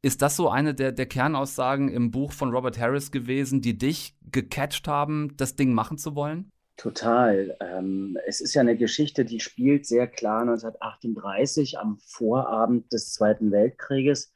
Ist 0.01 0.23
das 0.23 0.37
so 0.37 0.49
eine 0.49 0.75
der, 0.75 0.93
der 0.93 1.07
Kernaussagen 1.07 1.89
im 1.89 2.11
Buch 2.11 2.33
von 2.33 2.51
Robert 2.51 2.79
Harris 2.79 3.11
gewesen, 3.11 3.61
die 3.61 3.77
dich 3.77 4.17
gecatcht 4.31 4.87
haben, 4.87 5.35
das 5.37 5.57
Ding 5.57 5.73
machen 5.73 5.99
zu 5.99 6.15
wollen? 6.15 6.51
Total. 6.77 7.57
Ähm, 7.61 8.17
es 8.25 8.41
ist 8.41 8.55
ja 8.55 8.61
eine 8.61 8.77
Geschichte, 8.77 9.25
die 9.25 9.41
spielt 9.41 9.85
sehr 9.87 10.07
klar 10.07 10.43
1938 10.43 11.81
am 11.81 11.99
Vorabend 11.99 12.93
des 12.93 13.13
Zweiten 13.13 13.51
Weltkrieges. 13.51 14.33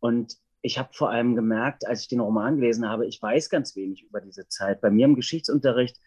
Und 0.00 0.38
ich 0.64 0.78
habe 0.78 0.88
vor 0.92 1.10
allem 1.10 1.36
gemerkt, 1.36 1.86
als 1.86 2.00
ich 2.00 2.08
den 2.08 2.20
Roman 2.20 2.56
gelesen 2.56 2.88
habe, 2.88 3.06
ich 3.06 3.20
weiß 3.20 3.50
ganz 3.50 3.76
wenig 3.76 4.02
über 4.02 4.20
diese 4.22 4.48
Zeit. 4.48 4.80
Bei 4.80 4.90
mir 4.90 5.04
im 5.04 5.14
Geschichtsunterricht 5.14 6.00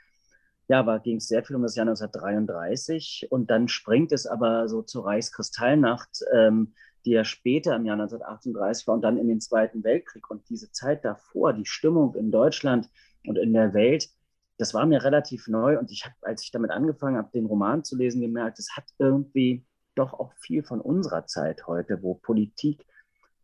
ja, 0.68 0.98
ging 0.98 1.18
es 1.18 1.28
sehr 1.28 1.46
viel 1.46 1.56
um 1.56 1.62
das 1.62 1.76
Jahr 1.76 1.88
1933 1.88 3.28
und 3.30 3.52
dann 3.52 3.68
springt 3.68 4.12
es 4.12 4.26
aber 4.26 4.68
so 4.68 4.82
zur 4.82 5.06
Reichskristallnacht. 5.06 6.24
Ähm, 6.34 6.74
die 7.06 7.14
ja 7.14 7.24
später 7.24 7.74
im 7.78 7.86
Jahr 7.86 7.94
1938 7.94 8.86
war 8.86 8.96
und 8.96 9.02
dann 9.02 9.18
in 9.18 9.30
den 9.30 9.40
Zweiten 9.40 9.84
Weltkrieg. 9.86 10.30
Und 10.30 10.50
diese 10.50 10.74
Zeit 10.74 11.06
davor, 11.06 11.54
die 11.54 11.66
Stimmung 11.66 12.14
in 12.16 12.32
Deutschland 12.32 12.90
und 13.26 13.38
in 13.38 13.54
der 13.54 13.74
Welt, 13.74 14.10
das 14.58 14.74
war 14.74 14.86
mir 14.86 15.02
relativ 15.02 15.48
neu. 15.48 15.80
Und 15.80 15.90
ich 15.90 16.04
habe, 16.04 16.16
als 16.22 16.44
ich 16.44 16.52
damit 16.52 16.70
angefangen 16.70 17.16
habe, 17.16 17.32
den 17.34 17.46
Roman 17.46 17.86
zu 17.86 17.96
lesen, 17.96 18.20
gemerkt, 18.20 18.60
es 18.60 18.76
hat 18.76 18.84
irgendwie 19.00 19.66
doch 19.96 20.14
auch 20.14 20.34
viel 20.34 20.64
von 20.64 20.82
unserer 20.82 21.26
Zeit 21.28 21.66
heute, 21.66 22.04
wo 22.04 22.16
Politik 22.16 22.86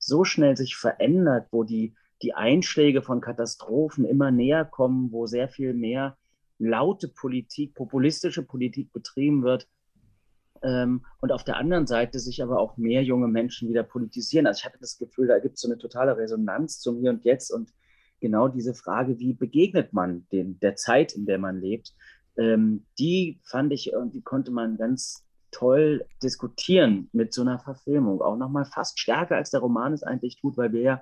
so 0.05 0.23
schnell 0.23 0.57
sich 0.57 0.75
verändert, 0.75 1.47
wo 1.51 1.63
die, 1.63 1.95
die 2.21 2.33
Einschläge 2.33 3.01
von 3.01 3.21
Katastrophen 3.21 4.05
immer 4.05 4.31
näher 4.31 4.65
kommen, 4.65 5.11
wo 5.11 5.25
sehr 5.27 5.49
viel 5.49 5.73
mehr 5.73 6.17
laute 6.59 7.07
Politik, 7.07 7.73
populistische 7.73 8.43
Politik 8.43 8.93
betrieben 8.93 9.43
wird, 9.43 9.67
ähm, 10.63 11.05
und 11.19 11.31
auf 11.31 11.43
der 11.43 11.57
anderen 11.57 11.87
Seite 11.87 12.19
sich 12.19 12.41
aber 12.41 12.59
auch 12.59 12.77
mehr 12.77 13.03
junge 13.03 13.27
Menschen 13.27 13.69
wieder 13.69 13.83
politisieren. 13.83 14.47
Also 14.47 14.59
ich 14.59 14.65
hatte 14.65 14.79
das 14.79 14.97
Gefühl, 14.97 15.27
da 15.27 15.39
gibt 15.39 15.55
es 15.55 15.61
so 15.61 15.67
eine 15.67 15.77
totale 15.77 16.17
Resonanz 16.17 16.79
zum 16.79 16.99
Hier 16.99 17.11
und 17.11 17.25
Jetzt 17.25 17.51
und 17.51 17.73
genau 18.21 18.47
diese 18.47 18.73
Frage, 18.73 19.19
wie 19.19 19.33
begegnet 19.33 19.91
man 19.91 20.25
den, 20.31 20.59
der 20.61 20.75
Zeit, 20.75 21.13
in 21.13 21.25
der 21.25 21.37
man 21.37 21.59
lebt, 21.59 21.93
ähm, 22.37 22.85
die 22.97 23.41
fand 23.43 23.73
ich 23.73 23.93
und 23.93 24.13
die 24.13 24.21
konnte 24.21 24.51
man 24.51 24.77
ganz 24.77 25.25
toll 25.53 26.05
diskutieren 26.21 27.09
mit 27.13 27.33
so 27.33 27.41
einer 27.41 27.59
Verfilmung. 27.59 28.21
Auch 28.21 28.35
nochmal 28.35 28.65
fast 28.65 28.99
stärker, 28.99 29.35
als 29.37 29.51
der 29.51 29.61
Roman 29.61 29.93
es 29.93 30.03
eigentlich 30.03 30.37
tut, 30.37 30.57
weil 30.57 30.73
wir 30.73 30.81
ja 30.81 31.01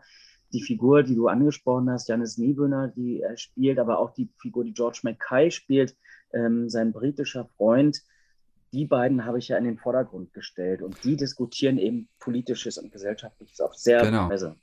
die 0.54 0.62
Figur, 0.62 1.04
die 1.04 1.16
du 1.16 1.28
angesprochen 1.28 1.90
hast, 1.90 2.10
Janis 2.10 2.38
Nieböhner, 2.38 2.90
die 2.90 3.22
er 3.22 3.38
spielt, 3.38 3.80
aber 3.80 4.00
auch 4.00 4.14
die 4.14 4.30
Figur, 4.38 4.64
die 4.64 4.74
George 4.74 5.00
Mackay 5.04 5.50
spielt, 5.50 5.96
ähm, 6.34 6.70
sein 6.70 6.92
britischer 6.92 7.46
Freund, 7.58 8.04
die 8.74 8.86
beiden 8.86 9.26
habe 9.26 9.40
ich 9.40 9.50
ja 9.50 9.58
in 9.58 9.66
den 9.66 9.78
Vordergrund 9.78 10.34
gestellt 10.34 10.82
und 10.82 11.04
die 11.04 11.18
diskutieren 11.18 11.78
eben 11.78 12.08
politisches 12.20 12.78
und 12.78 12.92
gesellschaftliches 12.92 13.60
auf 13.60 13.76
sehr 13.76 14.02
genau. 14.02 14.30
Weise. 14.30 14.56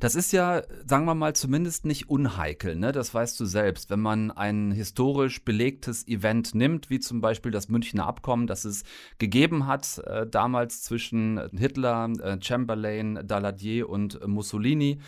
Das 0.00 0.14
ist 0.14 0.32
ja, 0.32 0.62
sagen 0.86 1.04
wir 1.04 1.14
mal, 1.14 1.34
zumindest 1.34 1.84
nicht 1.84 2.08
unheikel, 2.08 2.76
ne? 2.76 2.92
Das 2.92 3.14
weißt 3.14 3.38
du 3.38 3.44
selbst. 3.44 3.90
Wenn 3.90 4.00
man 4.00 4.30
ein 4.30 4.72
historisch 4.72 5.44
belegtes 5.44 6.06
Event 6.08 6.54
nimmt, 6.54 6.90
wie 6.90 7.00
zum 7.00 7.20
Beispiel 7.20 7.52
das 7.52 7.68
Münchner 7.68 8.06
Abkommen, 8.06 8.46
das 8.46 8.64
es 8.64 8.84
gegeben 9.18 9.66
hat, 9.66 9.98
äh, 10.06 10.26
damals 10.26 10.82
zwischen 10.82 11.40
Hitler, 11.56 12.10
äh, 12.20 12.38
Chamberlain, 12.40 13.20
Daladier 13.26 13.88
und 13.88 14.20
äh, 14.20 14.26
Mussolini, 14.26 15.00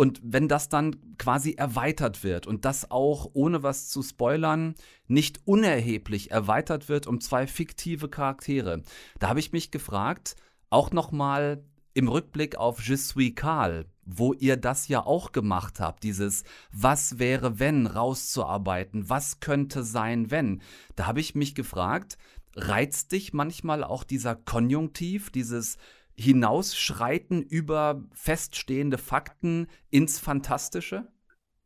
und 0.00 0.18
wenn 0.22 0.48
das 0.48 0.70
dann 0.70 0.96
quasi 1.18 1.52
erweitert 1.58 2.24
wird 2.24 2.46
und 2.46 2.64
das 2.64 2.90
auch, 2.90 3.28
ohne 3.34 3.62
was 3.62 3.90
zu 3.90 4.02
spoilern, 4.02 4.74
nicht 5.08 5.40
unerheblich 5.44 6.30
erweitert 6.30 6.88
wird 6.88 7.06
um 7.06 7.20
zwei 7.20 7.46
fiktive 7.46 8.08
Charaktere, 8.08 8.82
da 9.18 9.28
habe 9.28 9.40
ich 9.40 9.52
mich 9.52 9.70
gefragt, 9.70 10.36
auch 10.70 10.90
nochmal 10.92 11.62
im 11.94 12.08
Rückblick 12.08 12.56
auf 12.56 12.80
Je 12.80 12.96
suis 12.96 13.34
Karl, 13.34 13.86
wo 14.04 14.32
ihr 14.32 14.56
das 14.56 14.88
ja 14.88 15.04
auch 15.04 15.32
gemacht 15.32 15.80
habt, 15.80 16.02
dieses 16.02 16.44
Was 16.72 17.18
wäre 17.18 17.58
wenn 17.58 17.86
rauszuarbeiten, 17.86 19.08
was 19.08 19.40
könnte 19.40 19.82
sein 19.82 20.30
wenn, 20.30 20.62
da 20.96 21.06
habe 21.06 21.20
ich 21.20 21.34
mich 21.34 21.54
gefragt, 21.54 22.18
reizt 22.56 23.12
dich 23.12 23.32
manchmal 23.32 23.84
auch 23.84 24.04
dieser 24.04 24.34
Konjunktiv, 24.34 25.30
dieses 25.30 25.78
hinausschreiten 26.14 27.42
über 27.42 28.04
feststehende 28.12 28.98
Fakten 28.98 29.68
ins 29.90 30.18
Fantastische? 30.18 31.06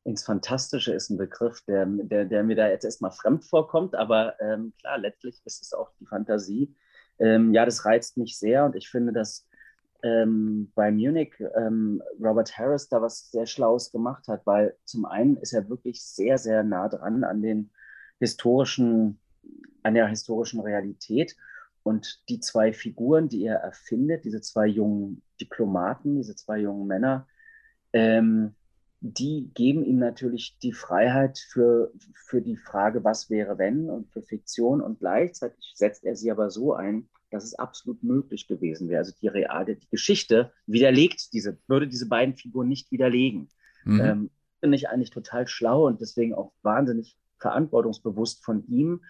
Ins 0.05 0.23
Fantastische 0.23 0.93
ist 0.93 1.11
ein 1.11 1.17
Begriff, 1.17 1.63
der, 1.63 1.87
der, 1.87 2.27
der 2.27 2.45
mir 2.45 2.55
da 2.55 2.69
jetzt 2.69 2.85
erstmal 2.85 3.11
fremd 3.11 3.45
vorkommt, 3.45 3.95
aber 3.95 4.39
ähm, 4.41 4.75
klar, 4.79 4.99
letztlich 4.99 5.41
ist 5.45 5.63
es 5.63 5.73
auch 5.73 5.91
die 5.99 6.07
Fantasie. 6.07 6.75
Ähm, 7.19 7.55
ja, 7.55 7.65
das 7.65 7.85
reizt 7.85 8.17
mich 8.17 8.39
sehr 8.39 8.65
und 8.65 8.77
ich 8.77 8.91
finde, 8.91 9.13
dass 9.13 9.47
ähm, 10.05 10.71
bei 10.75 10.93
Munich 10.93 11.33
ähm, 11.57 12.03
Robert 12.21 12.57
Harris 12.59 12.89
da 12.91 13.01
was 13.01 13.31
sehr 13.31 13.47
Schlaues 13.47 13.91
gemacht 13.91 14.29
hat, 14.29 14.45
weil 14.45 14.77
zum 14.85 15.07
einen 15.07 15.39
ist 15.39 15.55
er 15.55 15.69
wirklich 15.71 16.05
sehr, 16.05 16.37
sehr 16.37 16.63
nah 16.63 16.89
dran 16.89 17.25
an 17.25 17.41
den 17.41 17.71
historischen, 18.21 19.19
an 19.83 19.95
der 19.95 20.07
historischen 20.07 20.61
Realität 20.61 21.35
und 21.83 22.23
die 22.29 22.39
zwei 22.39 22.75
Figuren, 22.75 23.31
die 23.31 23.45
er 23.45 23.57
erfindet, 23.57 24.27
diese 24.27 24.43
zwei 24.43 24.67
jungen 24.67 25.23
Diplomaten, 25.41 26.17
diese 26.17 26.37
zwei 26.37 26.59
jungen 26.59 26.87
Männer, 26.87 27.27
ähm, 27.95 28.55
die 29.01 29.51
geben 29.55 29.85
ihm 29.85 29.99
natürlich 29.99 30.59
die 30.63 30.73
Freiheit 30.73 31.39
für, 31.39 31.93
für 32.15 32.43
die 32.43 32.57
Frage, 32.57 33.05
was 33.05 33.31
wäre 33.31 33.59
wenn 33.59 33.91
und 33.91 34.11
für 34.11 34.23
Fiktion. 34.23 34.81
Und 34.81 34.99
gleichzeitig 34.99 35.73
setzt 35.75 36.05
er 36.05 36.17
sie 36.17 36.31
aber 36.31 36.51
so 36.51 36.75
ein, 36.75 37.09
dass 37.35 37.45
es 37.45 37.55
absolut 37.55 38.03
möglich 38.03 38.47
gewesen 38.47 38.89
wäre. 38.89 39.01
Also 39.01 39.13
die 39.21 39.29
reale, 39.29 39.77
die 39.77 39.89
Geschichte 39.91 40.53
widerlegt 40.67 41.33
diese, 41.33 41.59
würde 41.67 41.87
diese 41.87 42.09
beiden 42.09 42.37
Figuren 42.37 42.69
nicht 42.69 42.91
widerlegen. 42.91 43.49
Mhm. 43.85 44.01
Ähm, 44.01 44.31
Finde 44.61 44.77
ich 44.77 44.89
eigentlich 44.89 45.11
total 45.11 45.47
schlau 45.47 45.87
und 45.87 46.01
deswegen 46.01 46.35
auch 46.35 46.53
wahnsinnig 46.63 47.19
verantwortungsbewusst 47.39 48.43
von 48.45 48.67
ihm 48.67 49.03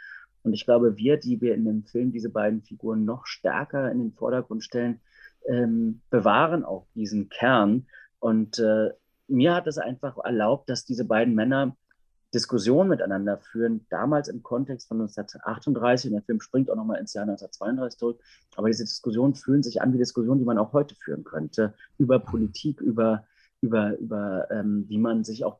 und 0.44 0.52
ich 0.52 0.66
glaube, 0.66 0.96
wir, 0.98 1.16
die 1.16 1.40
wir 1.40 1.54
in 1.54 1.64
dem 1.64 1.84
Film 1.84 2.12
diese 2.12 2.28
beiden 2.28 2.62
Figuren 2.62 3.04
noch 3.04 3.26
stärker 3.26 3.90
in 3.90 3.98
den 3.98 4.12
Vordergrund 4.12 4.62
stellen, 4.62 5.00
ähm, 5.48 6.02
bewahren 6.10 6.64
auch 6.64 6.86
diesen 6.94 7.30
Kern. 7.30 7.86
Und 8.20 8.58
äh, 8.58 8.90
mir 9.26 9.54
hat 9.54 9.66
es 9.66 9.78
einfach 9.78 10.18
erlaubt, 10.18 10.68
dass 10.68 10.84
diese 10.84 11.06
beiden 11.06 11.34
Männer 11.34 11.76
Diskussionen 12.34 12.90
miteinander 12.90 13.38
führen, 13.38 13.86
damals 13.88 14.28
im 14.28 14.42
Kontext 14.42 14.88
von 14.88 15.00
1938, 15.00 16.10
und 16.10 16.14
der 16.14 16.22
Film 16.22 16.40
springt 16.40 16.70
auch 16.70 16.76
nochmal 16.76 17.00
ins 17.00 17.14
Jahr 17.14 17.22
1932 17.22 17.98
zurück, 17.98 18.20
aber 18.56 18.68
diese 18.68 18.84
Diskussionen 18.84 19.34
fühlen 19.34 19.62
sich 19.62 19.80
an 19.80 19.92
wie 19.92 19.98
Diskussionen, 19.98 20.40
die 20.40 20.44
man 20.44 20.58
auch 20.58 20.72
heute 20.72 20.94
führen 20.96 21.24
könnte, 21.24 21.74
über 21.96 22.18
Politik, 22.18 22.80
über, 22.80 23.24
über, 23.60 23.96
über 23.98 24.50
ähm, 24.50 24.84
wie 24.88 24.98
man 24.98 25.24
sich 25.24 25.44
auch 25.44 25.58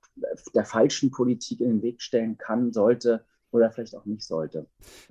der 0.55 0.64
falschen 0.64 1.11
Politik 1.11 1.61
in 1.61 1.68
den 1.68 1.83
Weg 1.83 2.03
stellen 2.03 2.37
kann, 2.37 2.72
sollte, 2.72 3.25
oder 3.55 3.71
vielleicht 3.71 3.95
auch 3.95 4.05
nicht 4.05 4.23
sollte. 4.23 4.67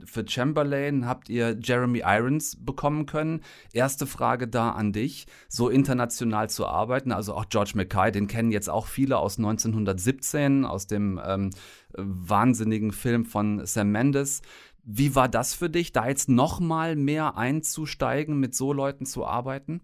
Für 0.05 0.27
Chamberlain 0.27 1.07
habt 1.07 1.29
ihr 1.29 1.57
Jeremy 1.61 2.03
Irons 2.05 2.57
bekommen 2.59 3.05
können. 3.05 3.41
Erste 3.71 4.05
Frage 4.05 4.47
da 4.47 4.71
an 4.71 4.91
dich, 4.91 5.27
so 5.47 5.69
international 5.69 6.49
zu 6.49 6.67
arbeiten, 6.67 7.11
also 7.11 7.33
auch 7.33 7.45
George 7.47 7.71
Mackay, 7.75 8.11
den 8.11 8.27
kennen 8.27 8.51
jetzt 8.51 8.69
auch 8.69 8.87
viele 8.87 9.17
aus 9.17 9.37
1917, 9.37 10.65
aus 10.65 10.87
dem 10.87 11.19
ähm, 11.25 11.51
wahnsinnigen 11.93 12.91
Film 12.91 13.25
von 13.25 13.65
Sam 13.65 13.91
Mendes. 13.91 14.41
Wie 14.83 15.15
war 15.15 15.29
das 15.29 15.53
für 15.53 15.69
dich, 15.69 15.93
da 15.93 16.07
jetzt 16.07 16.27
noch 16.27 16.59
mal 16.59 16.97
mehr 16.97 17.37
einzusteigen, 17.37 18.37
mit 18.39 18.53
so 18.53 18.73
Leuten 18.73 19.05
zu 19.05 19.25
arbeiten? 19.25 19.81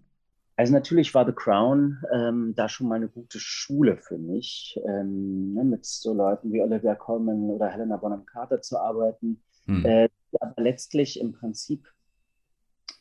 Also 0.60 0.74
natürlich 0.74 1.14
war 1.14 1.24
The 1.24 1.32
Crown 1.32 2.02
ähm, 2.12 2.52
da 2.54 2.68
schon 2.68 2.86
mal 2.86 2.96
eine 2.96 3.08
gute 3.08 3.40
Schule 3.40 3.96
für 3.96 4.18
mich, 4.18 4.78
ähm, 4.86 5.54
ne, 5.54 5.64
mit 5.64 5.86
so 5.86 6.12
Leuten 6.12 6.52
wie 6.52 6.60
Olivia 6.60 6.94
Colman 6.96 7.48
oder 7.48 7.68
Helena 7.68 7.96
Bonham 7.96 8.26
Carter 8.26 8.60
zu 8.60 8.78
arbeiten. 8.78 9.42
Hm. 9.64 9.86
Äh, 9.86 10.08
aber 10.38 10.52
letztlich 10.58 11.18
im 11.18 11.32
Prinzip, 11.32 11.88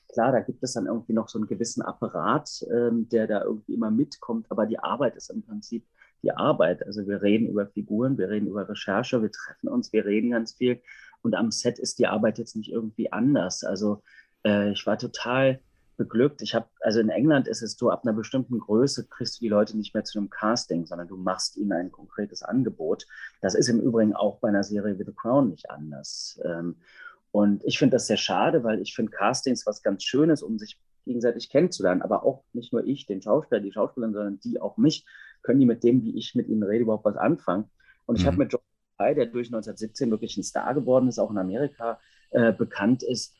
klar, 0.07 0.31
da 0.31 0.39
gibt 0.39 0.63
es 0.63 0.71
dann 0.71 0.85
irgendwie 0.85 1.11
noch 1.11 1.27
so 1.27 1.37
einen 1.37 1.49
gewissen 1.49 1.81
Apparat, 1.81 2.65
ähm, 2.73 3.09
der 3.09 3.27
da 3.27 3.43
irgendwie 3.43 3.73
immer 3.73 3.91
mitkommt, 3.91 4.45
aber 4.47 4.65
die 4.65 4.79
Arbeit 4.79 5.17
ist 5.17 5.29
im 5.29 5.41
Prinzip 5.41 5.85
die 6.23 6.31
Arbeit. 6.31 6.85
Also 6.85 7.09
wir 7.09 7.21
reden 7.21 7.49
über 7.49 7.67
Figuren, 7.67 8.17
wir 8.17 8.29
reden 8.29 8.47
über 8.47 8.69
Recherche, 8.69 9.21
wir 9.21 9.33
treffen 9.33 9.67
uns, 9.67 9.91
wir 9.91 10.05
reden 10.05 10.31
ganz 10.31 10.53
viel. 10.53 10.81
Und 11.23 11.35
am 11.35 11.51
Set 11.51 11.77
ist 11.77 11.99
die 11.99 12.07
Arbeit 12.07 12.37
jetzt 12.37 12.55
nicht 12.55 12.71
irgendwie 12.71 13.11
anders. 13.11 13.65
Also 13.65 14.01
äh, 14.45 14.71
ich 14.71 14.87
war 14.87 14.97
total 14.97 15.59
beglückt. 15.99 16.41
Ich 16.41 16.55
habe, 16.55 16.67
also 16.81 16.99
in 17.01 17.09
England 17.09 17.47
ist 17.47 17.61
es 17.61 17.73
so, 17.77 17.91
ab 17.91 18.03
einer 18.05 18.13
bestimmten 18.15 18.59
Größe 18.59 19.07
kriegst 19.07 19.37
du 19.37 19.41
die 19.45 19.49
Leute 19.49 19.77
nicht 19.77 19.93
mehr 19.93 20.05
zu 20.05 20.17
einem 20.19 20.31
Casting, 20.31 20.87
sondern 20.87 21.07
du 21.09 21.17
machst 21.17 21.57
ihnen 21.57 21.73
ein 21.73 21.91
konkretes 21.91 22.43
Angebot. 22.43 23.05
Das 23.41 23.55
ist 23.55 23.69
im 23.69 23.81
Übrigen 23.81 24.15
auch 24.15 24.39
bei 24.39 24.49
einer 24.49 24.63
Serie 24.65 24.99
wie 24.99 25.05
The 25.05 25.13
Crown 25.13 25.51
nicht 25.51 25.69
anders. 25.71 26.41
Ähm, 26.45 26.77
und 27.31 27.63
ich 27.65 27.77
finde 27.79 27.97
das 27.97 28.07
sehr 28.07 28.17
schade, 28.17 28.63
weil 28.63 28.81
ich 28.81 28.95
finde 28.95 29.11
Castings 29.11 29.67
was 29.67 29.83
ganz 29.83 30.03
Schönes, 30.03 30.41
um 30.41 30.57
sich 30.57 30.79
gegenseitig 31.05 31.49
kennenzulernen. 31.49 32.01
Aber 32.01 32.23
auch 32.23 32.43
nicht 32.53 32.73
nur 32.73 32.85
ich, 32.85 33.05
den 33.05 33.21
Schauspieler, 33.21 33.61
die 33.61 33.71
Schauspielerin, 33.71 34.13
sondern 34.13 34.39
die 34.39 34.59
auch 34.61 34.77
mich, 34.77 35.05
können 35.43 35.59
die 35.59 35.67
mit 35.67 35.83
dem, 35.83 36.03
wie 36.03 36.17
ich 36.17 36.35
mit 36.35 36.47
ihnen 36.47 36.63
rede, 36.63 36.83
überhaupt 36.83 37.05
was 37.05 37.17
anfangen. 37.17 37.69
Und 38.07 38.15
ich 38.15 38.25
Mhm. 38.25 38.27
habe 38.27 38.39
mit 38.39 38.51
John 38.51 38.61
Pye, 38.97 39.15
der 39.15 39.27
durch 39.27 39.49
1917 39.51 40.11
wirklich 40.11 40.37
ein 40.37 40.43
Star 40.43 40.73
geworden 40.73 41.07
ist, 41.07 41.19
auch 41.19 41.31
in 41.31 41.37
Amerika 41.37 41.99
äh, 42.31 42.51
bekannt 42.53 43.03
ist, 43.03 43.35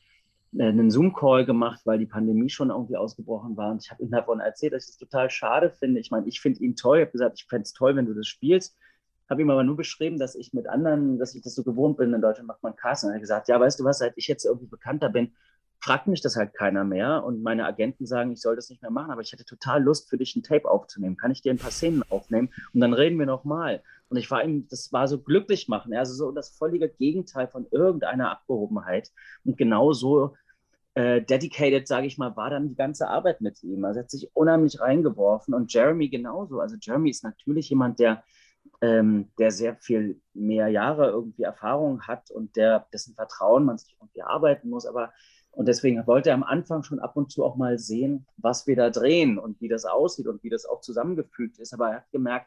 einen 0.58 0.90
Zoom-Call 0.90 1.46
gemacht, 1.46 1.80
weil 1.84 1.98
die 1.98 2.06
Pandemie 2.06 2.48
schon 2.48 2.70
irgendwie 2.70 2.96
ausgebrochen 2.96 3.56
war. 3.56 3.70
Und 3.70 3.84
ich 3.84 3.90
habe 3.90 4.02
ihm 4.02 4.10
davon 4.10 4.40
erzählt, 4.40 4.72
dass 4.72 4.84
ich 4.84 4.90
das 4.90 4.98
total 4.98 5.30
schade 5.30 5.70
finde. 5.70 6.00
Ich 6.00 6.10
meine, 6.10 6.26
ich 6.26 6.40
finde 6.40 6.60
ihn 6.60 6.74
toll. 6.74 6.98
Ich 6.98 7.02
habe 7.02 7.12
gesagt, 7.12 7.38
ich 7.38 7.46
fände 7.46 7.62
es 7.62 7.72
toll, 7.72 7.94
wenn 7.94 8.06
du 8.06 8.14
das 8.14 8.26
spielst. 8.26 8.76
Habe 9.28 9.42
ihm 9.42 9.50
aber 9.50 9.62
nur 9.62 9.76
beschrieben, 9.76 10.18
dass 10.18 10.34
ich 10.34 10.52
mit 10.52 10.66
anderen, 10.66 11.18
dass 11.18 11.36
ich 11.36 11.42
das 11.42 11.54
so 11.54 11.62
gewohnt 11.62 11.98
bin. 11.98 12.12
In 12.12 12.20
Deutschland 12.20 12.48
macht 12.48 12.64
man 12.64 12.74
Casting. 12.74 13.08
Und 13.08 13.12
er 13.12 13.16
hat 13.16 13.22
gesagt, 13.22 13.48
ja, 13.48 13.60
weißt 13.60 13.78
du 13.78 13.84
was, 13.84 13.98
seit 13.98 14.14
ich 14.16 14.26
jetzt 14.26 14.44
irgendwie 14.44 14.66
bekannter 14.66 15.08
bin, 15.08 15.32
fragt 15.80 16.06
mich 16.06 16.20
das 16.20 16.36
halt 16.36 16.54
keiner 16.54 16.84
mehr. 16.84 17.24
Und 17.24 17.42
meine 17.42 17.66
Agenten 17.66 18.06
sagen, 18.06 18.32
ich 18.32 18.40
soll 18.40 18.54
das 18.54 18.68
nicht 18.68 18.82
mehr 18.82 18.90
machen. 18.90 19.10
Aber 19.10 19.22
ich 19.22 19.32
hätte 19.32 19.44
total 19.44 19.82
Lust, 19.82 20.10
für 20.10 20.18
dich 20.18 20.36
ein 20.36 20.42
Tape 20.42 20.70
aufzunehmen. 20.70 21.16
Kann 21.16 21.30
ich 21.30 21.40
dir 21.40 21.52
ein 21.52 21.58
paar 21.58 21.70
Szenen 21.70 22.02
aufnehmen? 22.10 22.50
Und 22.74 22.80
dann 22.80 22.92
reden 22.92 23.18
wir 23.18 23.26
nochmal. 23.26 23.82
Und 24.08 24.18
ich 24.18 24.30
war 24.30 24.44
ihm, 24.44 24.68
das 24.68 24.92
war 24.92 25.08
so 25.08 25.20
glücklich 25.20 25.68
machen. 25.68 25.94
Also 25.94 26.14
so 26.14 26.32
das 26.32 26.50
völlige 26.50 26.88
Gegenteil 26.88 27.48
von 27.48 27.66
irgendeiner 27.70 28.30
Abgehobenheit. 28.30 29.10
Und 29.44 29.56
genau 29.56 29.92
so 29.92 30.34
äh, 30.94 31.22
dedicated, 31.22 31.88
sage 31.88 32.06
ich 32.06 32.18
mal, 32.18 32.36
war 32.36 32.50
dann 32.50 32.68
die 32.68 32.74
ganze 32.74 33.08
Arbeit 33.08 33.40
mit 33.40 33.62
ihm. 33.62 33.84
Also 33.84 34.00
er 34.00 34.02
hat 34.02 34.10
sich 34.10 34.30
unheimlich 34.34 34.80
reingeworfen 34.80 35.54
und 35.54 35.72
Jeremy 35.72 36.08
genauso. 36.08 36.60
Also 36.60 36.76
Jeremy 36.80 37.10
ist 37.10 37.24
natürlich 37.24 37.70
jemand, 37.70 38.00
der, 38.00 38.22
ähm, 38.82 39.30
der 39.38 39.50
sehr 39.50 39.76
viel 39.76 40.20
mehr 40.34 40.68
Jahre 40.68 41.08
irgendwie 41.08 41.44
Erfahrung 41.44 42.02
hat 42.02 42.30
und 42.30 42.56
der, 42.56 42.86
dessen 42.92 43.14
Vertrauen 43.14 43.64
man 43.64 43.78
sich 43.78 43.96
irgendwie 43.98 44.22
arbeiten 44.22 44.68
muss. 44.68 44.84
Aber 44.84 45.12
und 45.52 45.66
deswegen 45.66 46.06
wollte 46.06 46.30
er 46.30 46.34
am 46.34 46.42
Anfang 46.42 46.82
schon 46.82 47.00
ab 47.00 47.16
und 47.16 47.30
zu 47.30 47.44
auch 47.44 47.56
mal 47.56 47.78
sehen, 47.78 48.26
was 48.36 48.66
wir 48.66 48.76
da 48.76 48.90
drehen 48.90 49.38
und 49.38 49.60
wie 49.60 49.68
das 49.68 49.84
aussieht 49.84 50.26
und 50.26 50.42
wie 50.42 50.50
das 50.50 50.64
auch 50.64 50.80
zusammengefügt 50.80 51.58
ist. 51.58 51.74
Aber 51.74 51.90
er 51.90 51.96
hat 51.96 52.10
gemerkt, 52.12 52.46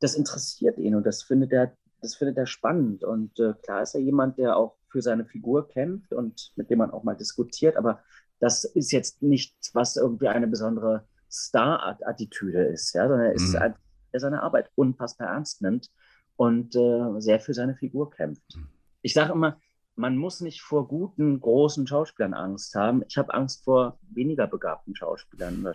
das 0.00 0.14
interessiert 0.14 0.78
ihn 0.78 0.94
und 0.94 1.04
das 1.06 1.22
findet 1.22 1.52
er, 1.52 1.72
das 2.00 2.14
findet 2.14 2.38
er 2.38 2.46
spannend. 2.46 3.02
Und 3.04 3.38
äh, 3.40 3.54
klar 3.62 3.82
ist 3.82 3.94
er 3.94 4.00
jemand, 4.00 4.38
der 4.38 4.56
auch 4.56 4.76
für 4.88 5.02
seine 5.02 5.24
Figur 5.24 5.68
kämpft 5.68 6.12
und 6.12 6.52
mit 6.56 6.70
dem 6.70 6.78
man 6.78 6.90
auch 6.92 7.02
mal 7.02 7.16
diskutiert. 7.16 7.76
Aber 7.76 8.00
das 8.38 8.64
ist 8.64 8.92
jetzt 8.92 9.22
nichts, 9.22 9.74
was 9.74 9.96
irgendwie 9.96 10.28
eine 10.28 10.46
besondere 10.46 11.06
Star-Attitüde 11.30 12.64
ist, 12.64 12.94
ja, 12.94 13.08
sondern 13.08 13.26
er 13.26 13.34
ist 13.34 13.52
Mhm. 13.54 13.56
einfach, 13.62 13.80
der 14.12 14.20
seine 14.20 14.42
Arbeit 14.42 14.70
unfassbar 14.76 15.28
ernst 15.28 15.62
nimmt 15.62 15.90
und 16.36 16.76
äh, 16.76 17.20
sehr 17.20 17.40
für 17.40 17.54
seine 17.54 17.74
Figur 17.74 18.10
kämpft. 18.10 18.58
Ich 19.02 19.14
sage 19.14 19.32
immer, 19.32 19.60
man 19.96 20.16
muss 20.16 20.40
nicht 20.40 20.60
vor 20.60 20.86
guten, 20.86 21.40
großen 21.40 21.86
Schauspielern 21.86 22.34
Angst 22.34 22.74
haben. 22.74 23.02
Ich 23.08 23.16
habe 23.16 23.34
Angst 23.34 23.64
vor 23.64 23.98
weniger 24.10 24.46
begabten 24.46 24.94
Schauspielern. 24.94 25.66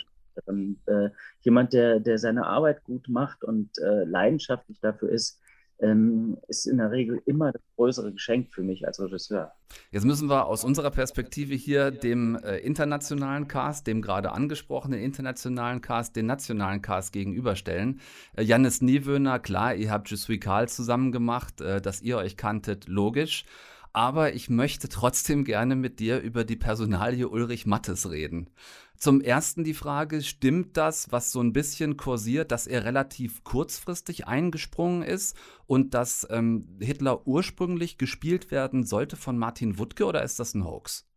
Und, 0.45 0.77
äh, 0.85 1.09
jemand, 1.41 1.73
der, 1.73 1.99
der 1.99 2.17
seine 2.17 2.45
Arbeit 2.45 2.83
gut 2.83 3.09
macht 3.09 3.43
und 3.43 3.69
äh, 3.79 4.05
leidenschaftlich 4.05 4.79
dafür 4.79 5.09
ist, 5.09 5.41
ähm, 5.81 6.37
ist 6.47 6.67
in 6.67 6.77
der 6.77 6.91
Regel 6.91 7.21
immer 7.25 7.51
das 7.51 7.61
größere 7.75 8.13
Geschenk 8.13 8.53
für 8.53 8.61
mich 8.61 8.85
als 8.85 8.99
Regisseur. 8.99 9.51
Jetzt 9.89 10.05
müssen 10.05 10.29
wir 10.29 10.45
aus 10.45 10.63
unserer 10.63 10.91
Perspektive 10.91 11.55
hier 11.55 11.91
dem 11.91 12.35
äh, 12.35 12.57
internationalen 12.57 13.47
Cast, 13.47 13.87
dem 13.87 14.01
gerade 14.01 14.31
angesprochenen 14.31 14.99
internationalen 14.99 15.81
Cast, 15.81 16.15
den 16.15 16.27
nationalen 16.27 16.81
Cast 16.81 17.13
gegenüberstellen. 17.13 17.99
Äh, 18.37 18.43
Jannis 18.43 18.81
Niewöhner, 18.81 19.39
klar, 19.39 19.73
ihr 19.75 19.91
habt 19.91 20.09
Je 20.09 20.17
suis 20.17 20.39
Karl 20.39 20.69
zusammen 20.69 21.11
gemacht, 21.11 21.61
äh, 21.61 21.81
dass 21.81 22.01
ihr 22.01 22.17
euch 22.17 22.37
kanntet, 22.37 22.87
logisch. 22.87 23.45
Aber 23.93 24.33
ich 24.33 24.49
möchte 24.49 24.87
trotzdem 24.87 25.43
gerne 25.43 25.75
mit 25.75 25.99
dir 25.99 26.19
über 26.19 26.43
die 26.43 26.55
Personalie 26.55 27.27
Ulrich 27.27 27.65
Mattes 27.65 28.09
reden. 28.09 28.49
Zum 28.95 29.19
ersten 29.19 29.63
die 29.63 29.73
Frage, 29.73 30.21
stimmt 30.21 30.77
das, 30.77 31.11
was 31.11 31.31
so 31.31 31.41
ein 31.41 31.53
bisschen 31.53 31.97
kursiert, 31.97 32.51
dass 32.51 32.67
er 32.67 32.85
relativ 32.85 33.43
kurzfristig 33.43 34.27
eingesprungen 34.27 35.01
ist 35.01 35.35
und 35.65 35.93
dass 35.95 36.27
ähm, 36.29 36.77
Hitler 36.79 37.25
ursprünglich 37.25 37.97
gespielt 37.97 38.51
werden 38.51 38.83
sollte 38.85 39.15
von 39.15 39.37
Martin 39.37 39.79
Wuttke 39.79 40.05
oder 40.05 40.23
ist 40.23 40.39
das 40.39 40.53
ein 40.53 40.65
Hoax? 40.65 41.07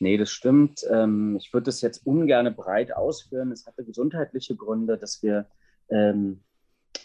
Nee, 0.00 0.16
das 0.16 0.32
stimmt. 0.32 0.84
Ähm, 0.90 1.36
ich 1.40 1.52
würde 1.52 1.66
das 1.66 1.80
jetzt 1.80 2.04
ungern 2.04 2.52
breit 2.56 2.92
ausführen. 2.92 3.52
Es 3.52 3.64
hatte 3.68 3.84
gesundheitliche 3.84 4.56
Gründe, 4.56 4.98
dass 4.98 5.22
wir, 5.22 5.46
ähm, 5.88 6.40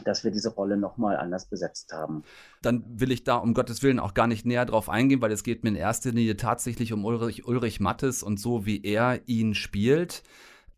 dass 0.04 0.24
wir 0.24 0.32
diese 0.32 0.50
Rolle 0.50 0.78
nochmal 0.78 1.18
anders 1.18 1.50
besetzt 1.50 1.92
haben. 1.94 2.24
Dann 2.62 2.84
will 3.00 3.12
ich 3.12 3.24
da 3.24 3.36
um 3.36 3.54
Gottes 3.54 3.84
Willen 3.84 4.00
auch 4.00 4.14
gar 4.14 4.28
nicht 4.28 4.46
näher 4.46 4.66
drauf 4.66 4.90
eingehen, 4.90 5.22
weil 5.22 5.32
es 5.32 5.44
geht 5.44 5.64
mir 5.64 5.70
in 5.70 5.76
erster 5.76 6.12
Linie 6.12 6.38
tatsächlich 6.38 6.94
um 6.94 7.06
Ulrich, 7.06 7.46
Ulrich 7.48 7.80
Mattes 7.80 8.24
und 8.24 8.40
so, 8.40 8.66
wie 8.66 8.84
er 8.84 9.22
ihn 9.28 9.56
spielt. 9.56 10.24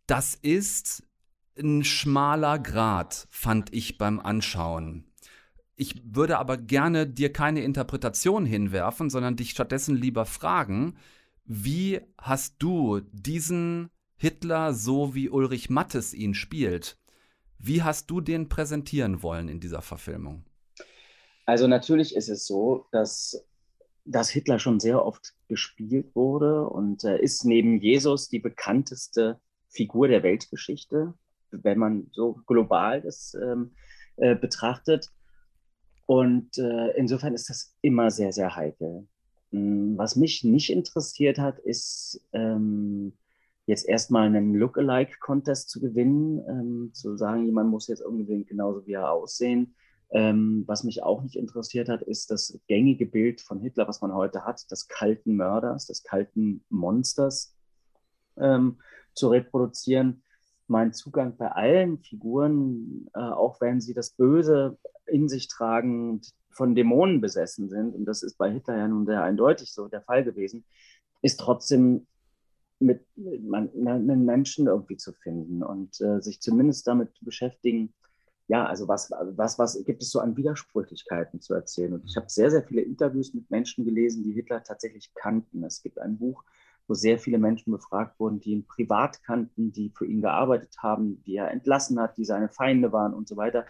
Das 0.07 0.36
ist 0.36 1.03
ein 1.57 1.84
schmaler 1.84 2.60
Grat, 2.60 3.28
fand 3.30 3.74
ich 3.74 3.97
beim 3.97 4.20
Anschauen. 4.20 5.05
Ich 5.76 6.01
würde 6.03 6.39
aber 6.39 6.57
gerne 6.57 7.07
dir 7.07 7.32
keine 7.32 7.64
Interpretation 7.64 8.45
hinwerfen, 8.45 9.10
sondern 9.10 9.38
dich 9.38 9.51
stattdessen 9.51 9.95
lieber 9.95 10.26
fragen, 10.26 10.97
wie 11.45 12.01
hast 12.18 12.55
du 12.60 12.99
diesen 13.12 13.89
Hitler, 14.18 14.74
so 14.74 15.16
wie 15.16 15.30
Ulrich 15.30 15.70
Mattes 15.70 16.14
ihn 16.14 16.34
spielt, 16.34 16.99
wie 17.60 17.84
hast 17.84 18.10
du 18.10 18.22
den 18.22 18.49
präsentieren 18.49 19.22
wollen 19.22 19.49
in 19.49 19.60
dieser 19.60 19.82
Verfilmung? 19.82 20.43
Also 21.45 21.68
natürlich 21.68 22.16
ist 22.16 22.30
es 22.30 22.45
so, 22.45 22.86
dass, 22.91 23.45
dass 24.05 24.30
Hitler 24.30 24.60
schon 24.60 24.80
sehr 24.80 25.05
oft 25.05 25.34
gespielt 25.47 26.16
wurde 26.16 26.68
und 26.68 27.03
er 27.03 27.20
ist 27.20 27.43
neben 27.43 27.80
Jesus 27.80 28.30
die 28.30 28.39
bekannteste 28.39 29.39
Figur 29.68 30.07
der 30.07 30.24
Weltgeschichte, 30.24 31.14
wenn 31.51 31.78
man 31.78 32.07
so 32.12 32.41
global 32.45 33.01
das 33.01 33.36
ähm, 33.36 33.72
äh, 34.16 34.36
betrachtet. 34.36 35.12
Und 36.05 36.57
äh, 36.57 36.91
insofern 36.97 37.34
ist 37.34 37.49
das 37.49 37.76
immer 37.82 38.10
sehr, 38.10 38.32
sehr 38.32 38.55
heikel. 38.55 39.07
Mm, 39.51 39.97
Was 39.97 40.16
mich 40.16 40.43
nicht 40.43 40.72
interessiert 40.72 41.38
hat, 41.38 41.60
ist 41.60 42.22
ähm, 42.34 43.14
jetzt 43.70 43.88
erstmal 43.88 44.26
einen 44.26 44.55
Lookalike-Contest 44.55 45.70
zu 45.70 45.80
gewinnen, 45.80 46.41
ähm, 46.49 46.89
zu 46.93 47.15
sagen, 47.17 47.45
jemand 47.45 47.70
muss 47.70 47.88
jetzt 47.88 48.01
unbedingt 48.01 48.47
genauso 48.47 48.86
wie 48.88 48.93
er 48.93 49.11
aussehen. 49.11 49.76
Ähm, 50.09 50.63
was 50.65 50.84
mich 50.84 51.03
auch 51.03 51.22
nicht 51.22 51.36
interessiert 51.36 51.88
hat, 51.88 52.01
ist 52.01 52.32
das 52.32 52.59
gängige 52.67 53.05
Bild 53.05 53.41
von 53.41 53.59
Hitler, 53.59 53.88
was 53.88 54.01
man 54.01 54.11
heute 54.11 54.43
hat, 54.43 54.72
des 54.72 54.88
kalten 54.88 55.36
Mörders, 55.36 55.86
des 55.86 56.01
kalten 56.01 56.63
Monsters 56.70 57.55
ähm, 58.38 58.80
zu 59.13 59.28
reproduzieren. 59.28 60.24
Mein 60.65 60.91
Zugang 60.91 61.38
bei 61.38 61.51
allen 61.51 61.99
Figuren, 61.99 63.07
äh, 63.13 63.20
auch 63.20 63.61
wenn 63.61 63.82
sie 63.82 63.93
das 63.93 64.09
Böse 64.09 64.80
in 65.05 65.30
sich 65.30 65.47
tragen, 65.47 66.22
von 66.49 66.74
Dämonen 66.74 67.22
besessen 67.22 67.70
sind, 67.70 67.93
und 67.93 68.05
das 68.05 68.24
ist 68.24 68.39
bei 68.39 68.51
Hitler 68.51 68.78
ja 68.78 68.88
nun 68.88 69.05
sehr 69.05 69.22
eindeutig 69.22 69.72
so 69.72 69.88
der 69.88 70.01
Fall 70.01 70.24
gewesen, 70.24 70.65
ist 71.22 71.39
trotzdem 71.39 72.07
mit, 72.80 73.05
mit 73.15 73.41
einen 73.53 74.25
Menschen 74.25 74.67
irgendwie 74.67 74.97
zu 74.97 75.13
finden 75.13 75.63
und 75.63 75.99
äh, 76.01 76.21
sich 76.21 76.41
zumindest 76.41 76.88
damit 76.88 77.13
zu 77.15 77.25
beschäftigen, 77.25 77.93
ja, 78.49 78.65
also 78.65 78.88
was, 78.88 79.11
was, 79.11 79.59
was 79.59 79.84
gibt 79.86 80.01
es 80.01 80.09
so 80.09 80.19
an 80.19 80.36
Widersprüchlichkeiten 80.36 81.39
zu 81.39 81.53
erzählen? 81.53 81.93
Und 81.93 82.05
ich 82.05 82.17
habe 82.17 82.30
sehr, 82.30 82.49
sehr 82.49 82.63
viele 82.63 82.82
Interviews 82.82 83.36
mit 83.36 83.51
Menschen 83.51 83.86
gelesen, 83.86 84.23
die 84.23 84.32
Hitler 84.32 84.63
tatsächlich 84.63 85.13
kannten. 85.13 85.63
Es 85.63 85.84
gibt 85.84 85.99
ein 85.99 86.17
Buch, 86.17 86.43
wo 86.88 86.95
sehr 86.95 87.19
viele 87.19 87.38
Menschen 87.38 87.71
befragt 87.71 88.19
wurden, 88.19 88.39
die 88.39 88.53
ihn 88.53 88.65
privat 88.65 89.21
kannten, 89.21 89.71
die 89.71 89.91
für 89.95 90.07
ihn 90.07 90.21
gearbeitet 90.21 90.75
haben, 90.80 91.21
die 91.25 91.36
er 91.36 91.51
entlassen 91.51 91.99
hat, 91.99 92.17
die 92.17 92.25
seine 92.25 92.49
Feinde 92.49 92.91
waren 92.91 93.13
und 93.13 93.27
so 93.27 93.38
weiter. 93.38 93.67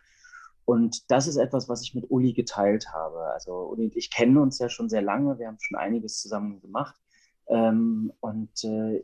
Und 0.64 1.12
das 1.12 1.28
ist 1.28 1.36
etwas, 1.36 1.68
was 1.68 1.82
ich 1.82 1.94
mit 1.94 2.10
Uli 2.10 2.32
geteilt 2.32 2.94
habe. 2.94 3.20
Also 3.34 3.72
Uli 3.72 3.84
und 3.86 3.98
ich 3.98 4.10
kennen 4.10 4.38
uns 4.38 4.60
ja 4.60 4.70
schon 4.70 4.88
sehr 4.88 5.02
lange, 5.02 5.38
wir 5.40 5.48
haben 5.48 5.60
schon 5.60 5.78
einiges 5.78 6.22
zusammen 6.22 6.62
gemacht. 6.62 6.96
Ähm, 7.50 8.14
und 8.20 8.64
äh, 8.64 9.04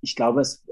ich 0.00 0.16
glaube, 0.16 0.40
es 0.40 0.66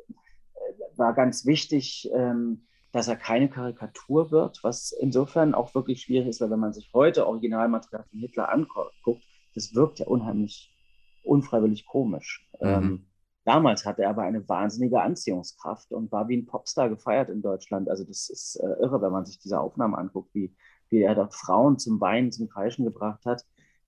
war 0.96 1.14
ganz 1.14 1.46
wichtig, 1.46 2.10
ähm, 2.12 2.66
dass 2.92 3.08
er 3.08 3.16
keine 3.16 3.48
Karikatur 3.48 4.30
wird, 4.30 4.62
was 4.62 4.92
insofern 4.92 5.54
auch 5.54 5.74
wirklich 5.74 6.02
schwierig 6.02 6.28
ist, 6.28 6.40
weil 6.40 6.50
wenn 6.50 6.60
man 6.60 6.72
sich 6.72 6.90
heute 6.92 7.26
Originalmaterial 7.26 8.04
von 8.10 8.18
Hitler 8.18 8.52
anguckt, 8.52 9.22
das 9.54 9.74
wirkt 9.74 10.00
ja 10.00 10.06
unheimlich 10.06 10.76
unfreiwillig 11.22 11.86
komisch. 11.86 12.48
Mhm. 12.60 12.68
Ähm, 12.68 13.06
damals 13.44 13.84
hatte 13.86 14.02
er 14.02 14.10
aber 14.10 14.22
eine 14.22 14.48
wahnsinnige 14.48 15.00
Anziehungskraft 15.00 15.92
und 15.92 16.10
war 16.10 16.28
wie 16.28 16.36
ein 16.38 16.46
Popstar 16.46 16.88
gefeiert 16.88 17.28
in 17.28 17.42
Deutschland. 17.42 17.88
Also 17.88 18.04
das 18.04 18.28
ist 18.28 18.56
äh, 18.56 18.82
irre, 18.82 19.00
wenn 19.02 19.12
man 19.12 19.26
sich 19.26 19.38
diese 19.38 19.60
Aufnahmen 19.60 19.94
anguckt, 19.94 20.34
wie, 20.34 20.54
wie 20.88 21.02
er 21.02 21.14
dort 21.14 21.34
Frauen 21.34 21.78
zum 21.78 22.00
Weinen, 22.00 22.32
zum 22.32 22.48
Kreischen 22.48 22.84
gebracht 22.84 23.24
hat. 23.24 23.44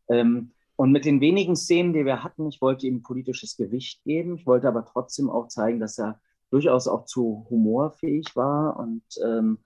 Ähm, 0.08 0.52
Und 0.76 0.90
mit 0.92 1.04
den 1.04 1.20
wenigen 1.20 1.54
Szenen, 1.54 1.92
die 1.92 2.04
wir 2.04 2.24
hatten, 2.24 2.46
ich 2.48 2.60
wollte 2.60 2.86
ihm 2.86 3.02
politisches 3.02 3.56
Gewicht 3.56 4.02
geben. 4.04 4.36
Ich 4.36 4.46
wollte 4.46 4.68
aber 4.68 4.84
trotzdem 4.84 5.30
auch 5.30 5.48
zeigen, 5.48 5.80
dass 5.80 5.98
er 5.98 6.20
durchaus 6.50 6.88
auch 6.88 7.04
zu 7.04 7.46
humorfähig 7.50 8.34
war 8.34 8.78
und 8.78 9.02
ähm, 9.24 9.58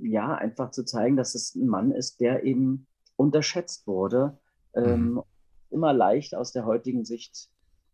ja, 0.00 0.34
einfach 0.34 0.70
zu 0.70 0.84
zeigen, 0.84 1.16
dass 1.16 1.34
es 1.34 1.54
ein 1.54 1.66
Mann 1.66 1.92
ist, 1.92 2.20
der 2.20 2.44
eben 2.44 2.86
unterschätzt 3.16 3.86
wurde. 3.86 4.38
Ähm, 4.74 5.14
Mhm. 5.14 5.22
Immer 5.70 5.92
leicht 5.94 6.34
aus 6.34 6.52
der 6.52 6.66
heutigen 6.66 7.04
Sicht 7.04 7.48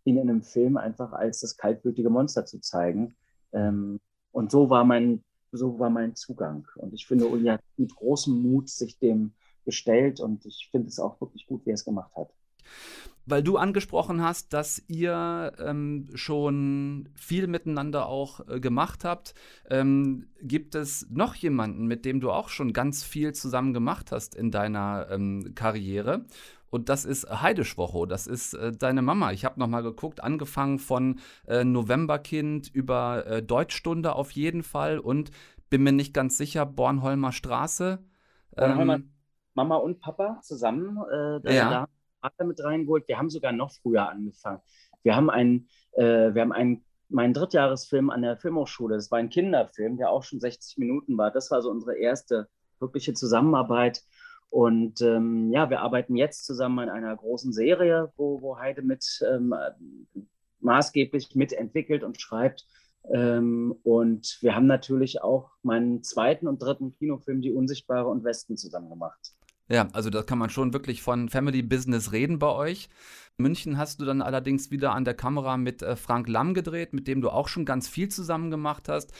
ihn 0.04 0.16
in 0.16 0.28
einem 0.28 0.42
Film 0.42 0.76
einfach 0.76 1.12
als 1.12 1.40
das 1.40 1.56
kaltblütige 1.56 2.10
Monster 2.10 2.44
zu 2.44 2.60
zeigen. 2.60 3.14
Ähm, 3.52 4.00
und 4.32 4.50
so 4.50 4.70
war 4.70 4.84
mein, 4.84 5.22
so 5.52 5.78
war 5.78 5.90
mein 5.90 6.14
Zugang. 6.16 6.66
Und 6.76 6.92
ich 6.94 7.06
finde, 7.06 7.28
Uli 7.28 7.46
hat 7.46 7.60
mit 7.76 7.94
großem 7.94 8.34
Mut 8.42 8.68
sich 8.68 8.98
dem 8.98 9.32
gestellt 9.64 10.20
und 10.20 10.46
ich 10.46 10.68
finde 10.70 10.88
es 10.88 10.98
auch 10.98 11.20
wirklich 11.20 11.46
gut, 11.46 11.64
wie 11.66 11.70
er 11.70 11.74
es 11.74 11.84
gemacht 11.84 12.10
hat. 12.16 12.30
Weil 13.26 13.42
du 13.42 13.58
angesprochen 13.58 14.22
hast, 14.22 14.54
dass 14.54 14.82
ihr 14.88 15.52
ähm, 15.58 16.08
schon 16.14 17.10
viel 17.14 17.46
miteinander 17.46 18.06
auch 18.06 18.40
äh, 18.48 18.58
gemacht 18.58 19.04
habt. 19.04 19.34
Ähm, 19.68 20.28
gibt 20.40 20.74
es 20.74 21.06
noch 21.10 21.34
jemanden, 21.34 21.86
mit 21.86 22.06
dem 22.06 22.20
du 22.20 22.30
auch 22.30 22.48
schon 22.48 22.72
ganz 22.72 23.04
viel 23.04 23.34
zusammen 23.34 23.74
gemacht 23.74 24.12
hast 24.12 24.34
in 24.34 24.50
deiner 24.50 25.08
ähm, 25.10 25.52
Karriere? 25.54 26.24
Und 26.70 26.88
das 26.88 27.04
ist 27.04 27.28
Heide 27.30 27.64
Schwocho, 27.64 28.06
das 28.06 28.26
ist 28.26 28.54
äh, 28.54 28.72
deine 28.72 29.02
Mama. 29.02 29.32
Ich 29.32 29.44
habe 29.44 29.58
nochmal 29.58 29.82
geguckt, 29.82 30.22
angefangen 30.22 30.78
von 30.78 31.20
äh, 31.46 31.64
Novemberkind 31.64 32.68
über 32.74 33.26
äh, 33.26 33.42
Deutschstunde 33.42 34.14
auf 34.14 34.30
jeden 34.32 34.62
Fall 34.62 34.98
und 34.98 35.30
bin 35.70 35.82
mir 35.82 35.92
nicht 35.92 36.14
ganz 36.14 36.36
sicher, 36.38 36.66
Bornholmer 36.66 37.32
Straße. 37.32 37.98
Bornholmer 38.56 38.94
Ähm, 38.94 39.12
Mama 39.54 39.76
und 39.76 40.00
Papa 40.00 40.40
zusammen, 40.42 40.98
äh, 41.10 41.54
Ja. 41.54 41.70
da 41.70 41.88
Vater 42.20 42.44
mit 42.44 42.62
reingeholt. 42.62 43.08
Wir 43.08 43.18
haben 43.18 43.30
sogar 43.30 43.52
noch 43.52 43.72
früher 43.72 44.08
angefangen. 44.08 44.60
Wir 45.02 45.16
haben 45.16 45.30
einen, 45.30 45.68
äh, 45.92 46.34
wir 46.34 46.42
haben 46.42 46.52
einen, 46.52 46.84
meinen 47.08 47.34
Drittjahresfilm 47.34 48.10
an 48.10 48.22
der 48.22 48.36
Filmhochschule. 48.36 48.96
Das 48.96 49.10
war 49.10 49.18
ein 49.18 49.30
Kinderfilm, 49.30 49.96
der 49.96 50.10
auch 50.10 50.24
schon 50.24 50.40
60 50.40 50.78
Minuten 50.78 51.16
war. 51.16 51.30
Das 51.30 51.50
war 51.50 51.62
so 51.62 51.70
unsere 51.70 51.96
erste 51.96 52.48
wirkliche 52.80 53.14
Zusammenarbeit. 53.14 54.02
Und 54.50 55.00
ähm, 55.02 55.50
ja, 55.52 55.68
wir 55.70 55.80
arbeiten 55.80 56.16
jetzt 56.16 56.46
zusammen 56.46 56.78
an 56.78 56.90
einer 56.90 57.14
großen 57.16 57.52
Serie, 57.52 58.12
wo, 58.16 58.40
wo 58.40 58.58
Heide 58.58 58.82
mit 58.82 59.04
ähm, 59.30 59.54
maßgeblich 60.60 61.34
mitentwickelt 61.34 62.02
und 62.02 62.20
schreibt. 62.20 62.66
Ähm, 63.10 63.74
und 63.84 64.38
wir 64.40 64.54
haben 64.54 64.66
natürlich 64.66 65.22
auch 65.22 65.50
meinen 65.62 66.02
zweiten 66.02 66.46
und 66.46 66.62
dritten 66.62 66.94
Kinofilm, 66.94 67.40
Die 67.40 67.52
Unsichtbare 67.52 68.08
und 68.08 68.24
Westen, 68.24 68.56
zusammen 68.56 68.90
gemacht. 68.90 69.34
Ja, 69.68 69.88
also 69.92 70.08
da 70.08 70.22
kann 70.22 70.38
man 70.38 70.50
schon 70.50 70.72
wirklich 70.72 71.02
von 71.02 71.28
Family 71.28 71.62
Business 71.62 72.12
reden 72.12 72.38
bei 72.38 72.48
euch. 72.48 72.88
München 73.36 73.76
hast 73.76 74.00
du 74.00 74.04
dann 74.04 74.22
allerdings 74.22 74.70
wieder 74.70 74.94
an 74.94 75.04
der 75.04 75.14
Kamera 75.14 75.56
mit 75.56 75.82
äh, 75.82 75.94
Frank 75.94 76.28
Lamm 76.28 76.54
gedreht, 76.54 76.92
mit 76.92 77.06
dem 77.06 77.20
du 77.20 77.30
auch 77.30 77.48
schon 77.48 77.64
ganz 77.64 77.86
viel 77.86 78.08
zusammen 78.08 78.50
gemacht 78.50 78.88
hast. 78.88 79.12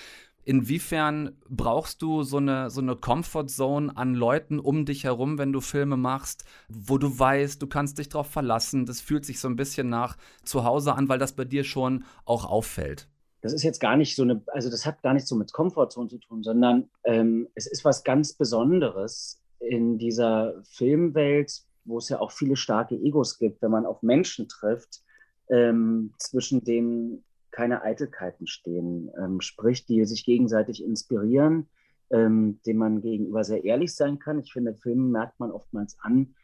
Inwiefern 0.44 1.36
brauchst 1.50 2.00
du 2.00 2.22
so 2.22 2.38
eine, 2.38 2.70
so 2.70 2.80
eine 2.80 2.96
Comfort-Zone 2.96 3.94
an 3.94 4.14
Leuten 4.14 4.58
um 4.58 4.86
dich 4.86 5.04
herum, 5.04 5.36
wenn 5.36 5.52
du 5.52 5.60
Filme 5.60 5.98
machst, 5.98 6.44
wo 6.70 6.96
du 6.96 7.18
weißt, 7.18 7.60
du 7.60 7.66
kannst 7.66 7.98
dich 7.98 8.08
drauf 8.08 8.30
verlassen? 8.30 8.86
Das 8.86 9.02
fühlt 9.02 9.26
sich 9.26 9.40
so 9.40 9.48
ein 9.48 9.56
bisschen 9.56 9.90
nach 9.90 10.16
zu 10.44 10.64
Hause 10.64 10.94
an, 10.94 11.10
weil 11.10 11.18
das 11.18 11.32
bei 11.32 11.44
dir 11.44 11.64
schon 11.64 12.04
auch 12.24 12.46
auffällt. 12.46 13.08
Das 13.42 13.52
ist 13.52 13.62
jetzt 13.62 13.78
gar 13.78 13.96
nicht 13.98 14.16
so 14.16 14.22
eine, 14.22 14.42
also 14.46 14.70
das 14.70 14.86
hat 14.86 15.02
gar 15.02 15.12
nicht 15.12 15.26
so 15.26 15.36
mit 15.36 15.52
Komfortzone 15.52 16.08
zu 16.08 16.18
tun, 16.18 16.42
sondern 16.42 16.88
ähm, 17.04 17.48
es 17.54 17.66
ist 17.66 17.84
was 17.84 18.02
ganz 18.02 18.32
Besonderes 18.32 19.42
in 19.60 19.98
dieser 19.98 20.62
Filmwelt, 20.64 21.62
wo 21.84 21.98
es 21.98 22.08
ja 22.08 22.20
auch 22.20 22.32
viele 22.32 22.56
starke 22.56 22.94
Egos 22.94 23.38
gibt, 23.38 23.62
wenn 23.62 23.70
man 23.70 23.86
auf 23.86 24.02
Menschen 24.02 24.48
trifft, 24.48 25.02
ähm, 25.50 26.12
zwischen 26.18 26.62
denen 26.64 27.24
keine 27.50 27.82
Eitelkeiten 27.82 28.46
stehen, 28.46 29.10
ähm, 29.18 29.40
sprich, 29.40 29.86
die 29.86 30.04
sich 30.04 30.24
gegenseitig 30.24 30.84
inspirieren, 30.84 31.68
ähm, 32.10 32.60
dem 32.66 32.76
man 32.76 33.00
gegenüber 33.00 33.42
sehr 33.42 33.64
ehrlich 33.64 33.94
sein 33.94 34.18
kann. 34.18 34.38
Ich 34.38 34.52
finde, 34.52 34.74
Filme 34.74 35.10
merkt 35.10 35.40
man 35.40 35.50
oftmals 35.50 35.96
an, 36.00 36.34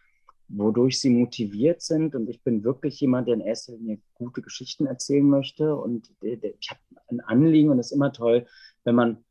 wodurch 0.48 1.00
sie 1.00 1.10
motiviert 1.10 1.82
sind. 1.82 2.14
Und 2.14 2.28
ich 2.28 2.42
bin 2.42 2.64
wirklich 2.64 3.00
jemand, 3.00 3.28
der 3.28 3.34
in 3.34 3.40
erster 3.40 3.72
Linie 3.74 4.00
gute 4.14 4.42
Geschichten 4.42 4.86
erzählen 4.86 5.28
möchte. 5.28 5.76
Und 5.76 6.10
der, 6.22 6.38
ich 6.42 6.70
habe 6.70 6.80
ein 7.08 7.20
Anliegen 7.20 7.70
und 7.70 7.78
es 7.78 7.86
ist 7.86 7.92
immer 7.92 8.12
toll, 8.12 8.46
wenn 8.84 8.94
man 8.94 9.24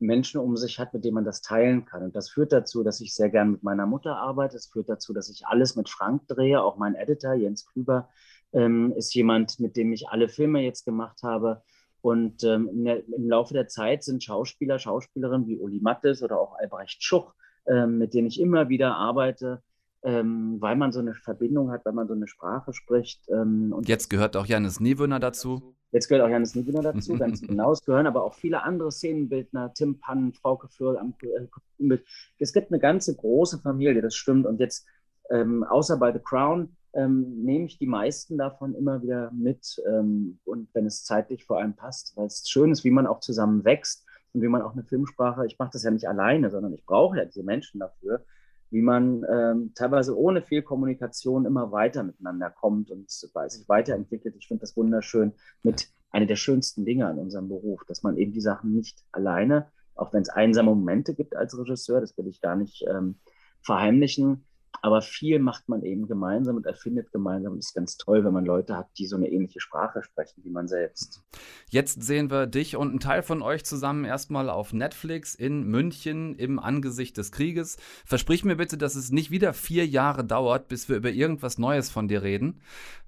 Menschen 0.00 0.40
um 0.40 0.56
sich 0.56 0.78
hat, 0.78 0.94
mit 0.94 1.04
denen 1.04 1.14
man 1.14 1.24
das 1.24 1.42
teilen 1.42 1.84
kann. 1.84 2.02
Und 2.02 2.14
das 2.14 2.30
führt 2.30 2.52
dazu, 2.52 2.82
dass 2.82 3.00
ich 3.00 3.14
sehr 3.14 3.30
gern 3.30 3.52
mit 3.52 3.62
meiner 3.62 3.86
Mutter 3.86 4.16
arbeite. 4.16 4.56
Es 4.56 4.66
führt 4.66 4.88
dazu, 4.88 5.12
dass 5.12 5.28
ich 5.28 5.46
alles 5.46 5.76
mit 5.76 5.88
Frank 5.88 6.26
drehe. 6.28 6.62
Auch 6.62 6.76
mein 6.76 6.94
Editor, 6.94 7.34
Jens 7.34 7.66
Klüber, 7.66 8.08
ähm, 8.52 8.92
ist 8.96 9.14
jemand, 9.14 9.60
mit 9.60 9.76
dem 9.76 9.92
ich 9.92 10.08
alle 10.08 10.28
Filme 10.28 10.60
jetzt 10.60 10.84
gemacht 10.84 11.22
habe. 11.22 11.62
Und 12.00 12.44
ähm, 12.44 12.84
der, 12.84 13.06
im 13.08 13.28
Laufe 13.28 13.54
der 13.54 13.68
Zeit 13.68 14.04
sind 14.04 14.22
Schauspieler, 14.22 14.78
Schauspielerinnen 14.78 15.46
wie 15.48 15.58
Uli 15.58 15.80
Mattes 15.80 16.22
oder 16.22 16.40
auch 16.40 16.56
Albrecht 16.58 17.02
Schuch, 17.02 17.34
ähm, 17.66 17.98
mit 17.98 18.14
denen 18.14 18.28
ich 18.28 18.40
immer 18.40 18.68
wieder 18.68 18.94
arbeite, 18.94 19.62
ähm, 20.02 20.56
weil 20.60 20.76
man 20.76 20.92
so 20.92 21.00
eine 21.00 21.14
Verbindung 21.14 21.72
hat, 21.72 21.84
weil 21.84 21.92
man 21.92 22.06
so 22.06 22.14
eine 22.14 22.28
Sprache 22.28 22.72
spricht. 22.72 23.28
Ähm, 23.28 23.72
und 23.72 23.88
Jetzt 23.88 24.08
gehört 24.08 24.36
auch 24.36 24.46
Janis 24.46 24.78
Niewöhner 24.78 25.18
dazu. 25.18 25.74
Jetzt 25.90 26.08
gehört 26.08 26.24
auch 26.24 26.30
Janis 26.30 26.54
Niewöhner 26.54 26.82
dazu, 26.92 27.16
ganz 27.16 27.40
genau. 27.40 27.72
Es 27.72 27.84
gehören 27.84 28.06
aber 28.06 28.24
auch 28.24 28.34
viele 28.34 28.62
andere 28.62 28.92
Szenenbildner, 28.92 29.72
Tim 29.74 29.98
Pann, 29.98 30.32
Frauke 30.32 30.68
Föhrl 30.68 30.98
am 30.98 31.14
äh, 31.22 31.46
mit. 31.78 32.04
Es 32.38 32.52
gibt 32.52 32.70
eine 32.70 32.80
ganze 32.80 33.14
große 33.14 33.58
Familie, 33.58 34.02
das 34.02 34.14
stimmt. 34.14 34.46
Und 34.46 34.60
jetzt, 34.60 34.86
ähm, 35.30 35.64
außer 35.64 35.96
bei 35.96 36.12
The 36.12 36.20
Crown, 36.20 36.76
ähm, 36.94 37.44
nehme 37.44 37.66
ich 37.66 37.78
die 37.78 37.86
meisten 37.86 38.38
davon 38.38 38.74
immer 38.74 39.02
wieder 39.02 39.30
mit. 39.32 39.80
Ähm, 39.86 40.38
und 40.44 40.68
wenn 40.74 40.86
es 40.86 41.04
zeitlich 41.04 41.44
vor 41.44 41.58
allem 41.58 41.74
passt, 41.74 42.16
weil 42.16 42.26
es 42.26 42.48
schön 42.48 42.70
ist, 42.70 42.84
wie 42.84 42.90
man 42.90 43.06
auch 43.06 43.20
zusammen 43.20 43.64
wächst 43.64 44.04
und 44.32 44.42
wie 44.42 44.48
man 44.48 44.62
auch 44.62 44.72
eine 44.72 44.84
Filmsprache, 44.84 45.46
ich 45.46 45.58
mache 45.58 45.70
das 45.72 45.84
ja 45.84 45.90
nicht 45.90 46.08
alleine, 46.08 46.50
sondern 46.50 46.72
ich 46.72 46.84
brauche 46.84 47.18
ja 47.18 47.24
diese 47.24 47.42
Menschen 47.42 47.80
dafür, 47.80 48.24
wie 48.70 48.82
man 48.82 49.24
ähm, 49.30 49.72
teilweise 49.74 50.16
ohne 50.16 50.42
viel 50.42 50.62
Kommunikation 50.62 51.46
immer 51.46 51.72
weiter 51.72 52.02
miteinander 52.02 52.50
kommt 52.50 52.90
und 52.90 53.10
sich 53.10 53.30
weiterentwickelt. 53.68 54.34
Ich 54.38 54.48
finde 54.48 54.62
das 54.62 54.76
wunderschön 54.76 55.32
mit 55.62 55.88
einer 56.10 56.26
der 56.26 56.36
schönsten 56.36 56.84
Dinge 56.84 57.06
an 57.06 57.18
unserem 57.18 57.48
Beruf, 57.48 57.84
dass 57.86 58.02
man 58.02 58.16
eben 58.16 58.32
die 58.32 58.40
Sachen 58.40 58.74
nicht 58.74 59.04
alleine, 59.12 59.70
auch 59.94 60.12
wenn 60.12 60.22
es 60.22 60.28
einsame 60.28 60.74
Momente 60.74 61.14
gibt 61.14 61.36
als 61.36 61.58
Regisseur, 61.58 62.00
das 62.00 62.16
will 62.16 62.28
ich 62.28 62.40
gar 62.40 62.56
nicht 62.56 62.84
ähm, 62.88 63.16
verheimlichen, 63.62 64.44
aber 64.82 65.02
viel 65.02 65.38
macht 65.38 65.68
man 65.68 65.82
eben 65.82 66.06
gemeinsam 66.06 66.56
und 66.56 66.66
erfindet 66.66 67.10
gemeinsam. 67.12 67.52
Und 67.52 67.58
es 67.58 67.66
ist 67.66 67.74
ganz 67.74 67.96
toll, 67.96 68.24
wenn 68.24 68.32
man 68.32 68.44
Leute 68.44 68.76
hat, 68.76 68.86
die 68.98 69.06
so 69.06 69.16
eine 69.16 69.28
ähnliche 69.28 69.60
Sprache 69.60 70.02
sprechen 70.02 70.44
wie 70.44 70.50
man 70.50 70.68
selbst. 70.68 71.22
Jetzt 71.68 72.02
sehen 72.02 72.30
wir 72.30 72.46
dich 72.46 72.76
und 72.76 72.90
einen 72.90 73.00
Teil 73.00 73.22
von 73.22 73.42
euch 73.42 73.64
zusammen 73.64 74.04
erstmal 74.04 74.48
auf 74.50 74.72
Netflix 74.72 75.34
in 75.34 75.64
München 75.64 76.34
im 76.36 76.58
Angesicht 76.58 77.16
des 77.16 77.32
Krieges. 77.32 77.76
Versprich 78.04 78.44
mir 78.44 78.56
bitte, 78.56 78.78
dass 78.78 78.94
es 78.94 79.10
nicht 79.10 79.30
wieder 79.30 79.52
vier 79.52 79.86
Jahre 79.86 80.24
dauert, 80.24 80.68
bis 80.68 80.88
wir 80.88 80.96
über 80.96 81.10
irgendwas 81.10 81.58
Neues 81.58 81.90
von 81.90 82.08
dir 82.08 82.22
reden. 82.22 82.60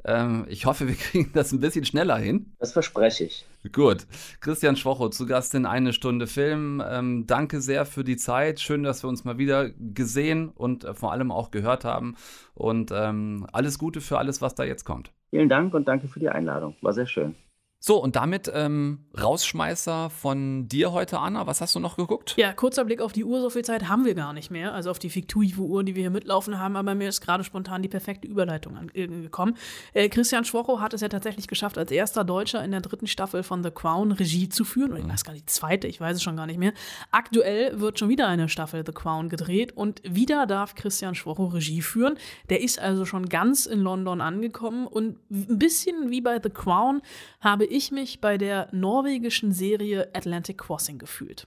Ähm, 0.04 0.46
ich 0.48 0.66
hoffe, 0.66 0.88
wir 0.88 0.94
kriegen 0.96 1.30
das 1.32 1.52
ein 1.52 1.60
bisschen 1.60 1.84
schneller 1.84 2.16
hin. 2.16 2.52
Das 2.58 2.72
verspreche 2.72 3.24
ich. 3.24 3.46
Gut. 3.72 4.06
Christian 4.40 4.76
Schwocho 4.76 5.08
zu 5.08 5.26
Gast 5.26 5.54
in 5.54 5.66
eine 5.66 5.92
Stunde 5.92 6.26
Film. 6.26 6.82
Ähm, 6.86 7.26
danke 7.26 7.60
sehr 7.60 7.84
für 7.86 8.04
die 8.04 8.16
Zeit. 8.16 8.60
Schön, 8.60 8.82
dass 8.82 9.04
wir 9.04 9.08
uns 9.08 9.24
mal 9.24 9.38
wieder 9.38 9.70
gesehen 9.70 10.48
und 10.48 10.84
äh, 10.84 10.94
vor 10.94 11.12
allem 11.12 11.30
auch 11.30 11.50
gehört 11.50 11.84
haben. 11.84 12.16
Und 12.54 12.90
ähm, 12.92 13.46
alles 13.52 13.78
Gute 13.78 14.00
für 14.00 14.18
alles, 14.18 14.40
was 14.40 14.54
da 14.54 14.64
jetzt 14.64 14.84
kommt. 14.84 15.12
Vielen 15.30 15.48
Dank 15.48 15.74
und 15.74 15.86
danke 15.88 16.08
für 16.08 16.20
die 16.20 16.28
Einladung. 16.28 16.76
War 16.80 16.92
sehr 16.92 17.06
schön. 17.06 17.34
So, 17.82 17.96
und 17.96 18.14
damit 18.14 18.50
ähm, 18.52 18.98
Rausschmeißer 19.18 20.10
von 20.10 20.68
dir 20.68 20.92
heute, 20.92 21.18
Anna. 21.18 21.46
Was 21.46 21.62
hast 21.62 21.74
du 21.74 21.80
noch 21.80 21.96
geguckt? 21.96 22.34
Ja, 22.36 22.52
kurzer 22.52 22.84
Blick 22.84 23.00
auf 23.00 23.14
die 23.14 23.24
Uhr, 23.24 23.40
so 23.40 23.48
viel 23.48 23.64
Zeit 23.64 23.88
haben 23.88 24.04
wir 24.04 24.14
gar 24.14 24.34
nicht 24.34 24.50
mehr. 24.50 24.74
Also 24.74 24.90
auf 24.90 24.98
die 24.98 25.08
fiktive 25.08 25.62
Uhr, 25.62 25.82
die 25.82 25.94
wir 25.94 26.02
hier 26.02 26.10
mitlaufen 26.10 26.58
haben, 26.58 26.76
aber 26.76 26.94
mir 26.94 27.08
ist 27.08 27.22
gerade 27.22 27.42
spontan 27.42 27.80
die 27.80 27.88
perfekte 27.88 28.28
Überleitung 28.28 28.76
angekommen. 28.76 29.56
Äh, 29.94 30.10
Christian 30.10 30.44
Schwocho 30.44 30.78
hat 30.78 30.92
es 30.92 31.00
ja 31.00 31.08
tatsächlich 31.08 31.48
geschafft, 31.48 31.78
als 31.78 31.90
erster 31.90 32.22
Deutscher 32.22 32.62
in 32.62 32.70
der 32.70 32.82
dritten 32.82 33.06
Staffel 33.06 33.42
von 33.42 33.62
The 33.62 33.70
Crown 33.70 34.12
Regie 34.12 34.50
zu 34.50 34.66
führen. 34.66 34.90
Oder 34.92 35.00
ich 35.00 35.08
weiß 35.08 35.24
gar 35.24 35.32
nicht, 35.32 35.48
die 35.48 35.52
zweite, 35.52 35.86
ich 35.86 36.02
weiß 36.02 36.18
es 36.18 36.22
schon 36.22 36.36
gar 36.36 36.46
nicht 36.46 36.58
mehr. 36.58 36.74
Aktuell 37.12 37.80
wird 37.80 37.98
schon 37.98 38.10
wieder 38.10 38.28
eine 38.28 38.50
Staffel 38.50 38.84
The 38.84 38.92
Crown 38.92 39.30
gedreht 39.30 39.74
und 39.74 40.02
wieder 40.04 40.46
darf 40.46 40.74
Christian 40.74 41.14
Schwocho 41.14 41.46
Regie 41.46 41.80
führen. 41.80 42.18
Der 42.50 42.60
ist 42.60 42.78
also 42.78 43.06
schon 43.06 43.30
ganz 43.30 43.64
in 43.64 43.80
London 43.80 44.20
angekommen 44.20 44.86
und 44.86 45.16
ein 45.30 45.58
bisschen 45.58 46.10
wie 46.10 46.20
bei 46.20 46.38
The 46.42 46.50
Crown 46.50 47.00
habe 47.40 47.69
ich 47.70 47.92
mich 47.92 48.20
bei 48.20 48.36
der 48.36 48.68
norwegischen 48.72 49.52
Serie 49.52 50.10
Atlantic 50.12 50.58
Crossing 50.58 50.98
gefühlt. 50.98 51.46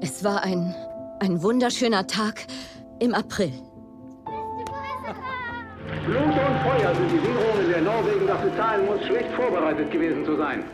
Es 0.00 0.24
war 0.24 0.42
ein, 0.42 0.74
ein 1.20 1.42
wunderschöner 1.42 2.06
Tag 2.06 2.46
im 2.98 3.14
April. 3.14 3.52
Blut 6.06 6.22
und 6.22 6.60
Feuer 6.62 6.94
sind 6.94 7.10
die 7.10 7.22
Währungen, 7.22 7.70
der 7.70 7.82
Norwegen 7.82 8.26
dafür 8.26 8.56
zahlen 8.56 8.86
muss, 8.86 9.04
schlecht 9.04 9.30
vorbereitet 9.32 9.90
gewesen 9.90 10.24
zu 10.24 10.36
sein. 10.36 10.64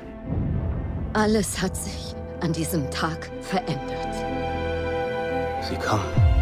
Alles 1.12 1.60
hat 1.60 1.76
sich 1.76 2.14
an 2.40 2.52
diesem 2.52 2.90
Tag 2.90 3.30
verändert. 3.40 4.14
Sie 5.62 5.76
kommen. 5.76 6.35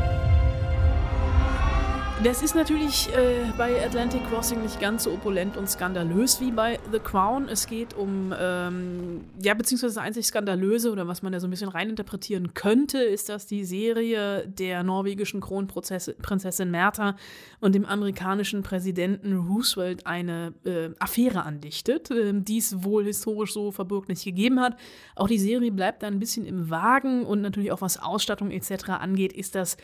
Das 2.23 2.43
ist 2.43 2.55
natürlich 2.55 3.09
äh, 3.15 3.45
bei 3.59 3.85
Atlantic 3.85 4.23
Crossing 4.31 4.63
nicht 4.63 4.81
ganz 4.81 5.03
so 5.03 5.13
opulent 5.13 5.57
und 5.57 5.69
skandalös 5.69 6.41
wie 6.41 6.53
bei 6.53 6.79
The 6.93 7.01
Crown. 7.01 7.49
Es 7.49 7.67
geht 7.67 7.93
um, 7.93 8.33
ähm, 8.39 9.25
ja, 9.43 9.53
beziehungsweise 9.53 9.97
das 9.97 10.03
einzig 10.03 10.27
Skandalöse 10.27 10.93
oder 10.93 11.09
was 11.09 11.23
man 11.23 11.33
da 11.33 11.41
so 11.41 11.49
ein 11.49 11.51
bisschen 11.51 11.69
reininterpretieren 11.69 12.55
könnte, 12.55 12.99
ist, 12.99 13.29
dass 13.29 13.47
die 13.47 13.65
Serie 13.65 14.47
der 14.47 14.85
norwegischen 14.85 15.41
Kronprinzessin 15.41 16.71
Märtha 16.71 17.17
und 17.61 17.75
dem 17.75 17.85
amerikanischen 17.85 18.63
Präsidenten 18.63 19.37
Roosevelt 19.37 20.07
eine 20.07 20.55
äh, 20.65 20.91
Affäre 21.01 21.43
andichtet, 21.43 22.13
äh, 22.13 22.33
die 22.33 22.59
es 22.59 22.85
wohl 22.85 23.05
historisch 23.05 23.53
so 23.53 23.73
verbürgt 23.73 24.09
nicht 24.09 24.25
gegeben 24.25 24.61
hat. 24.61 24.79
Auch 25.17 25.29
die 25.29 25.39
Serie 25.39 25.73
bleibt 25.73 26.05
da 26.05 26.07
ein 26.07 26.21
bisschen 26.21 26.47
im 26.47 26.71
Wagen 26.71 27.27
und 27.27 27.43
natürlich 27.43 27.73
auch 27.73 27.81
was 27.83 28.01
Ausstattung 28.01 28.53
etc. 28.53 28.91
angeht, 28.91 29.33
ist 29.33 29.57
das 29.57 29.77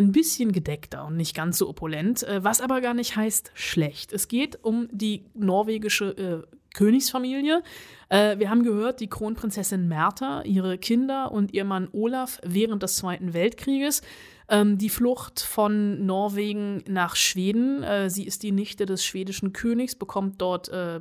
ein 0.00 0.12
bisschen 0.12 0.52
gedeckter 0.52 1.04
und 1.04 1.16
nicht 1.16 1.36
ganz 1.36 1.58
so 1.58 1.68
opulent, 1.68 2.22
äh, 2.22 2.42
was 2.42 2.60
aber 2.60 2.80
gar 2.80 2.94
nicht 2.94 3.16
heißt 3.16 3.52
schlecht. 3.54 4.12
Es 4.12 4.28
geht 4.28 4.58
um 4.62 4.88
die 4.90 5.24
norwegische 5.34 6.44
äh, 6.46 6.56
Königsfamilie. 6.74 7.62
Äh, 8.08 8.38
wir 8.38 8.50
haben 8.50 8.62
gehört, 8.62 9.00
die 9.00 9.08
Kronprinzessin 9.08 9.88
Märtha, 9.88 10.42
ihre 10.42 10.78
Kinder 10.78 11.32
und 11.32 11.52
ihr 11.52 11.64
Mann 11.64 11.88
Olaf 11.92 12.40
während 12.44 12.82
des 12.82 12.96
Zweiten 12.96 13.34
Weltkrieges. 13.34 14.02
Ähm, 14.48 14.78
die 14.78 14.88
Flucht 14.88 15.40
von 15.40 16.06
Norwegen 16.06 16.82
nach 16.88 17.16
Schweden. 17.16 17.82
Äh, 17.82 18.10
sie 18.10 18.24
ist 18.24 18.42
die 18.42 18.52
Nichte 18.52 18.86
des 18.86 19.04
schwedischen 19.04 19.52
Königs, 19.52 19.94
bekommt 19.94 20.40
dort 20.40 20.68
äh, 20.68 21.00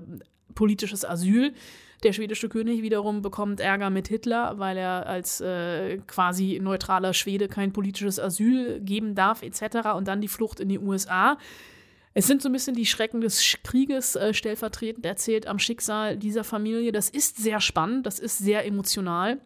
politisches 0.56 1.06
Asyl. 1.06 1.54
Der 2.04 2.14
schwedische 2.14 2.48
König 2.48 2.82
wiederum 2.82 3.22
bekommt 3.22 3.60
Ärger 3.60 3.90
mit 3.90 4.08
Hitler, 4.08 4.58
weil 4.58 4.78
er 4.78 5.06
als 5.06 5.42
äh, 5.42 5.98
quasi 6.08 6.60
neutraler 6.62 7.14
Schwede 7.14 7.48
kein 7.50 7.74
politisches 7.74 8.20
Asyl 8.20 8.80
geben 8.80 9.16
darf, 9.16 9.44
etc. 9.44 9.90
Und 9.96 10.08
dann 10.08 10.22
die 10.22 10.30
Flucht 10.30 10.60
in 10.62 10.70
die 10.70 10.80
USA. 10.80 11.38
Es 12.14 12.26
sind 12.26 12.42
so 12.42 12.50
ein 12.50 12.54
bisschen 12.54 12.76
die 12.76 12.86
Schrecken 12.86 13.22
des 13.22 13.58
Krieges 13.64 14.16
äh, 14.16 14.34
stellvertretend 14.34 15.06
erzählt 15.06 15.46
am 15.46 15.60
Schicksal 15.60 16.18
dieser 16.18 16.44
Familie. 16.44 16.92
Das 16.92 17.10
ist 17.10 17.38
sehr 17.38 17.60
spannend, 17.60 18.06
das 18.06 18.20
ist 18.20 18.38
sehr 18.38 18.66
emotional. 18.66 19.40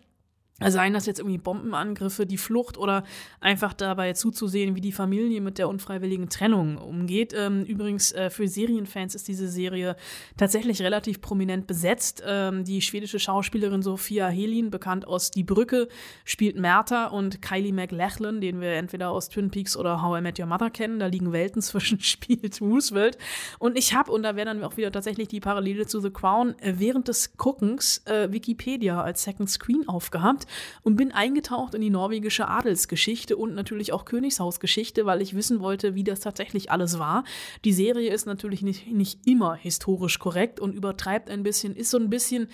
Seien 0.62 0.94
das 0.94 1.08
jetzt 1.08 1.20
irgendwie 1.20 1.40
Bombenangriffe, 1.40 2.28
die 2.28 2.38
Flucht 2.38 2.78
oder 2.78 3.04
einfach 3.40 3.74
dabei 3.74 4.14
zuzusehen, 4.14 4.76
wie 4.76 4.82
die 4.82 4.92
Familie 4.92 5.42
mit 5.42 5.58
der 5.58 5.68
unfreiwilligen 5.68 6.30
Trennung 6.30 6.78
umgeht. 6.78 7.34
Ähm, 7.36 7.64
übrigens, 7.64 8.12
äh, 8.12 8.30
für 8.30 8.48
Serienfans 8.48 9.16
ist 9.16 9.28
diese 9.28 9.48
Serie 9.48 9.96
tatsächlich 10.38 10.84
relativ 10.84 11.22
prominent 11.22 11.66
besetzt. 11.66 12.24
Ähm, 12.26 12.64
die 12.66 12.82
schwedische 12.82 13.18
Schauspielerin 13.18 13.82
Sophia 13.82 14.28
Helin, 14.28 14.70
bekannt 14.70 15.08
aus 15.08 15.32
Die 15.32 15.44
Brücke, 15.44 15.88
spielt 16.24 16.56
Märtha 16.56 17.08
und 17.08 17.42
Kylie 17.42 17.74
MacLachlan, 17.74 18.40
den 18.40 18.62
wir 18.62 18.74
entweder 18.74 19.10
aus 19.10 19.30
Twin 19.30 19.50
Peaks 19.50 19.76
oder 19.76 20.04
How 20.04 20.20
I 20.20 20.22
Met 20.22 20.40
Your 20.40 20.46
Mother 20.46 20.70
kennen. 20.70 21.00
Da 21.00 21.08
liegen 21.08 21.34
Welten 21.34 21.62
zwischen, 21.64 22.00
spielt 22.00 22.62
Roosevelt. 22.62 23.18
Und 23.58 23.76
ich 23.76 23.96
habe, 23.96 24.12
und 24.12 24.22
da 24.22 24.36
wäre 24.36 24.46
dann 24.46 24.64
auch 24.64 24.78
wieder 24.78 24.92
tatsächlich 24.92 25.28
die 25.30 25.40
Parallele 25.40 25.88
zu 25.88 26.00
The 26.00 26.12
Crown, 26.12 26.58
äh, 26.60 26.76
während 26.78 27.08
des 27.08 27.36
Guckens 27.38 28.04
äh, 28.06 28.32
Wikipedia 28.32 29.02
als 29.02 29.24
Second 29.24 29.50
Screen 29.50 29.88
aufgehabt 29.88 30.43
und 30.84 30.96
bin 30.96 31.12
eingetaucht 31.12 31.76
in 31.76 31.82
die 31.82 31.90
norwegische 31.90 32.48
Adelsgeschichte 32.48 33.38
und 33.38 33.54
natürlich 33.54 33.94
auch 33.94 34.06
Königshausgeschichte, 34.06 35.06
weil 35.06 35.22
ich 35.22 35.36
wissen 35.36 35.60
wollte, 35.60 35.96
wie 35.96 36.04
das 36.04 36.20
tatsächlich 36.20 36.72
alles 36.72 37.00
war. 37.00 37.24
Die 37.66 37.74
Serie 37.74 38.12
ist 38.12 38.26
natürlich 38.26 38.62
nicht, 38.62 38.88
nicht 38.88 39.20
immer 39.26 39.56
historisch 39.56 40.20
korrekt 40.20 40.60
und 40.60 40.74
übertreibt 40.74 41.30
ein 41.30 41.44
bisschen, 41.44 41.76
ist 41.76 41.90
so 41.90 41.98
ein 41.98 42.10
bisschen 42.10 42.48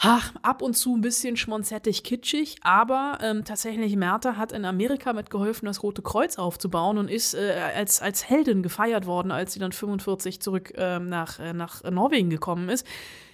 Ach, 0.00 0.32
ab 0.42 0.62
und 0.62 0.74
zu 0.74 0.94
ein 0.94 1.00
bisschen 1.00 1.36
schmonzettig 1.36 2.04
kitschig, 2.04 2.58
aber 2.62 3.18
ähm, 3.20 3.44
tatsächlich 3.44 3.96
Märtha 3.96 4.36
hat 4.36 4.52
in 4.52 4.64
Amerika 4.64 5.12
mitgeholfen, 5.12 5.66
das 5.66 5.82
Rote 5.82 6.02
Kreuz 6.02 6.38
aufzubauen 6.38 6.98
und 6.98 7.10
ist 7.10 7.34
äh, 7.34 7.72
als, 7.74 8.00
als 8.00 8.28
Heldin 8.28 8.62
gefeiert 8.62 9.06
worden, 9.06 9.32
als 9.32 9.54
sie 9.54 9.58
dann 9.58 9.72
45 9.72 10.40
zurück 10.40 10.72
ähm, 10.76 11.08
nach, 11.08 11.40
äh, 11.40 11.52
nach 11.52 11.82
Norwegen 11.82 12.30
gekommen 12.30 12.68
ist. 12.68 12.86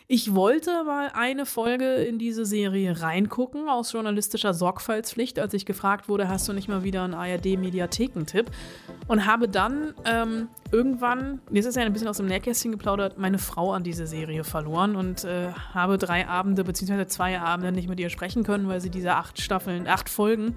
Ich 0.06 0.34
wollte 0.34 0.84
mal 0.84 1.10
eine 1.14 1.46
Folge 1.46 1.94
in 1.94 2.18
diese 2.18 2.44
Serie 2.44 3.00
reingucken 3.00 3.70
aus 3.70 3.92
journalistischer 3.92 4.52
Sorgfaltspflicht, 4.52 5.38
als 5.38 5.54
ich 5.54 5.64
gefragt 5.64 6.10
wurde, 6.10 6.28
hast 6.28 6.46
du 6.46 6.52
nicht 6.52 6.68
mal 6.68 6.84
wieder 6.84 7.04
einen 7.04 7.14
ARD-Mediathekentipp? 7.14 8.50
Und 9.08 9.24
habe 9.24 9.48
dann 9.48 9.94
ähm, 10.04 10.48
irgendwann, 10.74 11.40
jetzt 11.52 11.66
ist 11.66 11.76
ja 11.76 11.82
ein 11.82 11.92
bisschen 11.92 12.08
aus 12.08 12.16
dem 12.16 12.26
Nähkästchen 12.26 12.72
geplaudert, 12.72 13.16
meine 13.16 13.38
Frau 13.38 13.72
an 13.72 13.84
diese 13.84 14.08
Serie 14.08 14.42
verloren 14.42 14.96
und 14.96 15.22
äh, 15.22 15.52
habe 15.72 15.98
drei 15.98 16.26
Abende 16.26 16.64
beziehungsweise 16.64 17.06
zwei 17.06 17.38
Abende 17.38 17.70
nicht 17.70 17.88
mit 17.88 18.00
ihr 18.00 18.10
sprechen 18.10 18.42
können, 18.42 18.66
weil 18.66 18.80
sie 18.80 18.90
diese 18.90 19.14
acht 19.14 19.40
Staffeln, 19.40 19.86
acht 19.86 20.08
Folgen 20.08 20.56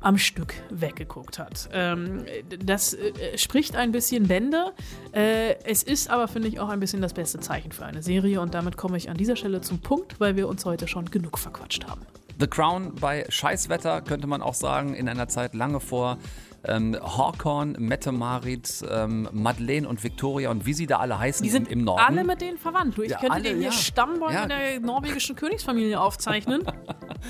am 0.00 0.16
Stück 0.16 0.54
weggeguckt 0.70 1.38
hat. 1.38 1.68
Ähm, 1.74 2.24
das 2.64 2.94
äh, 2.94 3.36
spricht 3.36 3.76
ein 3.76 3.92
bisschen 3.92 4.28
Bände. 4.28 4.72
Äh, 5.12 5.56
es 5.64 5.82
ist 5.82 6.08
aber, 6.08 6.26
finde 6.26 6.48
ich, 6.48 6.58
auch 6.58 6.70
ein 6.70 6.80
bisschen 6.80 7.02
das 7.02 7.12
beste 7.12 7.38
Zeichen 7.40 7.70
für 7.70 7.84
eine 7.84 8.02
Serie 8.02 8.40
und 8.40 8.54
damit 8.54 8.78
komme 8.78 8.96
ich 8.96 9.10
an 9.10 9.18
dieser 9.18 9.36
Stelle 9.36 9.60
zum 9.60 9.80
Punkt, 9.80 10.18
weil 10.20 10.36
wir 10.36 10.48
uns 10.48 10.64
heute 10.64 10.88
schon 10.88 11.10
genug 11.10 11.38
verquatscht 11.38 11.86
haben. 11.86 12.00
The 12.40 12.46
Crown 12.46 12.94
bei 12.94 13.26
Scheißwetter 13.28 14.00
könnte 14.00 14.26
man 14.26 14.40
auch 14.40 14.54
sagen, 14.54 14.94
in 14.94 15.06
einer 15.10 15.28
Zeit 15.28 15.52
lange 15.52 15.80
vor 15.80 16.16
ähm, 16.64 16.96
Hawkorn, 17.00 17.76
Mette 17.78 18.12
Marit, 18.12 18.84
ähm, 18.90 19.28
Madeleine 19.32 19.88
und 19.88 20.02
Victoria 20.04 20.50
und 20.50 20.66
wie 20.66 20.74
sie 20.74 20.86
da 20.86 20.98
alle 20.98 21.18
heißen 21.18 21.42
Die 21.42 21.50
sind 21.50 21.68
im, 21.68 21.80
im 21.80 21.84
Norden. 21.84 22.00
alle 22.02 22.24
mit 22.24 22.40
denen 22.40 22.58
verwandt. 22.58 22.96
Du, 22.98 23.02
ich 23.02 23.10
Ja, 23.10 23.18
könnte 23.18 23.32
alle, 23.34 23.42
dir 23.44 23.54
hier 23.54 23.62
ja. 23.64 23.72
Stammbäume 23.72 24.34
Ja. 24.34 24.46
der 24.46 24.80
norwegischen 24.80 25.36
Königsfamilie 25.36 26.00
aufzeichnen. 26.00 26.62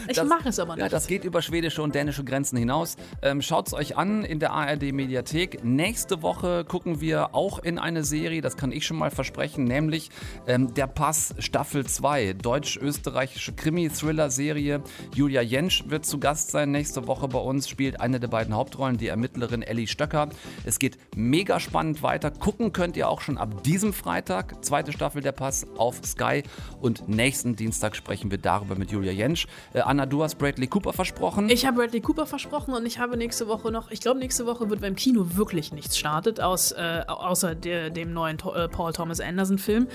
Ich 0.06 0.22
mache 0.22 0.50
es 0.50 0.60
aber 0.60 0.76
nicht. 0.76 0.82
Ja, 0.84 0.88
das 0.88 1.08
geht 1.08 1.24
über 1.24 1.42
schwedische 1.42 1.82
und 1.82 1.96
dänische 1.96 2.22
Grenzen 2.22 2.56
hinaus. 2.56 2.96
Ähm, 3.22 3.42
Schaut 3.42 3.66
es 3.66 3.74
euch 3.74 3.96
an 3.96 4.24
in 4.24 4.38
der 4.38 4.52
ARD 4.52 4.92
Mediathek. 4.92 5.64
Nächste 5.64 6.22
Woche 6.22 6.64
gucken 6.64 7.00
wir 7.00 7.34
auch 7.34 7.58
in 7.58 7.76
eine 7.76 8.04
Serie, 8.04 8.40
das 8.40 8.56
kann 8.56 8.70
ich 8.70 8.86
schon 8.86 8.98
mal 8.98 9.10
versprechen, 9.10 9.64
nämlich 9.64 10.10
ähm, 10.46 10.74
Der 10.74 10.86
Pass 10.86 11.34
Staffel 11.40 11.84
2, 11.86 12.34
deutsch-österreichische 12.34 13.52
Krimi-Thriller-Serie. 13.52 14.80
Julia 15.14 15.42
Jentsch 15.42 15.84
wird 15.88 16.06
zu 16.06 16.18
Gast 16.20 16.52
sein 16.52 16.70
nächste 16.70 17.06
Woche 17.08 17.26
bei 17.28 17.38
uns, 17.40 17.68
spielt 17.68 18.00
eine 18.00 18.20
der 18.20 18.28
beiden 18.28 18.54
Hauptrollen, 18.54 18.96
die 18.96 19.08
Ermittlerin 19.20 19.60
Ellie 19.60 19.86
Stöcker. 19.86 20.30
Es 20.64 20.78
geht 20.78 20.96
mega 21.14 21.60
spannend 21.60 22.02
weiter. 22.02 22.30
Gucken 22.30 22.72
könnt 22.72 22.96
ihr 22.96 23.06
auch 23.08 23.20
schon 23.20 23.36
ab 23.36 23.62
diesem 23.64 23.92
Freitag, 23.92 24.64
zweite 24.64 24.92
Staffel 24.92 25.20
Der 25.20 25.32
Pass 25.32 25.66
auf 25.76 26.00
Sky. 26.02 26.42
Und 26.80 27.06
nächsten 27.06 27.54
Dienstag 27.54 27.94
sprechen 27.96 28.30
wir 28.30 28.38
darüber 28.38 28.76
mit 28.76 28.90
Julia 28.90 29.12
Jentsch. 29.12 29.46
Äh, 29.74 29.80
Anna, 29.80 30.06
du 30.06 30.22
hast 30.22 30.38
Bradley 30.38 30.68
Cooper 30.68 30.94
versprochen. 30.94 31.50
Ich 31.50 31.66
habe 31.66 31.76
Bradley 31.76 32.00
Cooper 32.00 32.24
versprochen 32.24 32.72
und 32.72 32.86
ich 32.86 32.98
habe 32.98 33.18
nächste 33.18 33.46
Woche 33.46 33.70
noch, 33.70 33.90
ich 33.90 34.00
glaube, 34.00 34.18
nächste 34.20 34.46
Woche 34.46 34.70
wird 34.70 34.80
beim 34.80 34.96
Kino 34.96 35.26
wirklich 35.36 35.70
nichts 35.72 35.98
startet, 35.98 36.40
aus, 36.40 36.72
äh, 36.72 37.02
außer 37.06 37.54
der, 37.54 37.90
dem 37.90 38.14
neuen 38.14 38.38
To- 38.38 38.54
äh, 38.54 38.68
Paul 38.68 38.94
Thomas 38.94 39.20
Anderson-Film. 39.20 39.86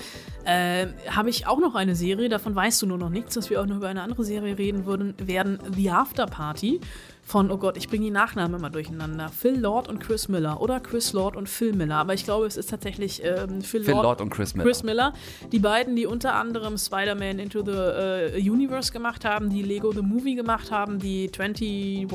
Äh, 0.44 0.86
habe 1.10 1.30
ich 1.30 1.48
auch 1.48 1.58
noch 1.58 1.74
eine 1.74 1.96
Serie, 1.96 2.28
davon 2.28 2.54
weißt 2.54 2.80
du 2.82 2.86
nur 2.86 2.98
noch 2.98 3.10
nichts, 3.10 3.34
dass 3.34 3.50
wir 3.50 3.60
auch 3.60 3.66
noch 3.66 3.76
über 3.76 3.88
eine 3.88 4.02
andere 4.02 4.22
Serie 4.22 4.56
reden 4.56 4.86
würden, 4.86 5.14
werden 5.18 5.58
The 5.74 5.90
After 5.90 6.26
Party 6.26 6.80
von, 7.26 7.50
oh 7.50 7.58
Gott, 7.58 7.76
ich 7.76 7.88
bringe 7.88 8.04
die 8.04 8.12
Nachnamen 8.12 8.60
immer 8.60 8.70
durcheinander. 8.70 9.30
Phil 9.30 9.58
Lord 9.58 9.88
und 9.88 9.98
Chris 9.98 10.28
Miller 10.28 10.60
oder 10.60 10.78
Chris 10.78 11.12
Lord 11.12 11.34
und 11.34 11.48
Phil 11.48 11.72
Miller, 11.72 11.96
aber 11.96 12.14
ich 12.14 12.22
glaube, 12.22 12.46
es 12.46 12.56
ist 12.56 12.70
tatsächlich 12.70 13.20
ähm, 13.24 13.62
Phil, 13.62 13.82
Phil 13.82 13.94
Lord 13.94 14.20
und 14.20 14.30
Chris 14.30 14.54
Miller. 14.54 14.64
Chris 14.64 14.84
Miller. 14.84 15.12
Die 15.50 15.58
beiden, 15.58 15.96
die 15.96 16.06
unter 16.06 16.34
anderem 16.34 16.78
Spider-Man 16.78 17.40
Into 17.40 17.64
the 17.64 17.72
äh, 17.72 18.48
Universe 18.48 18.92
gemacht 18.92 19.24
haben, 19.24 19.50
die 19.50 19.62
Lego 19.62 19.90
The 19.90 20.02
Movie 20.02 20.36
gemacht 20.36 20.70
haben, 20.70 21.00
die 21.00 21.28
21 21.36 22.08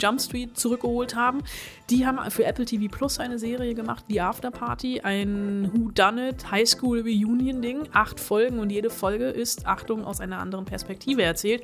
Jump 0.00 0.20
Street 0.20 0.56
zurückgeholt 0.56 1.16
haben. 1.16 1.42
Die 1.90 2.04
haben 2.04 2.18
für 2.30 2.44
Apple 2.44 2.66
TV 2.66 2.94
Plus 2.94 3.18
eine 3.18 3.38
Serie 3.38 3.72
gemacht, 3.72 4.04
The 4.08 4.20
After 4.20 4.50
Party, 4.50 5.00
ein 5.00 5.70
Who 5.72 5.90
Done 5.90 6.28
It 6.28 6.50
High 6.50 6.68
School 6.68 7.00
Reunion 7.00 7.62
Ding. 7.62 7.88
Acht 7.94 8.20
Folgen 8.20 8.58
und 8.58 8.68
jede 8.68 8.90
Folge 8.90 9.24
ist, 9.28 9.66
Achtung, 9.66 10.04
aus 10.04 10.20
einer 10.20 10.38
anderen 10.38 10.66
Perspektive 10.66 11.22
erzählt 11.22 11.62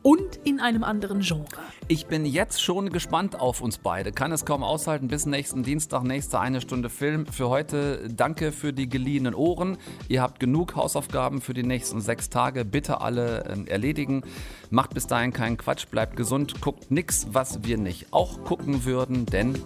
und 0.00 0.36
in 0.44 0.60
einem 0.60 0.82
anderen 0.82 1.20
Genre. 1.20 1.44
Ich 1.88 2.06
bin 2.06 2.24
jetzt 2.24 2.62
schon 2.62 2.88
gespannt 2.88 3.38
auf 3.38 3.60
uns 3.60 3.76
beide. 3.76 4.12
Kann 4.12 4.32
es 4.32 4.46
kaum 4.46 4.62
aushalten. 4.62 5.08
Bis 5.08 5.26
nächsten 5.26 5.62
Dienstag, 5.62 6.04
nächste 6.04 6.40
eine 6.40 6.62
Stunde 6.62 6.88
Film. 6.88 7.26
Für 7.26 7.50
heute 7.50 8.08
danke 8.08 8.52
für 8.52 8.72
die 8.72 8.88
geliehenen 8.88 9.34
Ohren. 9.34 9.76
Ihr 10.08 10.22
habt 10.22 10.40
genug 10.40 10.74
Hausaufgaben 10.74 11.42
für 11.42 11.52
die 11.52 11.64
nächsten 11.64 12.00
sechs 12.00 12.30
Tage. 12.30 12.64
Bitte 12.64 13.02
alle 13.02 13.44
ähm, 13.50 13.66
erledigen. 13.66 14.22
Macht 14.70 14.94
bis 14.94 15.06
dahin 15.06 15.34
keinen 15.34 15.58
Quatsch. 15.58 15.86
Bleibt 15.86 16.16
gesund. 16.16 16.62
Guckt 16.62 16.90
nix, 16.90 17.26
was 17.32 17.62
wir 17.62 17.76
nicht 17.76 18.14
auch 18.14 18.42
gucken 18.42 18.86
würden, 18.86 19.26
denn 19.26 19.65